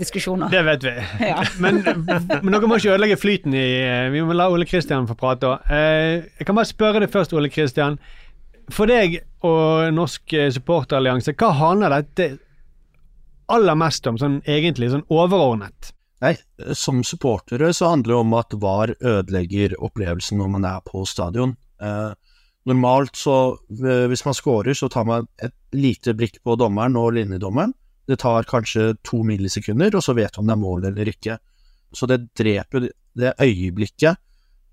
diskusjoner. 0.00 0.50
Det 0.50 0.64
vet 0.66 0.86
vi. 0.88 0.94
Ja. 1.30 1.44
Men, 1.62 1.78
men 1.84 2.54
dere 2.56 2.66
må 2.66 2.80
ikke 2.80 2.96
ødelegge 2.96 3.18
flyten 3.20 3.54
i 3.54 3.66
eh, 3.84 4.08
Vi 4.10 4.22
må 4.26 4.34
la 4.34 4.48
Ole 4.50 4.66
Kristian 4.66 5.06
få 5.06 5.14
prate 5.18 5.46
òg. 5.46 5.70
Jeg 5.70 6.48
kan 6.48 6.58
bare 6.58 6.66
spørre 6.68 7.04
deg 7.04 7.12
først, 7.12 7.36
Ole 7.38 7.52
Kristian. 7.52 8.00
For 8.74 8.90
deg 8.90 9.18
og 9.46 9.90
Norsk 9.96 10.34
eh, 10.36 10.50
supporterallianse, 10.54 11.34
hva 11.38 11.50
handler 11.56 11.94
dette 11.96 12.30
aller 13.50 13.78
mest 13.78 14.06
om, 14.06 14.18
sånn 14.20 14.38
egentlig, 14.46 14.92
sånn 14.92 15.06
overordnet? 15.10 15.92
Nei, 16.20 16.34
som 16.76 17.00
supportere 17.06 17.70
så 17.72 17.94
handler 17.94 18.12
det 18.12 18.18
om 18.20 18.34
at 18.36 18.56
VAR 18.60 18.92
ødelegger 19.00 19.74
opplevelsen 19.80 20.38
når 20.38 20.50
man 20.54 20.66
er 20.68 20.82
på 20.84 21.02
stadion. 21.08 21.54
Eh, 21.80 22.10
normalt 22.68 23.16
så, 23.16 23.36
eh, 23.72 24.06
hvis 24.12 24.24
man 24.26 24.36
scorer, 24.36 24.76
så 24.76 24.90
tar 24.92 25.08
man 25.08 25.28
et 25.42 25.56
lite 25.72 26.14
blikk 26.14 26.42
på 26.44 26.58
dommeren 26.60 26.98
og 27.00 27.14
linjedommeren. 27.16 27.72
Det 28.06 28.18
tar 28.20 28.44
kanskje 28.44 28.92
to 29.06 29.22
millisekunder, 29.24 29.94
og 29.96 30.04
så 30.04 30.14
vet 30.14 30.36
man 30.36 30.44
om 30.44 30.50
det 30.50 30.56
er 30.56 30.64
mål 30.66 30.88
eller 30.90 31.12
ikke. 31.14 31.38
Så 31.96 32.06
det 32.06 32.34
dreper 32.38 32.90
det 33.16 33.34
øyeblikket 33.40 34.14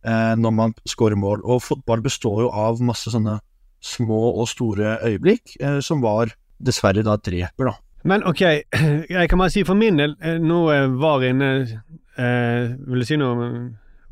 eh, 0.03 0.33
når 0.35 0.53
man 0.53 0.75
scorer 0.85 1.15
mål. 1.15 1.41
Og 1.45 1.63
fotball 1.63 2.03
består 2.03 2.43
jo 2.43 2.51
av 2.51 2.83
masse 2.83 3.13
sånne 3.13 3.39
små 3.83 4.19
og 4.41 4.47
store 4.49 4.97
øyeblikk, 5.05 5.57
eh, 5.61 5.79
som 5.85 6.01
VAR 6.01 6.33
dessverre 6.57 7.03
da 7.05 7.17
dreper, 7.21 7.71
da. 7.71 7.75
Men 8.07 8.23
ok, 8.27 8.41
jeg 9.17 9.29
kan 9.29 9.41
bare 9.41 9.53
si 9.53 9.63
for 9.67 9.77
min 9.77 9.97
del, 9.99 10.15
eh, 10.21 10.37
nå 10.41 10.61
eh, 10.73 10.85
var 11.01 11.25
inne 11.27 11.49
eh, 11.61 12.75
Vil 12.87 13.03
du 13.03 13.07
si 13.07 13.17
noe 13.19 13.49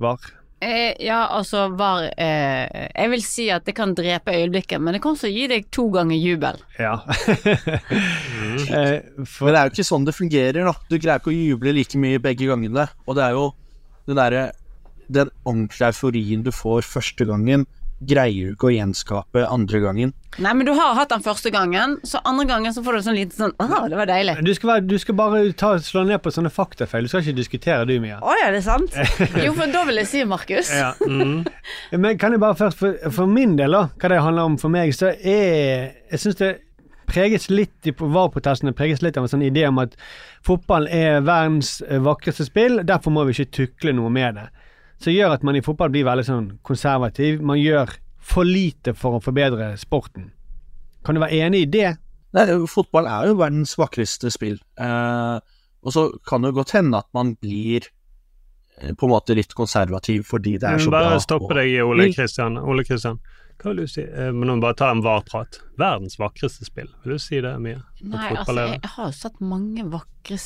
var? 0.01 0.25
Eh, 0.65 0.95
ja, 1.03 1.25
altså 1.35 1.67
VAR 1.77 2.07
eh, 2.17 2.89
Jeg 2.89 3.11
vil 3.11 3.23
si 3.23 3.45
at 3.53 3.65
det 3.67 3.75
kan 3.77 3.93
drepe 3.95 4.33
øyeblikket, 4.33 4.81
men 4.81 4.95
det 4.95 5.01
kan 5.03 5.15
også 5.15 5.29
gi 5.29 5.45
deg 5.51 5.67
to 5.73 5.87
ganger 5.93 6.17
jubel. 6.17 6.59
Ja. 6.79 6.95
Men 8.65 9.51
det 9.51 9.59
er 9.59 9.67
jo 9.67 9.73
ikke 9.73 9.85
sånn 9.85 10.05
det 10.07 10.15
fungerer, 10.15 10.61
da. 10.65 10.73
Du 10.89 10.95
greier 10.95 11.19
ikke 11.19 11.33
å 11.33 11.35
juble 11.35 11.73
like 11.75 11.99
mye 11.99 12.21
begge 12.23 12.47
gangene. 12.49 12.87
Og 13.05 13.17
det 13.17 13.25
er 13.27 13.35
jo 13.35 13.49
den 14.07 14.17
derre 14.17 14.45
Den 15.05 15.29
ordentlige 15.45 15.91
euforien 15.91 16.41
du 16.41 16.49
får 16.55 16.87
første 16.87 17.27
gangen 17.29 17.67
greier 18.03 18.49
du 18.49 18.55
ikke 18.55 18.67
å 18.69 18.73
gjenskape 18.73 19.45
andre 19.47 19.79
gangen. 19.83 20.11
Nei, 20.43 20.51
men 20.57 20.67
du 20.67 20.73
har 20.75 20.97
hatt 20.97 21.13
den 21.13 21.23
første 21.23 21.51
gangen, 21.53 21.95
så 22.03 22.19
andre 22.27 22.45
gangen 22.49 22.73
så 22.75 22.83
får 22.83 22.97
du 22.97 23.05
sånn 23.05 23.15
lite 23.15 23.37
sånn 23.37 23.53
Å, 23.55 23.85
det 23.87 23.95
var 23.95 24.09
deilig. 24.09 24.35
Du 24.43 24.51
skal, 24.57 24.71
være, 24.73 24.83
du 24.89 24.97
skal 24.99 25.15
bare 25.15 25.39
ta, 25.55 25.71
slå 25.79 26.03
ned 26.09 26.19
på 26.23 26.33
sånne 26.35 26.51
faktafeil. 26.51 27.07
Du 27.07 27.13
skal 27.13 27.23
ikke 27.23 27.37
diskutere 27.39 27.87
du, 27.87 27.95
Mia. 28.03 28.19
Å 28.19 28.35
ja, 28.41 28.51
det 28.51 28.59
er 28.59 28.67
sant? 28.67 28.99
Jo, 29.45 29.55
for 29.55 29.71
da 29.71 29.85
vil 29.87 30.01
jeg 30.03 30.11
si, 30.11 30.25
Markus. 30.27 30.73
Ja. 30.75 30.91
Men 32.03 32.19
kan 32.19 32.35
jeg 32.35 32.43
bare 32.43 32.59
først, 32.59 32.81
for, 32.81 32.99
for 33.15 33.31
min 33.31 33.55
del, 33.59 33.77
da, 33.77 33.87
hva 33.95 34.11
det 34.11 34.21
handler 34.27 34.51
om 34.51 34.59
for 34.59 34.73
meg, 34.73 34.91
så 34.95 35.13
er 35.15 35.95
Jeg 36.11 36.21
syns 36.21 36.39
det 36.41 36.53
preges 37.05 37.49
litt 37.51 37.87
i 37.87 37.93
VAR-protestene 37.95 38.73
preges 38.75 39.03
litt 39.05 39.17
av 39.17 39.27
en 39.27 39.31
sånn 39.35 39.45
idé 39.45 39.67
om 39.69 39.77
at 39.83 39.93
fotball 40.45 40.87
er 40.91 41.21
verdens 41.25 41.77
eh, 41.85 42.01
vakreste 42.01 42.47
spill, 42.47 42.81
derfor 42.83 43.13
må 43.13 43.25
vi 43.27 43.35
ikke 43.37 43.53
tukle 43.59 43.93
noe 43.95 44.11
med 44.13 44.39
det. 44.39 44.47
Så 45.01 45.11
gjør 45.11 45.35
at 45.35 45.43
man 45.45 45.57
i 45.57 45.63
fotball 45.65 45.91
blir 45.93 46.07
veldig 46.07 46.25
sånn 46.27 46.47
konservativ. 46.65 47.41
Man 47.45 47.59
gjør 47.59 47.91
for 48.25 48.47
lite 48.47 48.95
for 48.97 49.17
å 49.17 49.23
forbedre 49.23 49.73
sporten. 49.79 50.31
Kan 51.05 51.17
du 51.17 51.21
være 51.21 51.43
enig 51.45 51.65
i 51.65 51.71
det? 51.75 51.91
Nei, 52.35 52.45
fotball 52.67 53.07
er 53.07 53.29
jo 53.29 53.37
verdens 53.39 53.75
vakreste 53.79 54.31
spill. 54.33 54.57
Eh, 54.81 55.35
og 55.85 55.93
så 55.93 56.07
kan 56.27 56.41
det 56.43 56.51
jo 56.51 56.59
godt 56.59 56.73
hende 56.75 56.99
at 56.99 57.07
man 57.15 57.35
blir 57.37 57.85
eh, 58.81 58.91
på 58.97 59.07
en 59.07 59.13
måte 59.13 59.37
litt 59.37 59.53
konservativ 59.55 60.25
fordi 60.27 60.57
det 60.59 60.71
er 60.71 60.81
så 60.81 60.91
bra. 60.91 61.03
Bare 61.11 61.21
stoppe 61.23 61.55
deg, 61.59 61.77
Ole 61.85 62.09
Kristian. 62.15 62.57
Ole 62.59 62.87
Kristian. 62.87 63.21
Hva 63.65 63.71
vil 63.73 63.79
du 63.81 63.87
si? 63.89 64.03
Eh, 64.05 64.27
Men 64.31 64.45
nå 64.51 64.55
bare 64.61 64.75
ta 64.77 64.91
en 64.93 64.99
VAR-prat. 65.01 65.57
Verdens 65.81 66.19
vakreste 66.21 66.67
spill. 66.67 66.91
Vil 67.03 67.15
du 67.15 67.21
si 67.23 67.39
det, 67.41 67.55
Mia? 67.59 67.79
Nei, 68.05 68.27
altså, 68.37 68.53
jeg, 68.59 68.77
jeg 68.83 68.91
har 68.93 69.07
jo 69.09 69.15
sett 69.17 69.39
mange 69.41 69.87
vakre 69.89 70.37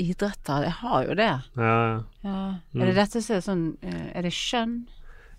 idretter. 0.00 0.64
Jeg 0.64 0.72
har 0.80 1.04
jo 1.10 1.14
det. 1.20 1.28
Ja, 1.60 1.74
ja. 1.84 2.00
Ja. 2.24 2.38
Mm. 2.72 2.80
Er 2.80 2.86
det 2.88 2.94
dette 2.96 3.20
som 3.20 3.36
er 3.36 3.44
sånn 3.44 3.64
eh, 3.84 4.06
Er 4.16 4.24
det 4.24 4.32
skjønn? 4.32 4.74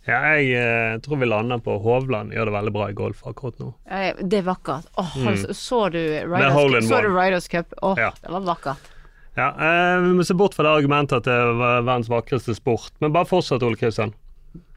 ja, 0.05 0.19
jeg 0.35 0.51
eh, 0.59 0.97
tror 1.01 1.17
vi 1.21 1.25
lander 1.31 1.61
på 1.63 1.77
Hovland. 1.81 2.33
Gjør 2.35 2.49
det 2.51 2.53
veldig 2.59 2.73
bra 2.75 2.89
i 2.91 2.95
golf 3.01 3.21
akkurat 3.25 3.57
nå. 3.63 3.71
Eh, 3.89 4.13
Det 4.21 4.41
er 4.43 4.47
vakkert. 4.51 4.89
Oh, 5.01 5.09
Mm. 5.17 5.37
så, 5.41 5.53
så 5.57 5.79
du 5.89 5.99
Riders, 6.29 6.87
så 6.89 7.01
du 7.01 7.09
Riders 7.17 7.47
Cup? 7.47 7.73
Åh, 7.81 7.97
Ja. 7.97 8.11
det 8.21 8.29
var 8.37 8.41
vakkert. 8.53 8.89
Ja, 9.35 9.47
eh, 9.57 10.01
Vi 10.05 10.13
må 10.19 10.23
se 10.27 10.35
bort 10.37 10.53
fra 10.53 10.67
det 10.67 10.75
argumentet 10.83 11.17
at 11.17 11.23
det 11.31 11.39
var 11.57 11.81
verdens 11.81 12.09
vakreste 12.11 12.53
sport. 12.53 12.91
Men 13.01 13.11
bare 13.15 13.25
fortsett, 13.25 13.63
Ole 13.65 13.75
Kristian. 13.79 14.13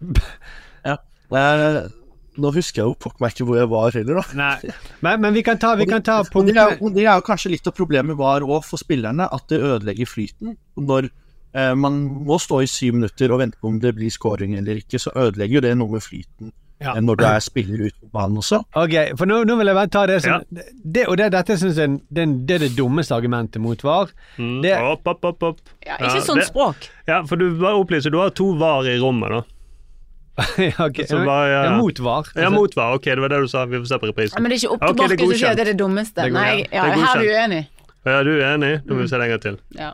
Ja. 0.86 0.96
Nå 2.38 2.50
husker 2.54 2.82
jeg 2.82 2.90
jo 2.90 2.94
pokker 3.00 3.22
meg 3.24 3.32
ikke 3.34 3.46
hvor 3.48 3.56
jeg 3.60 3.68
var 3.72 3.90
heller, 3.96 4.20
da. 4.20 4.24
Nei. 4.36 4.74
Men, 5.04 5.20
men 5.24 5.34
vi 5.36 5.42
kan 5.46 5.58
ta, 5.62 5.74
vi 5.78 5.86
kan 5.88 6.02
ta 6.04 6.18
Og 6.22 6.46
det, 6.46 6.56
er, 6.56 6.76
det 6.92 7.06
er 7.06 7.14
jo 7.20 7.24
kanskje 7.26 7.50
litt 7.54 7.66
av 7.70 7.72
problemet 7.76 8.16
var 8.18 8.44
òg 8.44 8.64
for 8.64 8.76
spillerne, 8.82 9.28
at 9.32 9.48
det 9.48 9.62
ødelegger 9.62 10.06
flyten. 10.10 10.56
Når 10.76 11.08
eh, 11.54 11.72
man 11.74 12.02
må 12.28 12.36
stå 12.42 12.60
i 12.64 12.68
syv 12.68 12.98
minutter 13.00 13.32
og 13.32 13.40
vente 13.40 13.56
på 13.60 13.68
om 13.72 13.80
det 13.80 13.94
blir 13.96 14.12
scoring 14.12 14.54
eller 14.58 14.82
ikke, 14.82 15.00
så 15.00 15.14
ødelegger 15.16 15.60
jo 15.60 15.66
det 15.68 15.74
noe 15.80 15.96
med 15.96 16.04
flyten 16.04 16.52
Ja. 16.78 16.92
eh, 16.92 17.00
når 17.00 17.16
du 17.16 17.24
er 17.24 17.40
spiller 17.40 17.86
ute 17.86 17.96
på 18.02 18.10
banen 18.12 18.36
også. 18.42 18.58
Ok, 18.76 18.92
for 19.16 19.24
nå, 19.24 19.38
nå 19.48 19.54
vil 19.56 19.70
jeg 19.72 19.76
bare 19.78 19.88
ta 19.96 20.02
det 20.10 20.18
som 20.26 20.42
det, 20.52 21.06
Og 21.08 21.16
det, 21.16 21.30
dette 21.32 21.56
syns 21.56 21.78
jeg 21.80 21.94
det, 22.12 22.26
det 22.46 22.58
er 22.58 22.64
det 22.66 22.74
dummeste 22.76 23.16
argumentet 23.16 23.62
mot 23.64 23.80
VAR. 23.80 24.12
Det, 24.36 24.74
Opp, 24.84 25.08
opp, 25.08 25.24
opp, 25.24 25.42
opp. 25.54 25.60
Ja, 25.86 25.96
ikke 25.96 26.20
sånn 26.28 26.42
det- 26.42 26.50
språk. 26.50 26.90
Ja, 27.08 27.22
for 27.24 27.40
du 27.40 27.48
bare 27.56 27.80
opplyser, 27.80 28.12
du 28.12 28.18
har 28.20 28.28
to 28.36 28.52
VAR 28.60 28.84
i 28.92 28.98
rommet, 29.00 29.32
da. 29.32 29.42
ja, 30.68 30.86
ok. 30.86 31.00
Så 31.08 31.22
bare, 31.24 31.48
ja. 31.48 31.60
Ja, 31.64 31.76
mot 31.76 31.98
Ja, 32.34 32.50
motvar. 32.50 32.94
Ok, 32.94 33.04
det 33.04 33.20
var 33.20 33.32
det 33.32 33.40
du 33.40 33.48
sa. 33.48 33.64
Vi 33.64 33.78
får 33.78 33.86
se 33.88 33.98
på 33.98 34.10
reprisen. 34.10 34.36
Ja, 34.36 34.42
men 34.42 34.52
det 34.52 34.58
er 34.58 34.64
ikke 34.64 34.74
opp 34.74 34.82
til 34.82 34.90
Ok, 34.90 34.96
det 34.96 35.04
er 35.04 35.14
Markus 35.16 35.36
å 35.36 35.38
si 35.38 35.46
at 35.48 35.56
det 35.56 35.64
er 35.64 35.70
det 35.70 35.78
dummeste. 35.80 36.16
Det 36.16 36.26
er 36.26 36.34
Nei, 36.36 36.56
ja, 36.64 36.82
Det 36.84 36.92
er 36.92 37.04
her 37.04 37.14
er 37.14 37.22
du 37.22 37.30
uenig. 37.36 37.62
Ja, 38.06 38.18
du 38.22 38.32
er 38.36 38.50
enig? 38.54 38.72
Da 38.84 38.94
må 38.94 39.00
vi 39.00 39.08
se 39.10 39.20
det 39.20 39.26
en 39.26 39.32
gang 39.32 39.44
til. 39.46 39.56
Ja. 39.78 39.92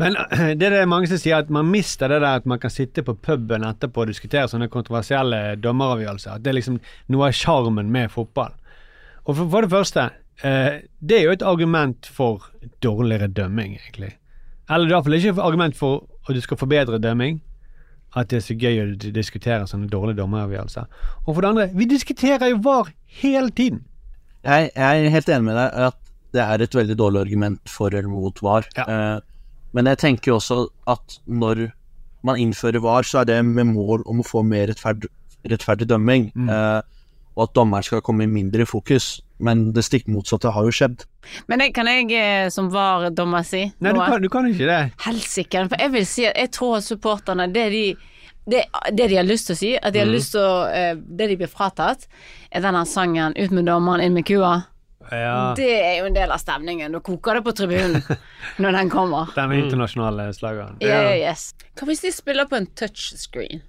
Men 0.00 0.16
det 0.58 0.66
er 0.68 0.74
det 0.76 0.82
mange 0.88 1.08
som 1.10 1.20
sier, 1.20 1.42
at 1.42 1.50
man 1.52 1.68
mister 1.68 2.12
det 2.12 2.20
der 2.22 2.40
at 2.40 2.48
man 2.48 2.60
kan 2.60 2.72
sitte 2.72 3.04
på 3.06 3.14
puben 3.20 3.64
etterpå 3.68 4.04
og 4.04 4.12
diskutere 4.12 4.48
sånne 4.50 4.68
kontroversielle 4.72 5.40
dommeravgjørelser. 5.60 6.36
At 6.36 6.44
det 6.44 6.52
er 6.52 6.58
liksom 6.60 6.78
noe 7.12 7.28
av 7.28 7.36
sjarmen 7.36 7.92
med 7.92 8.12
fotball. 8.12 8.52
Og 9.24 9.36
for, 9.36 9.48
for 9.52 9.64
det 9.64 9.72
første, 9.72 10.08
eh, 10.42 10.82
det 11.00 11.18
er 11.18 11.26
jo 11.28 11.36
et 11.36 11.46
argument 11.46 12.08
for 12.12 12.48
dårligere 12.84 13.28
dømming, 13.32 13.76
egentlig. 13.80 14.14
Eller 14.68 14.86
er 14.86 14.90
i 14.90 14.94
hvert 14.96 15.08
fall 15.08 15.18
ikke 15.18 15.34
et 15.36 15.44
argument 15.44 15.78
for 15.78 16.04
at 16.28 16.36
du 16.36 16.40
skal 16.44 16.60
forbedre 16.60 17.00
dømming. 17.02 17.40
At 18.16 18.28
det 18.30 18.40
er 18.40 18.44
så 18.44 18.56
gøy 18.58 18.80
å 18.82 18.86
diskutere 19.14 19.66
sånne 19.68 19.88
dårlige 19.88 20.20
dommeravgjørelser. 20.20 20.88
Og 21.24 21.30
for 21.32 21.40
det 21.40 21.50
andre, 21.52 21.68
vi 21.72 21.88
diskuterer 21.88 22.52
jo 22.52 22.60
VAR 22.64 22.92
hele 23.22 23.50
tiden. 23.50 23.84
Jeg, 24.44 24.70
jeg 24.74 25.04
er 25.06 25.14
helt 25.14 25.30
enig 25.30 25.48
med 25.48 25.56
deg 25.56 25.84
at 25.88 25.98
det 26.32 26.42
er 26.42 26.64
et 26.64 26.74
veldig 26.74 26.96
dårlig 26.98 27.20
argument 27.26 27.70
for 27.70 27.92
eller 27.92 28.10
mot 28.10 28.42
VAR. 28.44 28.66
Eh, 28.84 29.18
men 29.72 29.88
jeg 29.88 30.00
tenker 30.02 30.32
jo 30.32 30.38
også 30.40 30.58
at 30.90 31.18
når 31.26 31.68
man 32.26 32.40
innfører 32.40 32.82
VAR, 32.84 33.06
så 33.06 33.22
er 33.22 33.30
det 33.30 33.38
med 33.46 33.72
mål 33.72 34.04
om 34.08 34.20
å 34.22 34.26
få 34.26 34.44
mer 34.46 34.68
rettferd, 34.70 35.08
rettferdig 35.48 35.88
dømming. 35.90 36.30
Eh, 36.36 36.80
og 37.34 37.46
at 37.46 37.54
dommeren 37.56 37.84
skal 37.86 38.02
komme 38.04 38.26
mindre 38.30 38.64
i 38.64 38.68
fokus. 38.68 39.20
Men 39.42 39.70
det 39.74 39.82
stikk 39.86 40.06
motsatte 40.12 40.52
har 40.54 40.66
jo 40.68 40.72
skjedd. 40.74 41.04
Men 41.50 41.64
det 41.64 41.72
kan 41.74 41.88
jeg 41.90 42.10
eh, 42.14 42.48
som 42.54 42.68
var 42.70 43.08
dommer 43.10 43.42
si 43.46 43.64
Nei, 43.82 43.92
du 43.94 43.98
kan, 43.98 44.22
du 44.22 44.30
kan 44.30 44.48
ikke 44.50 44.68
det. 44.68 44.80
Helsike. 45.02 45.66
For 45.72 45.82
jeg 45.82 45.94
vil 45.96 46.08
si 46.08 46.26
at 46.28 46.38
jeg 46.38 46.52
tror 46.54 46.78
at 46.78 46.86
supporterne 46.86 47.48
det 47.54 47.68
de, 47.74 47.84
det, 48.52 48.66
det 48.92 49.08
de 49.10 49.18
har 49.18 49.26
lyst 49.26 49.50
til 49.50 49.56
å 49.56 49.60
si, 49.62 49.72
at 49.78 49.94
de 49.94 50.02
har 50.02 50.10
mm. 50.10 50.14
lyst 50.14 50.36
til 50.36 50.44
å 50.44 50.52
eh, 50.70 50.92
Det 50.94 51.30
de 51.32 51.38
blir 51.40 51.50
fratatt, 51.50 52.06
er 52.50 52.62
denne 52.62 52.84
sangen 52.86 53.34
'Ut 53.34 53.50
med 53.50 53.66
dommeren, 53.66 54.04
inn 54.04 54.14
med 54.14 54.28
kua'. 54.28 54.60
Ja. 55.10 55.54
Det 55.56 55.66
er 55.66 55.98
jo 55.98 56.06
en 56.06 56.14
del 56.14 56.30
av 56.30 56.38
stemningen. 56.38 56.94
Da 56.94 57.00
koker 57.02 57.40
det 57.40 57.42
på 57.42 57.52
tribunen 57.56 58.02
når 58.62 58.78
den 58.78 58.92
kommer. 58.92 59.34
Den 59.34 59.52
internasjonale 59.58 60.30
slageren. 60.36 60.78
Yeah, 60.80 61.16
yes. 61.18 61.50
Hva 61.74 61.90
hvis 61.90 62.04
de 62.06 62.12
spiller 62.14 62.46
på 62.48 62.60
en 62.60 62.70
touchscreen? 62.78 63.64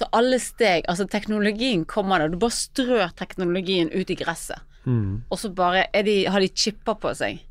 Så 0.00 0.06
alle 0.16 0.38
steg, 0.40 0.86
altså 0.88 1.04
teknologien 1.12 1.82
kommer 1.84 2.22
der. 2.22 2.32
Du 2.32 2.38
bare 2.40 2.56
strør 2.56 3.10
teknologien 3.18 3.90
ut 3.92 4.08
i 4.08 4.16
gresset. 4.16 4.62
Mm. 4.88 5.26
Og 5.28 5.36
så 5.36 5.50
bare 5.52 5.82
er 5.92 6.06
de, 6.06 6.14
har 6.32 6.40
de 6.40 6.48
chipper 6.56 6.96
på 7.02 7.12
seg. 7.18 7.42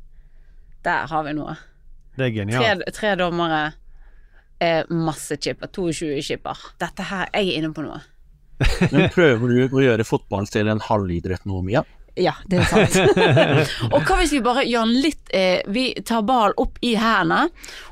Der 0.82 1.06
har 1.06 1.26
vi 1.28 1.34
noe. 1.38 1.54
Det 2.16 2.26
er 2.26 2.32
Tre, 2.32 2.32
genialt. 2.40 2.82
tre 2.96 3.12
dommere, 3.20 3.60
eh, 4.58 4.82
masse 4.90 5.38
chipper. 5.38 5.70
22 5.70 6.18
chipper. 6.26 6.58
Dette 6.82 7.06
her, 7.06 7.30
jeg 7.36 7.52
er 7.52 7.60
inne 7.60 7.70
på 7.76 7.86
noe. 7.86 8.00
Men 8.90 9.06
prøver 9.14 9.54
du 9.70 9.78
å 9.78 9.84
gjøre 9.86 10.04
fotballen 10.04 10.50
til 10.50 10.68
en 10.68 10.82
halvidrett 10.84 11.46
nå, 11.48 11.62
Mia? 11.64 11.84
Ja, 11.86 11.99
det 12.48 12.58
er 12.60 12.70
sant. 12.70 12.96
og 13.94 14.00
hva 14.06 14.20
hvis 14.20 14.32
vi 14.36 14.40
bare 14.44 14.64
gjør 14.68 14.88
den 14.90 15.00
litt 15.04 15.30
eh, 15.36 15.60
Vi 15.70 15.88
tar 16.06 16.22
ballen 16.26 16.56
opp 16.60 16.76
i 16.84 16.94
hendene, 17.00 17.46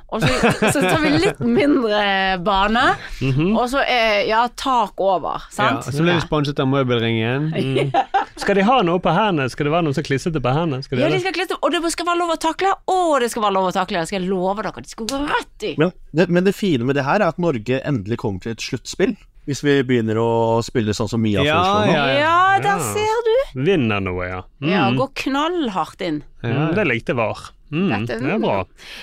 og 0.08 0.22
så, 0.24 0.50
så 0.72 0.80
tar 0.80 1.02
vi 1.02 1.10
litt 1.20 1.40
mindre 1.44 2.38
bane, 2.40 2.84
Mhm. 3.20 3.50
og 3.60 3.66
så 3.68 3.82
er 3.84 4.22
ja, 4.28 4.46
tak 4.56 4.96
over, 5.04 5.42
Ja, 5.58 5.66
så 5.84 6.00
blir 6.00 6.14
vi 6.16 6.22
sponset 6.24 6.60
av 6.64 6.68
Møbelringen. 6.70 7.50
Mm. 7.58 7.92
Skal 8.38 8.54
de 8.56 8.62
ha 8.64 8.76
noe 8.86 9.00
på 9.02 9.10
hendene? 9.12 9.50
Skal 9.52 9.66
det 9.68 9.72
være 9.74 9.84
noe 9.88 9.96
så 9.96 10.02
klissete 10.06 10.40
på 10.40 10.52
hendene? 10.54 10.80
Skal 10.86 10.96
de 11.00 11.04
Ja, 11.04 11.10
de 11.12 11.18
skal 11.20 11.34
klistre, 11.36 11.58
og 11.60 11.74
det 11.74 11.80
skal 11.92 12.06
være 12.08 12.20
lov 12.22 12.32
å 12.32 12.38
takle, 12.40 12.70
og 12.88 13.18
det 13.20 13.28
skal 13.32 13.44
være 13.44 13.56
lov 13.58 13.66
å 13.68 13.74
takle. 13.74 14.00
Det 14.04 14.08
skal 14.12 14.22
jeg 14.22 14.30
love 14.30 14.62
dere. 14.64 14.84
De 14.86 14.92
skal 14.94 15.08
gå 15.10 15.18
rett 15.28 15.66
i. 15.68 15.72
Men 15.80 15.92
det, 16.16 16.28
men 16.32 16.46
det 16.46 16.54
fine 16.56 16.86
med 16.88 16.96
det 16.96 17.04
her 17.04 17.20
er 17.20 17.28
at 17.28 17.38
Norge 17.42 17.80
endelig 17.84 18.16
kommer 18.22 18.40
til 18.46 18.54
et 18.56 18.62
sluttspill. 18.64 19.16
Hvis 19.48 19.62
vi 19.64 19.78
begynner 19.88 20.18
å 20.20 20.28
spille 20.62 20.92
sånn 20.92 21.08
som 21.08 21.22
Mia 21.24 21.40
foreslår 21.40 21.86
nå. 21.88 21.92
Ja, 22.20 22.32
der 22.60 22.82
ser 22.84 23.22
du. 23.28 23.36
Vinner 23.64 24.02
noe, 24.04 24.26
ja. 24.28 24.42
Mm. 24.60 24.68
Ja, 24.74 24.82
går 24.98 25.08
knallhardt 25.22 26.02
inn. 26.04 26.18
Mm, 26.44 26.74
det 26.76 26.84
likte 26.84 27.16
VAR. 27.16 27.46
Mm, 27.72 27.88
Dette- 28.06 28.18
det 28.20 28.34
er 28.34 28.38
bra. 28.42 28.58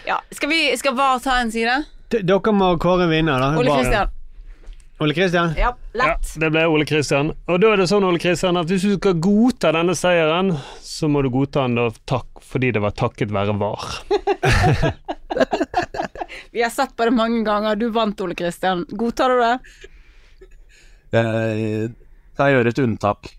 Ja, 0.05 0.19
skal 0.33 0.49
vi 0.53 0.59
skal 0.77 0.93
VAR 0.97 1.17
ta 1.23 1.39
en 1.41 1.49
side? 1.51 1.79
D- 2.13 2.21
Dere 2.21 2.53
må 2.53 2.75
kåre 2.77 3.09
vinner, 3.09 3.41
da. 3.41 3.55
Ole 3.57 3.73
Kristian. 3.73 4.13
Ole 5.01 5.13
Kristian? 5.17 5.55
Ja, 5.57 5.73
lett. 5.97 6.29
Det 6.39 6.51
ble 6.53 6.61
Ole 6.71 6.85
Kristian. 6.87 7.33
Og 7.49 7.57
da 7.59 7.73
er 7.73 7.81
det 7.81 7.89
sånn, 7.89 8.05
Ole 8.07 8.21
Kristian, 8.21 8.55
at 8.61 8.69
hvis 8.69 8.85
du 8.85 8.93
skal 8.95 9.17
godta 9.19 9.73
denne 9.75 9.97
seieren, 9.97 10.53
så 10.85 11.09
må 11.11 11.25
du 11.25 11.29
godta 11.33 11.65
den 11.65 11.75
da 11.81 11.89
takk, 12.07 12.29
fordi 12.45 12.69
det 12.77 12.85
var 12.85 12.93
takket 12.95 13.33
være 13.33 13.57
VAR. 13.59 13.89
Vi 16.51 16.63
har 16.63 16.69
sett 16.71 16.95
på 16.95 17.05
det 17.05 17.11
mange 17.11 17.43
ganger. 17.45 17.75
Du 17.75 17.89
vant, 17.89 18.21
Ole 18.21 18.35
Kristian. 18.35 18.85
Godtar 18.89 19.29
du 19.33 19.39
det? 19.41 19.89
Eh, 21.15 21.89
Jeg 22.37 22.53
gjør 22.55 22.67
et 22.71 22.79
unntak. 22.83 23.29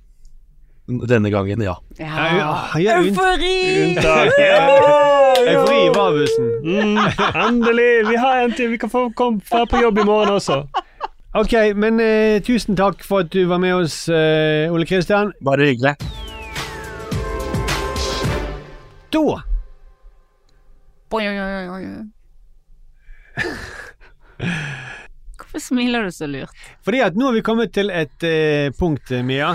Denne 0.86 1.30
gangen, 1.34 1.62
ja. 1.66 1.74
Ja, 1.98 2.96
Eufori! 3.00 3.54
Unntak. 3.88 4.30
Eufori 4.38 5.80
i 5.82 5.90
Vabussen. 5.96 6.50
Mm, 6.62 6.98
endelig! 7.48 7.90
Vi 8.08 8.16
har 8.22 8.44
en 8.44 8.54
til. 8.56 8.70
Vi 8.70 8.78
kan 8.78 8.90
få 8.92 9.08
komme 9.18 9.40
på 9.70 9.80
jobb 9.82 9.98
i 9.98 10.04
morgen 10.06 10.30
også. 10.38 10.60
Ok, 11.36 11.52
men 11.76 12.00
eh, 12.00 12.38
tusen 12.40 12.76
takk 12.78 13.02
for 13.04 13.26
at 13.26 13.32
du 13.34 13.42
var 13.50 13.58
med 13.60 13.74
oss, 13.74 14.06
eh, 14.08 14.72
Ole 14.72 14.86
Kristian. 14.88 15.34
Bare 15.44 15.66
hyggelig. 15.68 15.96
Da 19.12 19.20
Oi, 21.16 21.22
oi, 21.28 21.36
oi, 21.38 21.68
oi. 21.68 21.82
Hvorfor 25.36 25.55
smiler 25.66 26.06
du 26.08 26.14
så 26.14 26.28
lurt? 26.30 26.54
Fordi 26.86 27.02
at 27.04 27.18
nå 27.18 27.28
har 27.28 27.36
vi 27.36 27.42
kommet 27.46 27.72
til 27.76 27.90
et 27.94 28.26
eh, 28.26 28.70
punkt, 28.78 29.10
eh, 29.12 29.24
Mia. 29.26 29.52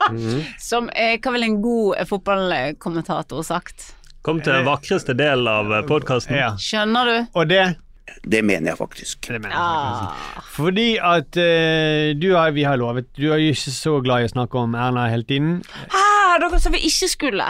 Som 0.70 0.88
eh, 0.96 1.18
hva 1.22 1.32
ville 1.36 1.48
en 1.52 1.60
god 1.64 1.98
eh, 2.00 2.08
fotballkommentator 2.08 3.44
sagt? 3.46 3.92
Kom 4.22 4.38
til 4.42 4.54
den 4.54 4.66
vakreste 4.68 5.16
delen 5.18 5.48
av 5.50 5.72
podkasten. 5.88 6.36
Ja. 6.38 6.52
Skjønner 6.60 7.08
du? 7.08 7.16
Og 7.40 7.48
det 7.50 7.62
Det 8.28 8.42
mener 8.44 8.72
jeg 8.72 8.78
faktisk. 8.78 9.26
Fordi 10.54 10.86
at 11.02 11.36
eh, 11.40 12.12
du 12.18 12.28
har, 12.36 12.50
vi 12.54 12.62
har 12.66 12.76
lovet 12.78 13.08
Du 13.16 13.28
er 13.32 13.40
jo 13.42 13.50
ikke 13.54 13.72
så 13.74 13.96
glad 14.04 14.22
i 14.22 14.28
å 14.28 14.32
snakke 14.34 14.58
om 14.62 14.74
Erna 14.78 15.08
hele 15.10 15.26
tiden. 15.26 15.60
Ah, 15.90 16.36
dere 16.42 16.60
sa 16.62 16.70
vi 16.74 16.82
ikke 16.86 17.08
skulle. 17.10 17.48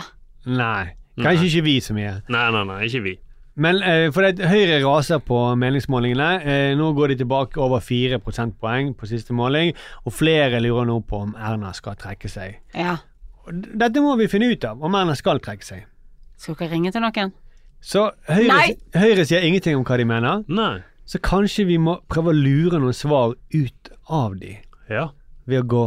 Nei. 0.49 0.95
Kanskje 1.21 1.49
ikke 1.51 1.65
vi 1.67 1.75
så 1.85 1.93
mye. 1.97 2.15
Nei, 2.33 2.47
nei, 2.55 2.63
nei, 2.69 2.79
ikke 2.89 3.03
vi. 3.05 3.15
Men 3.55 3.83
eh, 3.85 4.07
for 4.15 4.25
det, 4.25 4.47
Høyre 4.49 4.79
raser 4.85 5.19
på 5.21 5.37
meningsmålingene. 5.61 6.29
Eh, 6.43 6.71
nå 6.79 6.93
går 6.97 7.13
de 7.13 7.19
tilbake 7.21 7.61
over 7.61 7.83
4 7.85 8.19
prosentpoeng 8.25 8.95
på 8.97 9.09
siste 9.11 9.35
måling, 9.37 9.75
og 10.07 10.15
flere 10.17 10.61
lurer 10.65 10.87
nå 10.89 11.01
på 11.05 11.21
om 11.27 11.35
Erna 11.37 11.73
skal 11.77 11.99
trekke 12.01 12.31
seg. 12.33 12.57
Ja. 12.75 12.97
Dette 13.53 14.01
må 14.01 14.15
vi 14.21 14.29
finne 14.31 14.49
ut 14.55 14.65
av, 14.65 14.81
om 14.87 14.95
Erna 14.97 15.17
skal 15.19 15.41
trekke 15.45 15.67
seg. 15.67 15.85
Skal 16.41 16.57
dere 16.63 16.73
ringe 16.73 16.93
til 16.95 17.05
noen? 17.05 17.35
Så 17.83 18.07
Høyre, 18.31 18.77
Høyre 18.95 19.25
sier 19.27 19.45
ingenting 19.45 19.77
om 19.77 19.85
hva 19.85 19.99
de 20.01 20.07
mener. 20.09 20.45
Nei. 20.49 20.81
Så 21.05 21.19
kanskje 21.21 21.67
vi 21.69 21.77
må 21.83 21.99
prøve 22.09 22.31
å 22.33 22.37
lure 22.39 22.79
noen 22.81 22.95
svar 22.97 23.35
ut 23.53 23.91
av 24.09 24.37
de 24.41 24.57
Ja. 24.89 25.09
ved 25.47 25.65
å 25.65 25.67
gå 25.67 25.85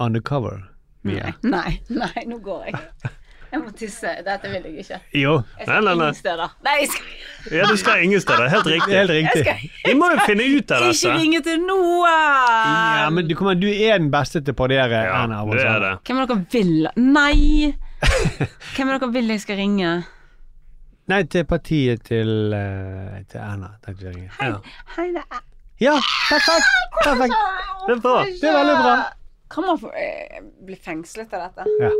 undercover. 0.00 0.68
Mia. 1.02 1.32
Nei, 1.42 1.80
nei, 1.90 2.22
nå 2.30 2.38
går 2.38 2.68
jeg. 2.70 2.78
Jeg 3.52 3.60
må 3.60 3.70
tisse. 3.76 4.08
Dette 4.24 4.48
vil 4.48 4.62
jeg 4.64 4.78
ikke. 4.84 4.98
Jo. 5.20 5.32
Jeg 5.58 5.66
skal 5.68 5.88
ingen 5.92 6.14
steder. 6.16 6.52
Nei, 6.64 6.76
jeg 6.80 6.88
skal 6.88 7.56
Ja, 7.58 7.66
du 7.68 7.76
skal 7.76 8.02
ingen 8.06 8.20
steder. 8.24 8.48
Helt 8.48 8.66
riktig. 8.70 8.94
Helt 8.96 9.10
riktig. 9.10 9.44
Jeg 9.44 9.58
skal- 9.58 9.92
Vi 9.92 9.94
må 9.98 10.08
jo 10.14 10.18
finne 10.26 10.46
ut 10.56 10.70
av 10.72 10.80
dette. 10.86 10.96
ikke 10.96 11.12
ringe 11.18 11.40
til 11.42 11.58
noen! 11.60 12.08
Ja, 13.02 13.10
men 13.10 13.28
du, 13.28 13.34
kommer, 13.34 13.54
du 13.60 13.66
er 13.68 13.98
den 13.98 14.10
beste 14.10 14.40
til 14.40 14.54
å 14.54 14.56
parodiere 14.56 15.02
Erna. 15.04 15.44
det 15.52 15.66
er 15.66 15.80
det. 15.80 15.92
Hvem 16.08 16.22
av 16.22 16.28
dere 16.28 16.46
vil 16.50 16.88
Nei! 16.96 17.74
Hvem 18.74 18.88
av 18.94 19.00
dere 19.00 19.12
vil 19.12 19.28
jeg 19.28 19.40
skal 19.44 19.56
ringe? 19.56 19.92
Nei, 21.08 21.22
til 21.24 21.44
partiet 21.44 22.04
til, 22.04 22.54
uh, 22.54 23.18
til 23.28 23.40
Erna. 23.42 23.74
Takk 23.84 23.98
for 23.98 24.08
ringen. 24.08 24.30
ringe. 24.40 24.60
Hei, 24.96 25.08
det 25.12 25.22
er 25.30 25.40
Ja, 25.82 25.96
perfekt! 26.30 26.68
perfekt. 27.04 27.34
Det 27.86 27.96
er 27.96 28.00
bra. 28.00 28.22
Det 28.24 28.48
er 28.48 28.54
veldig 28.54 28.76
bra. 28.80 28.96
Kan 29.50 29.66
man 29.66 29.78
få 29.78 29.90
bli 30.64 30.76
fengslet 30.80 31.32
av 31.34 31.50
dette? 31.50 31.66
Ja. 31.82 31.90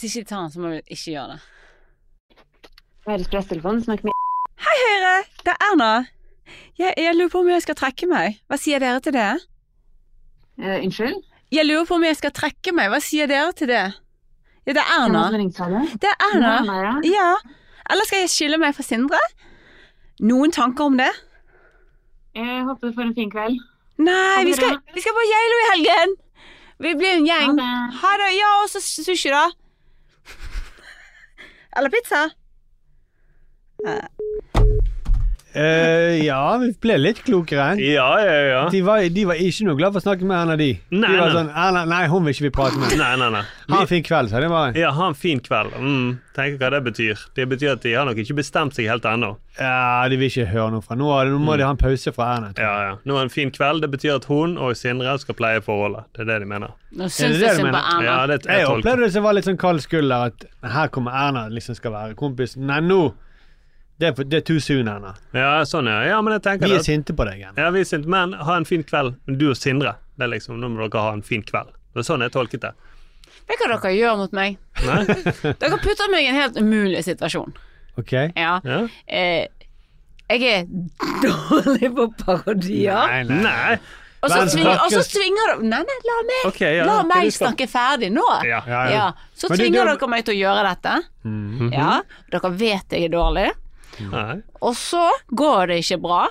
Hvis 0.00 0.16
ikke 0.16 0.24
de 0.24 0.28
tar 0.30 0.40
den, 0.46 0.50
så 0.54 0.60
må 0.62 0.68
vi 0.72 0.80
ikke 0.88 1.12
gjøre 1.12 1.34
det. 1.34 1.40
Ekspresstelefonen, 3.20 3.82
snakk 3.84 4.04
med 4.06 4.16
Hei, 4.60 4.76
Høyre! 4.80 5.14
Det 5.44 5.52
er 5.52 5.64
Erna. 5.66 5.88
Jeg, 6.80 6.94
jeg 6.96 7.16
lurer 7.16 7.32
på 7.32 7.40
om 7.42 7.48
jeg 7.52 7.64
skal 7.64 7.76
trekke 7.76 8.08
meg. 8.08 8.38
Hva 8.48 8.58
sier 8.60 8.80
dere 8.80 9.00
til 9.04 9.12
det? 9.16 9.28
Eh, 10.60 10.78
Unnskyld? 10.84 11.20
Jeg 11.52 11.66
lurer 11.66 11.88
på 11.88 11.96
om 11.98 12.04
jeg 12.06 12.16
skal 12.16 12.32
trekke 12.36 12.72
meg. 12.76 12.88
Hva 12.92 13.00
sier 13.04 13.28
dere 13.28 13.52
til 13.56 13.68
det? 13.68 13.82
Ja, 14.68 14.74
det 14.76 14.82
er 14.84 14.92
Erna. 14.96 15.26
Det 16.00 16.08
er 16.08 16.26
Erna. 16.30 16.54
Er 16.76 17.08
ja. 17.08 17.28
Eller 17.90 18.08
skal 18.08 18.24
jeg 18.24 18.32
skille 18.32 18.60
meg 18.60 18.76
fra 18.76 18.84
Sindre? 18.86 19.20
Noen 20.24 20.52
tanker 20.54 20.88
om 20.88 20.98
det? 21.00 21.10
Jeg 22.36 22.64
håper 22.68 22.88
du 22.92 22.96
får 22.96 23.08
en 23.08 23.16
fin 23.16 23.32
kveld. 23.32 23.56
Nei, 24.00 24.44
vi 24.48 24.56
skal, 24.56 24.78
vi 24.94 25.02
skal 25.04 25.16
på 25.16 25.24
Geilo 25.28 25.56
i 25.60 25.70
helgen! 25.74 26.12
Vi 26.80 26.92
blir 26.96 27.18
en 27.18 27.26
gjeng. 27.28 27.58
Ha 28.00 28.12
det. 28.20 28.28
Ja, 28.38 28.52
og 28.62 28.70
så 28.72 28.80
sushi, 28.80 29.32
da. 29.32 29.48
Eller 31.76 31.90
pizza. 31.90 32.30
Eh, 35.52 36.20
ja, 36.22 36.56
vi 36.62 36.70
ble 36.78 36.96
litt 37.00 37.22
klokere. 37.26 37.72
Ja, 37.82 38.06
ja, 38.22 38.34
ja. 38.46 38.60
De 38.70 38.80
var, 38.86 39.02
de 39.10 39.24
var 39.26 39.40
ikke 39.42 39.66
noe 39.66 39.78
glad 39.78 39.94
for 39.94 39.98
å 40.02 40.04
snakke 40.04 40.26
med 40.26 40.36
Erna, 40.38 40.56
de. 40.60 40.68
Nei, 40.94 41.10
de 41.10 41.18
var 41.18 41.32
nei. 41.32 41.34
sånn 41.34 41.50
Erna, 41.50 41.82
Nei, 41.90 42.02
hun 42.12 42.26
vil 42.26 42.36
ikke 42.36 42.46
vi 42.46 42.52
prate 42.54 42.78
med. 42.78 42.94
Nei, 43.00 43.12
nei, 43.18 43.30
nei. 43.34 43.42
Ha 43.70 43.80
en 43.82 43.90
fin 43.90 44.04
kveld, 44.06 44.30
sa 44.30 44.42
de 44.42 44.50
bare. 44.50 44.74
Ja, 44.78 44.92
ha 44.94 45.08
en 45.10 45.18
fin 45.18 45.40
kveld. 45.42 45.74
Mm, 45.74 46.12
tenker 46.38 46.60
hva 46.60 46.70
det 46.76 46.82
betyr. 46.86 47.24
Det 47.34 47.46
betyr 47.50 47.72
at 47.72 47.82
de 47.82 47.94
har 47.98 48.06
nok 48.06 48.20
ikke 48.22 48.36
bestemt 48.38 48.78
seg 48.78 48.90
helt 48.90 49.06
ennå. 49.10 49.32
Ja, 49.58 50.06
de 50.08 50.18
vil 50.20 50.30
ikke 50.30 50.46
høre 50.52 50.70
noe 50.76 50.84
fra 50.86 50.96
nå. 50.98 51.08
Nå 51.30 51.40
må 51.42 51.56
de 51.58 51.66
ha 51.66 51.72
en 51.74 51.80
pause 51.80 52.12
fra 52.14 52.28
Erna. 52.36 52.52
Ja, 52.54 52.74
ja. 52.86 52.92
Nå 53.06 53.18
er 53.18 53.26
en 53.26 53.32
fin 53.34 53.50
kveld. 53.54 53.82
Det 53.82 53.90
betyr 53.94 54.20
at 54.20 54.28
hun 54.30 54.54
og 54.58 54.76
Sindre 54.78 55.16
skal 55.22 55.38
pleie 55.38 55.62
forholdet. 55.66 56.06
Det 56.14 56.24
er 56.24 56.30
det 56.30 56.38
de 56.44 56.50
mener. 56.52 56.76
Nå 56.94 57.10
syns 57.10 57.34
det 57.38 57.42
det 57.42 57.48
jeg 57.48 57.58
synd 57.58 57.72
på? 57.74 57.82
Erna. 57.82 58.06
Ja, 58.06 58.20
det, 58.30 58.38
jeg 58.46 58.62
Jeg 58.62 58.70
opplevde 58.70 59.06
det 59.08 59.10
som 59.18 59.26
var 59.26 59.34
litt 59.34 59.50
sånn 59.50 59.58
kald 59.60 59.82
skulder, 59.82 60.30
at 60.30 60.46
her 60.76 60.94
kommer 60.94 61.18
Erna 61.26 61.48
liksom 61.50 61.78
skal 61.78 61.94
være 61.96 62.18
kompis. 62.18 62.54
Nei, 62.58 62.78
nå 62.86 63.02
det 64.00 64.08
er, 64.08 64.24
det 64.32 64.38
er 64.40 64.44
too 64.48 64.60
soon, 64.64 64.88
Erna. 64.88 65.14
Ja, 65.36 65.50
sånn, 65.68 65.88
ja. 65.90 65.98
ja 66.08 66.20
men 66.24 66.32
jeg 66.38 66.42
tenker 66.46 66.70
Vi 66.70 66.78
er 66.78 66.84
sinte 66.86 67.12
på 67.16 67.26
deg 67.28 67.42
igjen. 67.42 67.58
Ja, 67.60 67.68
vi 67.74 67.82
er 67.84 67.88
sinte, 67.88 68.08
men 68.10 68.32
ha 68.32 68.56
en 68.56 68.64
fin 68.68 68.84
kveld. 68.86 69.18
Du 69.28 69.50
og 69.50 69.58
Sindre. 69.60 69.96
Det 70.16 70.24
er 70.26 70.32
liksom, 70.34 70.58
Nå 70.60 70.70
må 70.72 70.82
dere 70.86 71.02
ha 71.04 71.12
en 71.16 71.22
fin 71.26 71.44
kveld. 71.44 71.72
Det 71.92 72.02
er 72.02 72.06
sånn 72.08 72.24
jeg 72.24 72.32
tolket 72.32 72.64
det. 72.64 72.72
Vet 73.50 73.60
du 73.60 73.66
hva 73.66 73.76
dere 73.82 73.94
gjør 73.96 74.18
mot 74.20 74.34
meg? 74.36 74.58
Dere 75.60 75.78
putter 75.82 76.10
meg 76.12 76.24
i 76.24 76.28
en 76.30 76.38
helt 76.38 76.58
umulig 76.60 77.00
situasjon. 77.06 77.56
Ok? 77.98 78.12
Ja. 78.38 78.60
Ja. 78.64 78.82
Eh, 79.06 79.48
jeg 80.30 80.44
er 80.46 80.68
dårlig 81.24 81.90
på 81.96 82.06
parodier. 82.22 83.00
Nei, 83.10 83.24
nei. 83.26 83.40
Nei. 83.42 83.80
Og 84.20 84.28
så 84.28 84.42
tvinger, 84.52 84.82
tvinger 85.08 85.46
dere 85.48 85.64
Nei, 85.64 85.78
nei, 85.88 85.94
la 86.04 86.16
meg, 86.28 86.42
okay, 86.50 86.74
ja. 86.76 86.84
la 86.84 86.98
meg 87.08 87.30
skal- 87.32 87.48
snakke 87.48 87.66
ferdig 87.72 88.10
nå. 88.12 88.26
Ja. 88.44 88.60
Ja, 88.68 88.80
ja. 88.92 89.06
Så 89.32 89.48
tvinger 89.48 89.88
du- 89.88 89.92
dere 89.94 90.08
meg 90.12 90.26
til 90.28 90.36
å 90.36 90.40
gjøre 90.42 90.64
dette. 90.68 90.96
Mhm. 91.24 91.72
Ja, 91.72 92.02
Dere 92.30 92.50
vet 92.52 92.92
jeg 92.96 93.08
er 93.08 93.14
dårlig. 93.16 93.48
Nei. 94.10 94.38
Og 94.64 94.76
så 94.78 95.02
går 95.36 95.72
det 95.72 95.82
ikke 95.84 96.00
bra. 96.06 96.22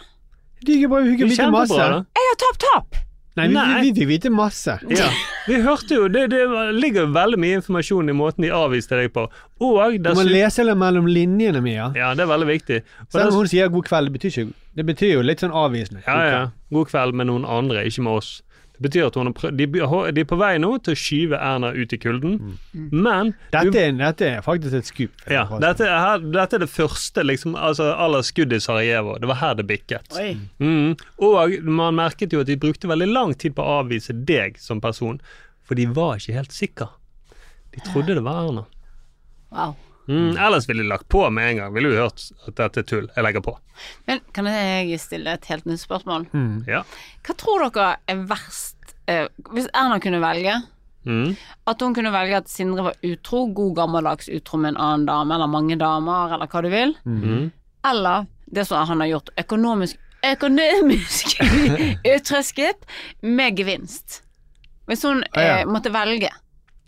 Det 0.65 0.75
gikk 0.75 0.89
bra, 0.91 1.03
vi 1.05 1.13
fikk 1.15 1.29
vite 1.31 1.51
masse. 1.53 1.77
Jeg 1.79 2.31
har 2.31 2.41
tapt 2.45 2.65
tap. 2.65 3.05
Nei, 3.39 3.45
vi, 3.47 3.53
Nei. 3.53 3.65
vi, 3.67 3.91
vi 3.91 3.99
fikk 4.01 4.09
vite 4.09 4.31
masse. 4.33 4.75
Ja. 4.91 5.07
Vi 5.47 5.59
hørte 5.63 5.95
jo 5.95 6.07
Det, 6.11 6.25
det 6.33 6.41
ligger 6.75 7.07
veldig 7.13 7.39
mye 7.39 7.59
informasjon 7.59 8.11
i 8.11 8.15
måten 8.17 8.43
de 8.43 8.51
avviste 8.53 8.97
deg 8.99 9.13
på. 9.15 9.27
Og 9.63 9.95
Du 10.03 10.09
må 10.17 10.25
lese 10.27 10.65
det 10.67 10.75
mellom 10.77 11.07
linjene, 11.07 11.61
Mia. 11.63 11.91
Ja, 11.97 12.11
det 12.17 12.25
er 12.25 12.31
veldig 12.33 12.49
viktig. 12.49 12.81
Og 13.07 13.15
Selv 13.15 13.31
om 13.31 13.39
hun 13.43 13.51
sier 13.51 13.71
god 13.71 13.87
kveld, 13.87 14.09
det 14.09 14.17
betyr, 14.17 14.33
ikke, 14.33 14.67
det 14.75 14.85
betyr 14.91 15.13
jo 15.13 15.23
litt 15.25 15.45
sånn 15.45 15.55
avvisende. 15.55 16.03
Ja, 16.07 16.19
ja. 16.27 16.43
God 16.73 16.91
kveld 16.91 17.15
med 17.17 17.29
noen 17.31 17.47
andre, 17.47 17.85
ikke 17.87 18.05
med 18.05 18.19
oss. 18.19 18.33
Det 18.79 18.85
betyr 18.87 19.07
at 19.09 19.15
hun 19.19 19.27
har 19.27 19.33
prøv- 19.35 19.55
de, 19.59 19.65
de 19.67 20.21
er 20.23 20.27
på 20.29 20.37
vei 20.39 20.53
nå 20.63 20.69
til 20.85 20.93
å 20.95 20.99
skyve 20.99 21.35
Erna 21.43 21.73
ut 21.75 21.91
i 21.91 21.97
kulden, 21.99 22.37
men 22.95 23.33
Dette, 23.51 23.75
er, 23.75 23.91
dette 23.99 24.29
er 24.37 24.41
faktisk 24.45 24.77
et 24.79 24.87
skup. 24.87 25.11
ja, 25.27 25.41
dette, 25.59 25.83
er, 25.83 25.97
her, 25.99 26.23
dette 26.31 26.55
er 26.55 26.63
det 26.63 26.69
første 26.71 27.25
liksom, 27.27 27.57
altså 27.59 27.89
aller 27.91 28.23
skudd 28.23 28.55
i 28.55 28.59
Sarajevo. 28.63 29.17
Det 29.19 29.27
var 29.27 29.41
her 29.41 29.57
det 29.59 29.67
bikket. 29.67 30.15
Mm. 30.63 30.95
Og 31.19 31.57
man 31.67 31.99
merket 31.99 32.31
jo 32.31 32.39
at 32.39 32.47
de 32.47 32.55
brukte 32.55 32.87
veldig 32.87 33.09
lang 33.11 33.35
tid 33.35 33.57
på 33.59 33.65
å 33.67 33.81
avvise 33.81 34.15
deg 34.15 34.55
som 34.63 34.79
person, 34.79 35.19
for 35.67 35.75
de 35.75 35.85
var 35.91 36.15
ikke 36.23 36.37
helt 36.39 36.55
sikre. 36.55 36.87
De 37.75 37.83
trodde 37.91 38.15
det 38.15 38.23
var 38.23 38.47
Erna. 38.47 38.63
Wow. 39.51 39.75
Mm. 40.09 40.31
Ellers 40.41 40.65
ville 40.69 40.81
de 40.83 40.89
lagt 40.89 41.07
på 41.13 41.21
med 41.29 41.51
en 41.51 41.57
gang. 41.61 41.73
Ville 41.75 41.91
jo 41.93 41.99
hørt 42.01 42.23
at 42.47 42.55
dette 42.57 42.81
er 42.81 42.87
tull. 42.89 43.07
Jeg 43.15 43.23
legger 43.27 43.43
på. 43.45 43.53
Men 44.09 44.19
kan 44.33 44.49
jeg 44.49 44.97
stille 44.99 45.35
et 45.37 45.45
helt 45.51 45.65
nytt 45.69 45.83
spørsmål? 45.83 46.25
Ja. 46.67 46.81
Hva 47.27 47.35
tror 47.37 47.67
dere 47.69 47.91
er 48.09 48.23
verst 48.27 48.95
eh, 49.07 49.27
Hvis 49.53 49.69
Erna 49.73 49.99
kunne 50.03 50.19
velge 50.25 50.57
Mm. 51.07 51.31
At 51.65 51.79
hun 51.81 51.93
kunne 51.95 52.11
velge 52.11 52.35
at 52.41 52.49
Sindre 52.51 52.83
var 52.89 52.97
utro, 53.07 53.45
god 53.55 53.71
gammeldags 53.77 54.27
utro 54.35 54.57
med 54.59 54.73
en 54.75 54.81
annen 54.83 55.05
dame, 55.07 55.31
eller 55.33 55.47
mange 55.47 55.77
damer, 55.79 56.33
eller 56.35 56.49
hva 56.51 56.61
du 56.61 56.67
vil. 56.69 56.91
Mm. 57.07 57.45
Eller 57.87 58.25
det 58.51 58.65
som 58.67 58.83
han 58.85 58.99
har 59.05 59.07
gjort, 59.13 59.29
økonomisk 59.39 59.95
Økonomisk 60.27 61.37
utrøsket 62.15 62.83
med 63.23 63.55
gevinst. 63.57 64.19
Hvis 64.89 65.05
hun 65.07 65.23
Ah, 65.31 65.41
ja. 65.41 65.57
eh, 65.61 65.65
måtte 65.69 65.91
velge 65.93 66.29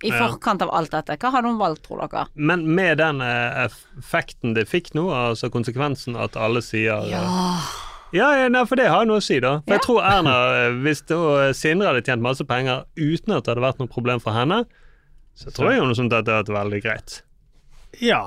i 0.03 0.11
forkant 0.11 0.63
av 0.65 0.71
alt 0.73 0.91
dette, 0.93 1.17
hva 1.21 1.31
hadde 1.35 1.51
hun 1.51 1.59
valgt, 1.61 1.83
tror 1.85 2.01
dere? 2.03 2.25
Men 2.35 2.65
med 2.75 2.97
den 3.01 3.21
eh, 3.25 3.65
effekten 3.67 4.55
det 4.57 4.67
fikk 4.69 4.93
nå, 4.97 5.07
altså 5.13 5.51
konsekvensen 5.53 6.17
at 6.19 6.37
alle 6.39 6.63
sier 6.65 7.05
eh, 7.05 7.13
Ja. 7.13 7.23
Ja, 8.11 8.25
ja, 8.35 8.47
nei, 8.51 8.65
for 8.67 8.75
det 8.75 8.89
har 8.91 9.05
noe 9.07 9.21
å 9.21 9.23
si, 9.23 9.37
da. 9.39 9.61
For 9.63 9.77
jeg 9.77 9.83
tror 9.85 10.01
Erna, 10.03 10.31
eh, 10.59 10.73
hvis 10.83 10.99
det, 11.07 11.17
Sindre 11.55 11.87
hadde 11.93 12.03
tjent 12.03 12.23
masse 12.25 12.43
penger 12.43 12.83
uten 12.99 13.37
at 13.37 13.45
det 13.45 13.53
hadde 13.53 13.63
vært 13.63 13.79
noe 13.79 13.91
problem 13.91 14.19
for 14.19 14.35
henne, 14.35 14.65
så 15.39 15.53
tror 15.55 15.71
jeg 15.71 15.79
hun 15.85 15.95
syntes 15.95 16.19
at 16.19 16.27
det 16.27 16.35
hadde 16.35 16.51
vært 16.51 16.65
veldig 16.65 16.81
greit. 16.83 17.21
Ja. 18.03 18.25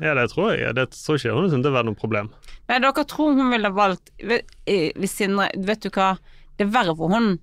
Ja, 0.00 0.14
det 0.16 0.30
tror 0.32 0.54
jeg. 0.54 0.72
Det 0.76 0.88
tror 0.94 1.20
ikke 1.20 1.36
hun 1.36 1.50
syntes 1.50 1.68
det 1.68 1.74
var 1.76 1.84
noe 1.84 1.98
problem. 1.98 2.30
Men 2.68 2.84
dere 2.84 3.04
tror 3.08 3.36
hun 3.36 3.52
ville 3.52 3.70
valgt 3.72 4.10
Hvis 4.18 5.12
Sindre 5.14 5.46
Vet 5.54 5.84
du 5.84 5.90
hva, 5.94 6.16
det 6.58 6.66
er 6.66 6.72
verre 6.74 6.96
for 6.98 7.12
hun 7.12 7.36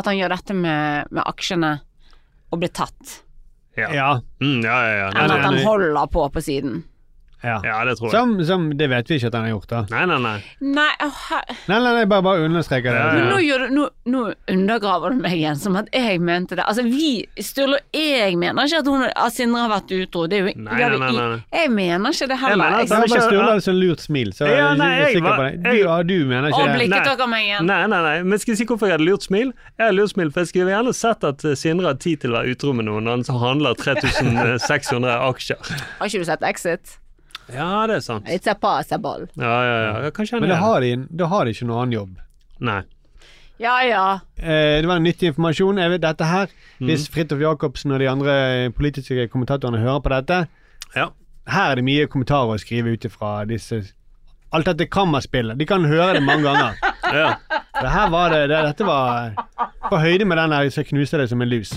at 0.00 0.08
han 0.08 0.16
gjør 0.16 0.32
dette 0.32 0.56
med, 0.56 1.12
med 1.12 1.22
aksjene 1.28 1.74
og 2.52 2.60
blir 2.62 2.72
tatt, 2.72 3.22
Ja. 3.76 3.88
Ja. 3.88 4.08
Mm, 4.42 4.60
ja, 4.60 4.78
ja, 4.84 4.96
ja. 4.98 5.10
enn 5.16 5.32
at 5.32 5.46
han 5.46 5.58
holder 5.64 6.06
på 6.12 6.26
på 6.34 6.42
siden. 6.44 6.82
Ja. 7.42 7.56
ja, 7.64 7.76
det 7.84 7.96
tror 7.98 8.08
jeg. 8.08 8.14
Som, 8.14 8.32
som 8.46 8.68
Det 8.78 8.88
vet 8.90 9.08
vi 9.10 9.16
ikke 9.18 9.30
at 9.32 9.34
han 9.38 9.46
har 9.48 9.52
gjort, 9.56 9.68
da. 9.72 9.80
Nei, 9.90 10.02
nei, 10.06 10.18
nei. 10.22 10.34
Nei, 10.78 10.90
oh, 11.04 11.22
Nei, 11.68 11.78
nei, 11.82 11.92
nei 11.98 12.04
bare, 12.10 12.22
bare 12.26 12.44
understreker 12.46 12.90
det. 12.94 13.00
Ja, 13.02 13.12
Men 13.18 13.28
nå, 13.32 13.38
gjør 13.42 13.64
du, 13.66 13.74
nå, 13.76 13.86
nå 14.14 14.22
undergraver 14.52 15.14
du 15.16 15.22
meg 15.24 15.34
igjen, 15.38 15.58
som 15.58 15.76
at 15.80 15.90
jeg 15.94 16.20
mente 16.22 16.56
det. 16.58 16.64
Altså, 16.68 16.84
vi, 16.86 17.10
Sturle 17.42 17.80
og 17.82 17.98
jeg 17.98 18.36
mener 18.40 18.66
ikke 18.68 18.82
at, 18.82 18.90
hun, 18.92 19.04
at 19.10 19.34
Sindre 19.36 19.64
har 19.64 19.72
vært 19.74 19.92
utro. 19.96 20.24
Det 20.30 20.38
er 20.38 20.46
jo, 20.46 20.54
Nei, 20.62 20.78
det 20.78 20.90
nei, 21.02 21.10
nei, 21.12 21.26
nei. 21.34 21.40
Jeg 21.62 21.72
mener 21.74 22.16
ikke 22.16 22.28
det 22.32 22.38
heller. 22.42 22.52
Jeg 22.52 22.62
mener 22.62 22.78
at 22.78 22.88
Jeg- 22.88 23.10
bare 23.12 23.26
Sturle 23.26 23.48
hadde 23.50 23.66
sånn 23.66 23.80
lurt 23.82 24.04
smil, 24.06 24.32
så 24.36 24.46
Ja, 24.50 24.70
jeg 24.76 25.02
er 25.02 25.12
sikker 25.16 25.36
på 25.36 25.48
det. 25.48 25.52
Du, 25.62 25.76
ja, 25.82 25.96
du 26.02 26.14
mener 26.30 26.48
Og 26.48 26.54
ikke 26.54 26.68
det? 26.68 26.78
blikket 26.78 26.96
Nei. 26.96 27.04
dere 27.16 27.28
meg 27.34 27.46
igjen. 27.48 27.66
Nei, 27.72 27.80
nei, 27.86 28.02
nei. 28.06 28.16
Men 28.22 28.38
skal 28.42 28.52
jeg 28.54 28.62
si 28.62 28.68
hvorfor 28.70 28.86
jeg 28.90 28.98
hadde 28.98 29.08
lurt 29.10 29.26
smil? 29.26 29.52
Jeg 29.78 29.82
hadde 29.86 29.96
lurt 29.98 30.14
smil, 30.14 30.30
for 30.32 30.40
jeg 30.44 30.52
skulle 30.52 30.70
gjerne 30.74 30.94
sett 30.94 31.24
at 31.24 31.46
Sindre 31.58 31.90
har 31.92 31.98
tid 32.02 32.20
til 32.22 32.30
å 32.32 32.38
være 32.40 32.54
utro 32.54 32.72
med 32.76 32.86
noen 32.88 33.04
når 33.08 33.26
han 33.26 33.40
handler 33.42 33.74
3600 33.82 35.18
aksjer. 35.30 35.72
Har 35.98 36.06
ikke 36.10 36.22
du 36.22 36.28
sett 36.28 36.42
Exit? 36.46 36.98
Ja, 37.54 37.86
det 37.86 37.96
er 38.00 38.04
sant. 38.04 38.26
It's 38.28 38.48
a 38.50 38.54
possible. 38.58 39.28
Ja, 39.36 39.58
ja, 39.66 39.76
ja. 40.04 40.10
Kanskje 40.10 40.36
han 40.38 40.44
Men 40.46 40.50
da 40.52 40.56
er 40.56 40.64
har, 40.64 40.80
de, 40.80 40.92
da 41.22 41.26
har 41.32 41.44
de 41.44 41.54
ikke 41.54 41.68
noen 41.68 41.82
annen 41.84 41.96
jobb. 41.98 42.18
Nei. 42.60 42.80
Ja, 43.62 43.76
ja. 43.86 44.04
Eh, 44.40 44.80
det 44.82 44.88
var 44.90 44.96
en 44.98 45.04
nyttig 45.06 45.28
informasjon. 45.30 45.78
Jeg 45.78 45.90
vet 45.96 46.02
dette 46.02 46.24
her, 46.26 46.46
Mm. 46.82 46.88
Hvis 46.88 47.04
Fridtjof 47.14 47.38
Jacobsen 47.38 47.92
og 47.94 48.00
de 48.00 48.08
andre 48.10 48.70
politiske 48.74 49.28
kommentatorene 49.30 49.78
hører 49.78 50.00
på 50.02 50.10
dette 50.10 50.38
Her 50.96 51.70
er 51.70 51.74
det 51.78 51.84
mye 51.86 52.08
kommentarer 52.10 52.56
å 52.56 52.58
skrive 52.58 52.90
ut 52.96 53.04
ifra 53.06 53.44
disse 53.46 53.82
Alt 54.52 54.66
dette 54.66 54.88
kammerspillet. 54.90 55.56
De 55.58 55.64
kan 55.66 55.84
høre 55.84 56.14
det 56.18 56.22
mange 56.26 56.42
ganger. 56.42 56.74
Ja. 57.12 57.34
Det 57.76 57.90
her 57.92 58.08
var 58.10 58.30
det, 58.32 58.48
det 58.48 58.62
Dette 58.64 58.84
var 58.88 59.34
på 59.90 59.98
høyde 60.00 60.24
med 60.24 60.38
den 60.38 60.50
der 60.50 60.70
som 60.70 60.84
knuste 60.84 61.18
deg 61.20 61.28
som 61.28 61.42
en 61.44 61.48
lus. 61.48 61.74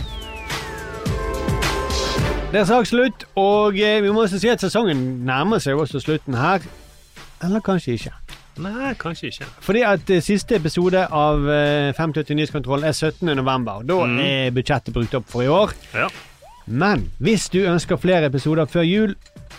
Det 2.55 2.61
er 2.61 2.67
snart 2.69 2.87
slutt, 2.87 3.25
og 3.35 3.75
eh, 3.75 3.97
vi 4.05 4.11
må 4.15 4.21
også 4.23 4.37
si 4.39 4.47
at 4.47 4.61
sesongen 4.63 4.99
nærmer 5.27 5.59
seg 5.59 5.75
også 5.75 5.99
slutten 5.99 6.37
her. 6.39 6.63
Eller 7.43 7.59
kanskje 7.65 7.97
ikke. 7.97 8.13
Nei, 8.63 8.93
kanskje 8.95 9.27
ikke. 9.33 9.47
Fordi 9.65 9.81
at 9.83 10.09
eh, 10.15 10.21
siste 10.23 10.55
episode 10.55 11.01
av 11.11 11.43
eh, 11.51 11.89
580 11.97 12.37
Nyhetskontroll 12.39 12.85
er 12.87 12.95
17. 12.95 13.27
november. 13.35 13.81
Da 13.83 13.97
Mm. 14.07 14.19
er 14.23 14.53
budsjettet 14.55 14.95
brukt 14.95 15.17
opp 15.19 15.27
for 15.27 15.43
i 15.43 15.49
år. 15.51 15.73
Ja. 15.93 16.07
Men 16.65 17.09
hvis 17.19 17.49
du 17.51 17.59
ønsker 17.67 17.99
flere 18.01 18.25
episoder 18.31 18.65
før 18.65 18.81
jul 18.87 19.15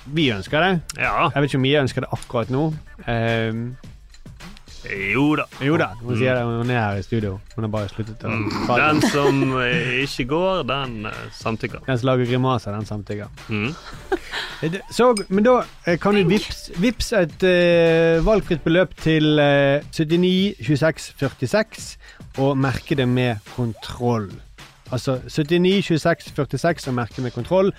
Vi 0.07 0.30
ønsker 0.32 0.61
det. 0.64 0.80
Ja. 1.03 1.28
Jeg 1.34 1.42
vet 1.42 1.51
ikke 1.53 1.59
om 1.61 1.62
vi 1.68 1.74
ønsker 1.76 2.01
det 2.07 2.09
akkurat 2.16 2.51
nå. 2.51 2.64
Ehm, 3.11 3.76
Jo 5.14 5.37
da. 5.37 5.45
jo 5.64 5.76
da, 5.80 5.89
hun 6.03 6.16
sier 6.18 6.34
det. 6.39 6.45
Hun 6.45 6.70
er 6.70 6.80
her 6.80 7.01
i 7.01 7.03
studio. 7.03 7.39
Hun 7.55 7.64
har 7.66 7.70
bare 7.72 7.89
sluttet 7.93 8.24
å 8.24 8.30
Mm. 8.30 8.51
Den 8.76 9.01
som 9.11 9.41
eh, 9.61 10.03
ikke 10.05 10.26
går, 10.30 10.62
den 10.68 11.07
eh, 11.07 11.18
samtykker. 11.32 11.82
Den 11.87 11.99
som 11.99 12.07
lager 12.11 12.26
grimaser, 12.30 12.72
den 12.76 12.87
samtykker. 12.87 13.28
Mm. 13.49 13.74
Eh, 14.62 14.78
Så, 14.91 15.11
men 15.28 15.45
da 15.45 15.59
eh, 15.87 15.99
kan 15.99 16.14
du 16.14 16.24
vips, 16.28 16.70
vips 16.80 17.12
et 17.12 17.43
uh, 17.45 18.24
valgfritt 18.26 18.62
beløp 18.64 18.95
til 19.03 19.39
uh, 19.39 19.84
79 19.93 20.55
26 20.64 21.12
46 21.20 21.99
og 22.39 22.57
merke 22.59 22.95
det 22.95 23.09
med 23.09 23.37
kontroll. 23.57 24.30
Altså 24.93 25.18
79 25.28 25.84
26 25.84 26.32
46 26.37 26.89
og 26.89 26.95
merke 26.95 27.22
med 27.22 27.34
kontroll. 27.34 27.72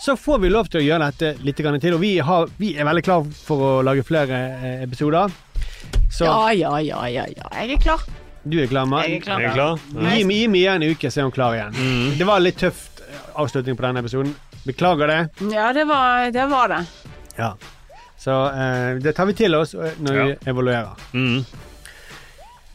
Så 0.00 0.16
får 0.16 0.38
vi 0.38 0.48
lov 0.50 0.68
til 0.70 0.80
å 0.80 0.84
gjøre 0.84 1.08
dette 1.10 1.42
litt 1.42 1.58
til, 1.58 1.94
og 1.94 2.00
vi, 2.00 2.12
har, 2.22 2.48
vi 2.56 2.74
er 2.78 2.86
veldig 2.86 3.02
klar 3.02 3.24
for 3.34 3.64
å 3.66 3.70
lage 3.82 4.04
flere 4.06 4.38
eh, 4.62 4.82
episoder. 4.86 5.32
Så 6.14 6.24
Ja, 6.24 6.52
ja, 6.54 6.78
ja, 6.80 7.00
ja, 7.10 7.24
ja. 7.26 7.48
Jeg 7.62 7.74
er 7.76 7.82
klar. 7.82 8.04
du 8.44 8.60
er 8.62 8.66
klar, 8.66 8.86
Mann? 8.86 9.02
Jeg 9.02 9.18
er 9.26 9.52
klar. 9.52 9.78
Er? 9.96 10.14
Gi, 10.14 10.22
gi 10.22 10.44
igjen 10.46 10.82
en 10.82 10.94
uke, 10.94 11.10
så 11.10 11.20
er 11.20 11.26
hun 11.26 11.34
klar 11.34 11.56
igjen. 11.56 11.74
Mm. 11.74 12.14
Det 12.18 12.28
var 12.28 12.40
litt 12.40 12.60
tøft 12.62 13.02
eh, 13.02 13.24
avslutning 13.42 13.76
på 13.76 13.86
denne 13.88 14.04
episoden. 14.04 14.34
Beklager 14.64 15.10
det. 15.10 15.18
Ja, 15.52 15.72
det 15.74 15.84
var 15.88 16.30
det. 16.30 16.46
Var 16.46 16.68
det. 16.68 16.80
Ja. 17.38 17.52
Så 18.18 18.38
eh, 18.50 19.02
det 19.02 19.16
tar 19.18 19.26
vi 19.26 19.34
til 19.34 19.54
oss 19.54 19.74
når 19.74 19.98
når 19.98 20.20
vi 20.22 20.36
evaluerer. 20.50 20.94
Mm. 21.12 21.42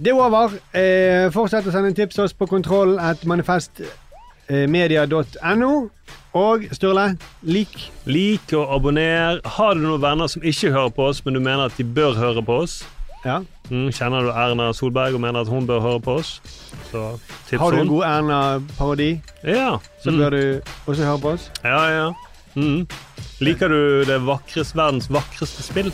Det 0.03 0.11
er 0.11 0.19
over. 0.19 0.59
Eh, 0.75 1.29
fortsett 1.31 1.67
å 1.67 1.71
sende 1.71 1.93
tips 1.95 2.17
til 2.17 2.25
oss 2.27 2.35
på 2.35 2.47
kontroll 2.51 2.97
at 2.99 3.23
manifestmedia.no. 4.49 5.89
Og 6.33 6.63
Sturle, 6.73 7.17
lik. 7.45 7.91
Lik 8.09 8.53
og 8.57 8.71
abonner. 8.75 9.37
Har 9.45 9.75
du 9.77 9.83
noen 9.83 10.01
venner 10.01 10.27
som 10.31 10.41
ikke 10.41 10.71
hører 10.73 10.89
på 10.95 11.05
oss, 11.11 11.19
men 11.25 11.35
du 11.35 11.39
mener 11.39 11.67
at 11.69 11.75
de 11.77 11.83
bør 11.85 12.15
høre 12.17 12.41
på 12.43 12.55
oss? 12.63 12.79
Ja. 13.23 13.37
Mm, 13.69 13.91
kjenner 13.95 14.25
du 14.25 14.31
Erna 14.33 14.71
Solberg 14.75 15.13
og 15.15 15.21
mener 15.23 15.41
at 15.45 15.47
hun 15.47 15.67
bør 15.69 15.79
høre 15.79 16.01
på 16.03 16.15
oss? 16.19 16.33
Så 16.91 17.03
tips 17.47 17.61
Har 17.61 17.71
du 17.71 17.77
en 17.83 17.87
god 17.87 18.03
Erna-parodi, 18.03 19.21
Ja. 19.43 19.77
så 20.03 20.11
Mm. 20.11 20.17
bør 20.17 20.29
du 20.29 20.61
også 20.87 21.03
høre 21.05 21.19
på 21.19 21.29
oss. 21.33 21.51
Ja, 21.63 21.85
ja. 21.87 22.11
Mm. 22.55 22.87
Liker 23.39 23.67
du 23.67 24.03
det 24.03 24.19
vakreste, 24.25 24.75
verdens 24.75 25.07
vakreste 25.09 25.63
spill? 25.63 25.93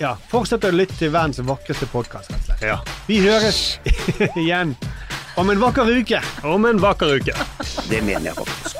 Ja, 0.00 0.14
Fortsett 0.28 0.64
å 0.64 0.70
lytte 0.70 0.94
til 0.98 1.10
verdens 1.12 1.38
vakreste 1.44 1.86
podkast. 1.86 2.30
Ja. 2.62 2.78
Vi 3.08 3.18
høres 3.20 3.78
igjen 4.36 4.76
om 5.36 5.50
en 5.50 5.60
vakker 5.60 5.90
uke. 5.98 6.20
Om 6.42 6.64
en 6.64 6.78
vakker 6.78 7.16
uke. 7.16 7.32
Det 7.90 8.02
mener 8.02 8.30
jeg 8.30 8.34
faktisk. 8.34 8.76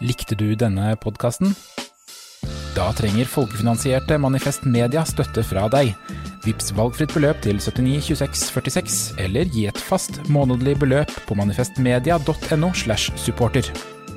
Likte 0.00 0.34
du 0.34 0.54
denne 0.56 0.94
podkasten? 0.96 1.52
Da 2.72 2.86
trenger 2.96 3.28
folkefinansierte 3.28 4.16
Manifest 4.22 4.64
Media 4.64 5.02
støtte 5.04 5.44
fra 5.44 5.66
deg. 5.72 5.92
Vips 6.46 6.70
valgfritt 6.72 7.12
beløp 7.12 7.42
til 7.44 7.60
79 7.60 8.08
26 8.14 8.44
46, 8.54 8.98
eller 9.20 9.52
gi 9.52 9.66
et 9.68 9.84
fast 9.90 10.22
månedlig 10.32 10.78
beløp 10.80 11.12
på 11.28 11.36
manifestmedia.no 11.36 12.72
slash 12.72 13.12
supporter. 13.20 13.68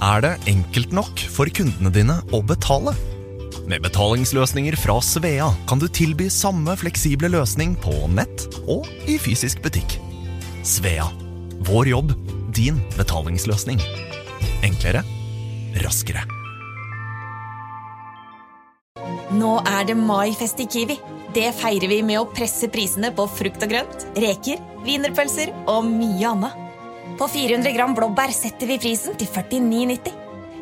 Er 0.00 0.22
det 0.24 0.36
enkelt 0.48 0.94
nok 0.96 1.20
for 1.28 1.50
kundene 1.52 1.90
dine 1.92 2.14
å 2.32 2.40
betale? 2.40 2.94
Med 3.68 3.82
betalingsløsninger 3.84 4.72
fra 4.80 4.94
Svea 5.04 5.50
kan 5.68 5.82
du 5.82 5.90
tilby 5.92 6.30
samme 6.32 6.72
fleksible 6.80 7.28
løsning 7.28 7.74
på 7.84 7.92
nett 8.08 8.46
og 8.64 8.88
i 9.04 9.18
fysisk 9.20 9.60
butikk. 9.60 9.98
Svea 10.64 11.04
vår 11.68 11.90
jobb, 11.90 12.14
din 12.56 12.80
betalingsløsning. 12.96 13.82
Enklere, 14.64 15.04
raskere. 15.84 16.24
Nå 19.36 19.52
er 19.68 19.84
det 19.90 19.98
maifest 20.00 20.64
i 20.64 20.68
Kiwi. 20.70 20.96
Det 21.36 21.52
feirer 21.60 21.92
vi 21.92 22.00
med 22.02 22.22
å 22.22 22.30
presse 22.32 22.72
prisene 22.72 23.12
på 23.14 23.28
frukt 23.36 23.68
og 23.68 23.76
grønt, 23.76 24.08
reker, 24.16 24.64
wienerpølser 24.88 25.52
og 25.68 25.84
mye 25.92 26.32
annet. 26.32 26.59
På 27.20 27.26
400 27.28 27.74
gram 27.76 27.92
blåbær 27.92 28.30
setter 28.32 28.64
vi 28.64 28.78
prisen 28.80 29.12
til 29.20 29.28
49,90. 29.28 30.14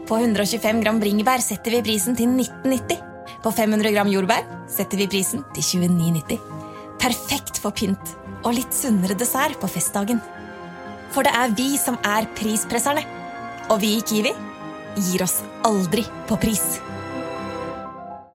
På 0.08 0.16
125 0.18 0.80
gram 0.82 0.96
bringebær 0.98 1.38
setter 1.44 1.76
vi 1.76 1.84
prisen 1.86 2.16
til 2.18 2.32
19,90. 2.32 2.98
På 3.44 3.52
500 3.54 3.92
gram 3.94 4.10
jordbær 4.10 4.42
setter 4.66 4.98
vi 4.98 5.06
prisen 5.06 5.44
til 5.54 5.86
29,90. 5.86 6.42
Perfekt 6.98 7.62
for 7.62 7.70
pynt 7.70 8.10
og 8.42 8.56
litt 8.56 8.74
sunnere 8.74 9.14
dessert 9.14 9.54
på 9.62 9.70
festdagen. 9.70 10.18
For 11.14 11.22
det 11.22 11.36
er 11.38 11.54
vi 11.54 11.68
som 11.78 11.94
er 12.02 12.26
prispresserne. 12.34 13.06
Og 13.70 13.78
vi 13.84 13.94
i 13.94 14.02
Kiwi 14.02 14.34
gir 14.98 15.22
oss 15.22 15.38
aldri 15.68 16.02
på 16.26 16.42
pris. 16.42 16.80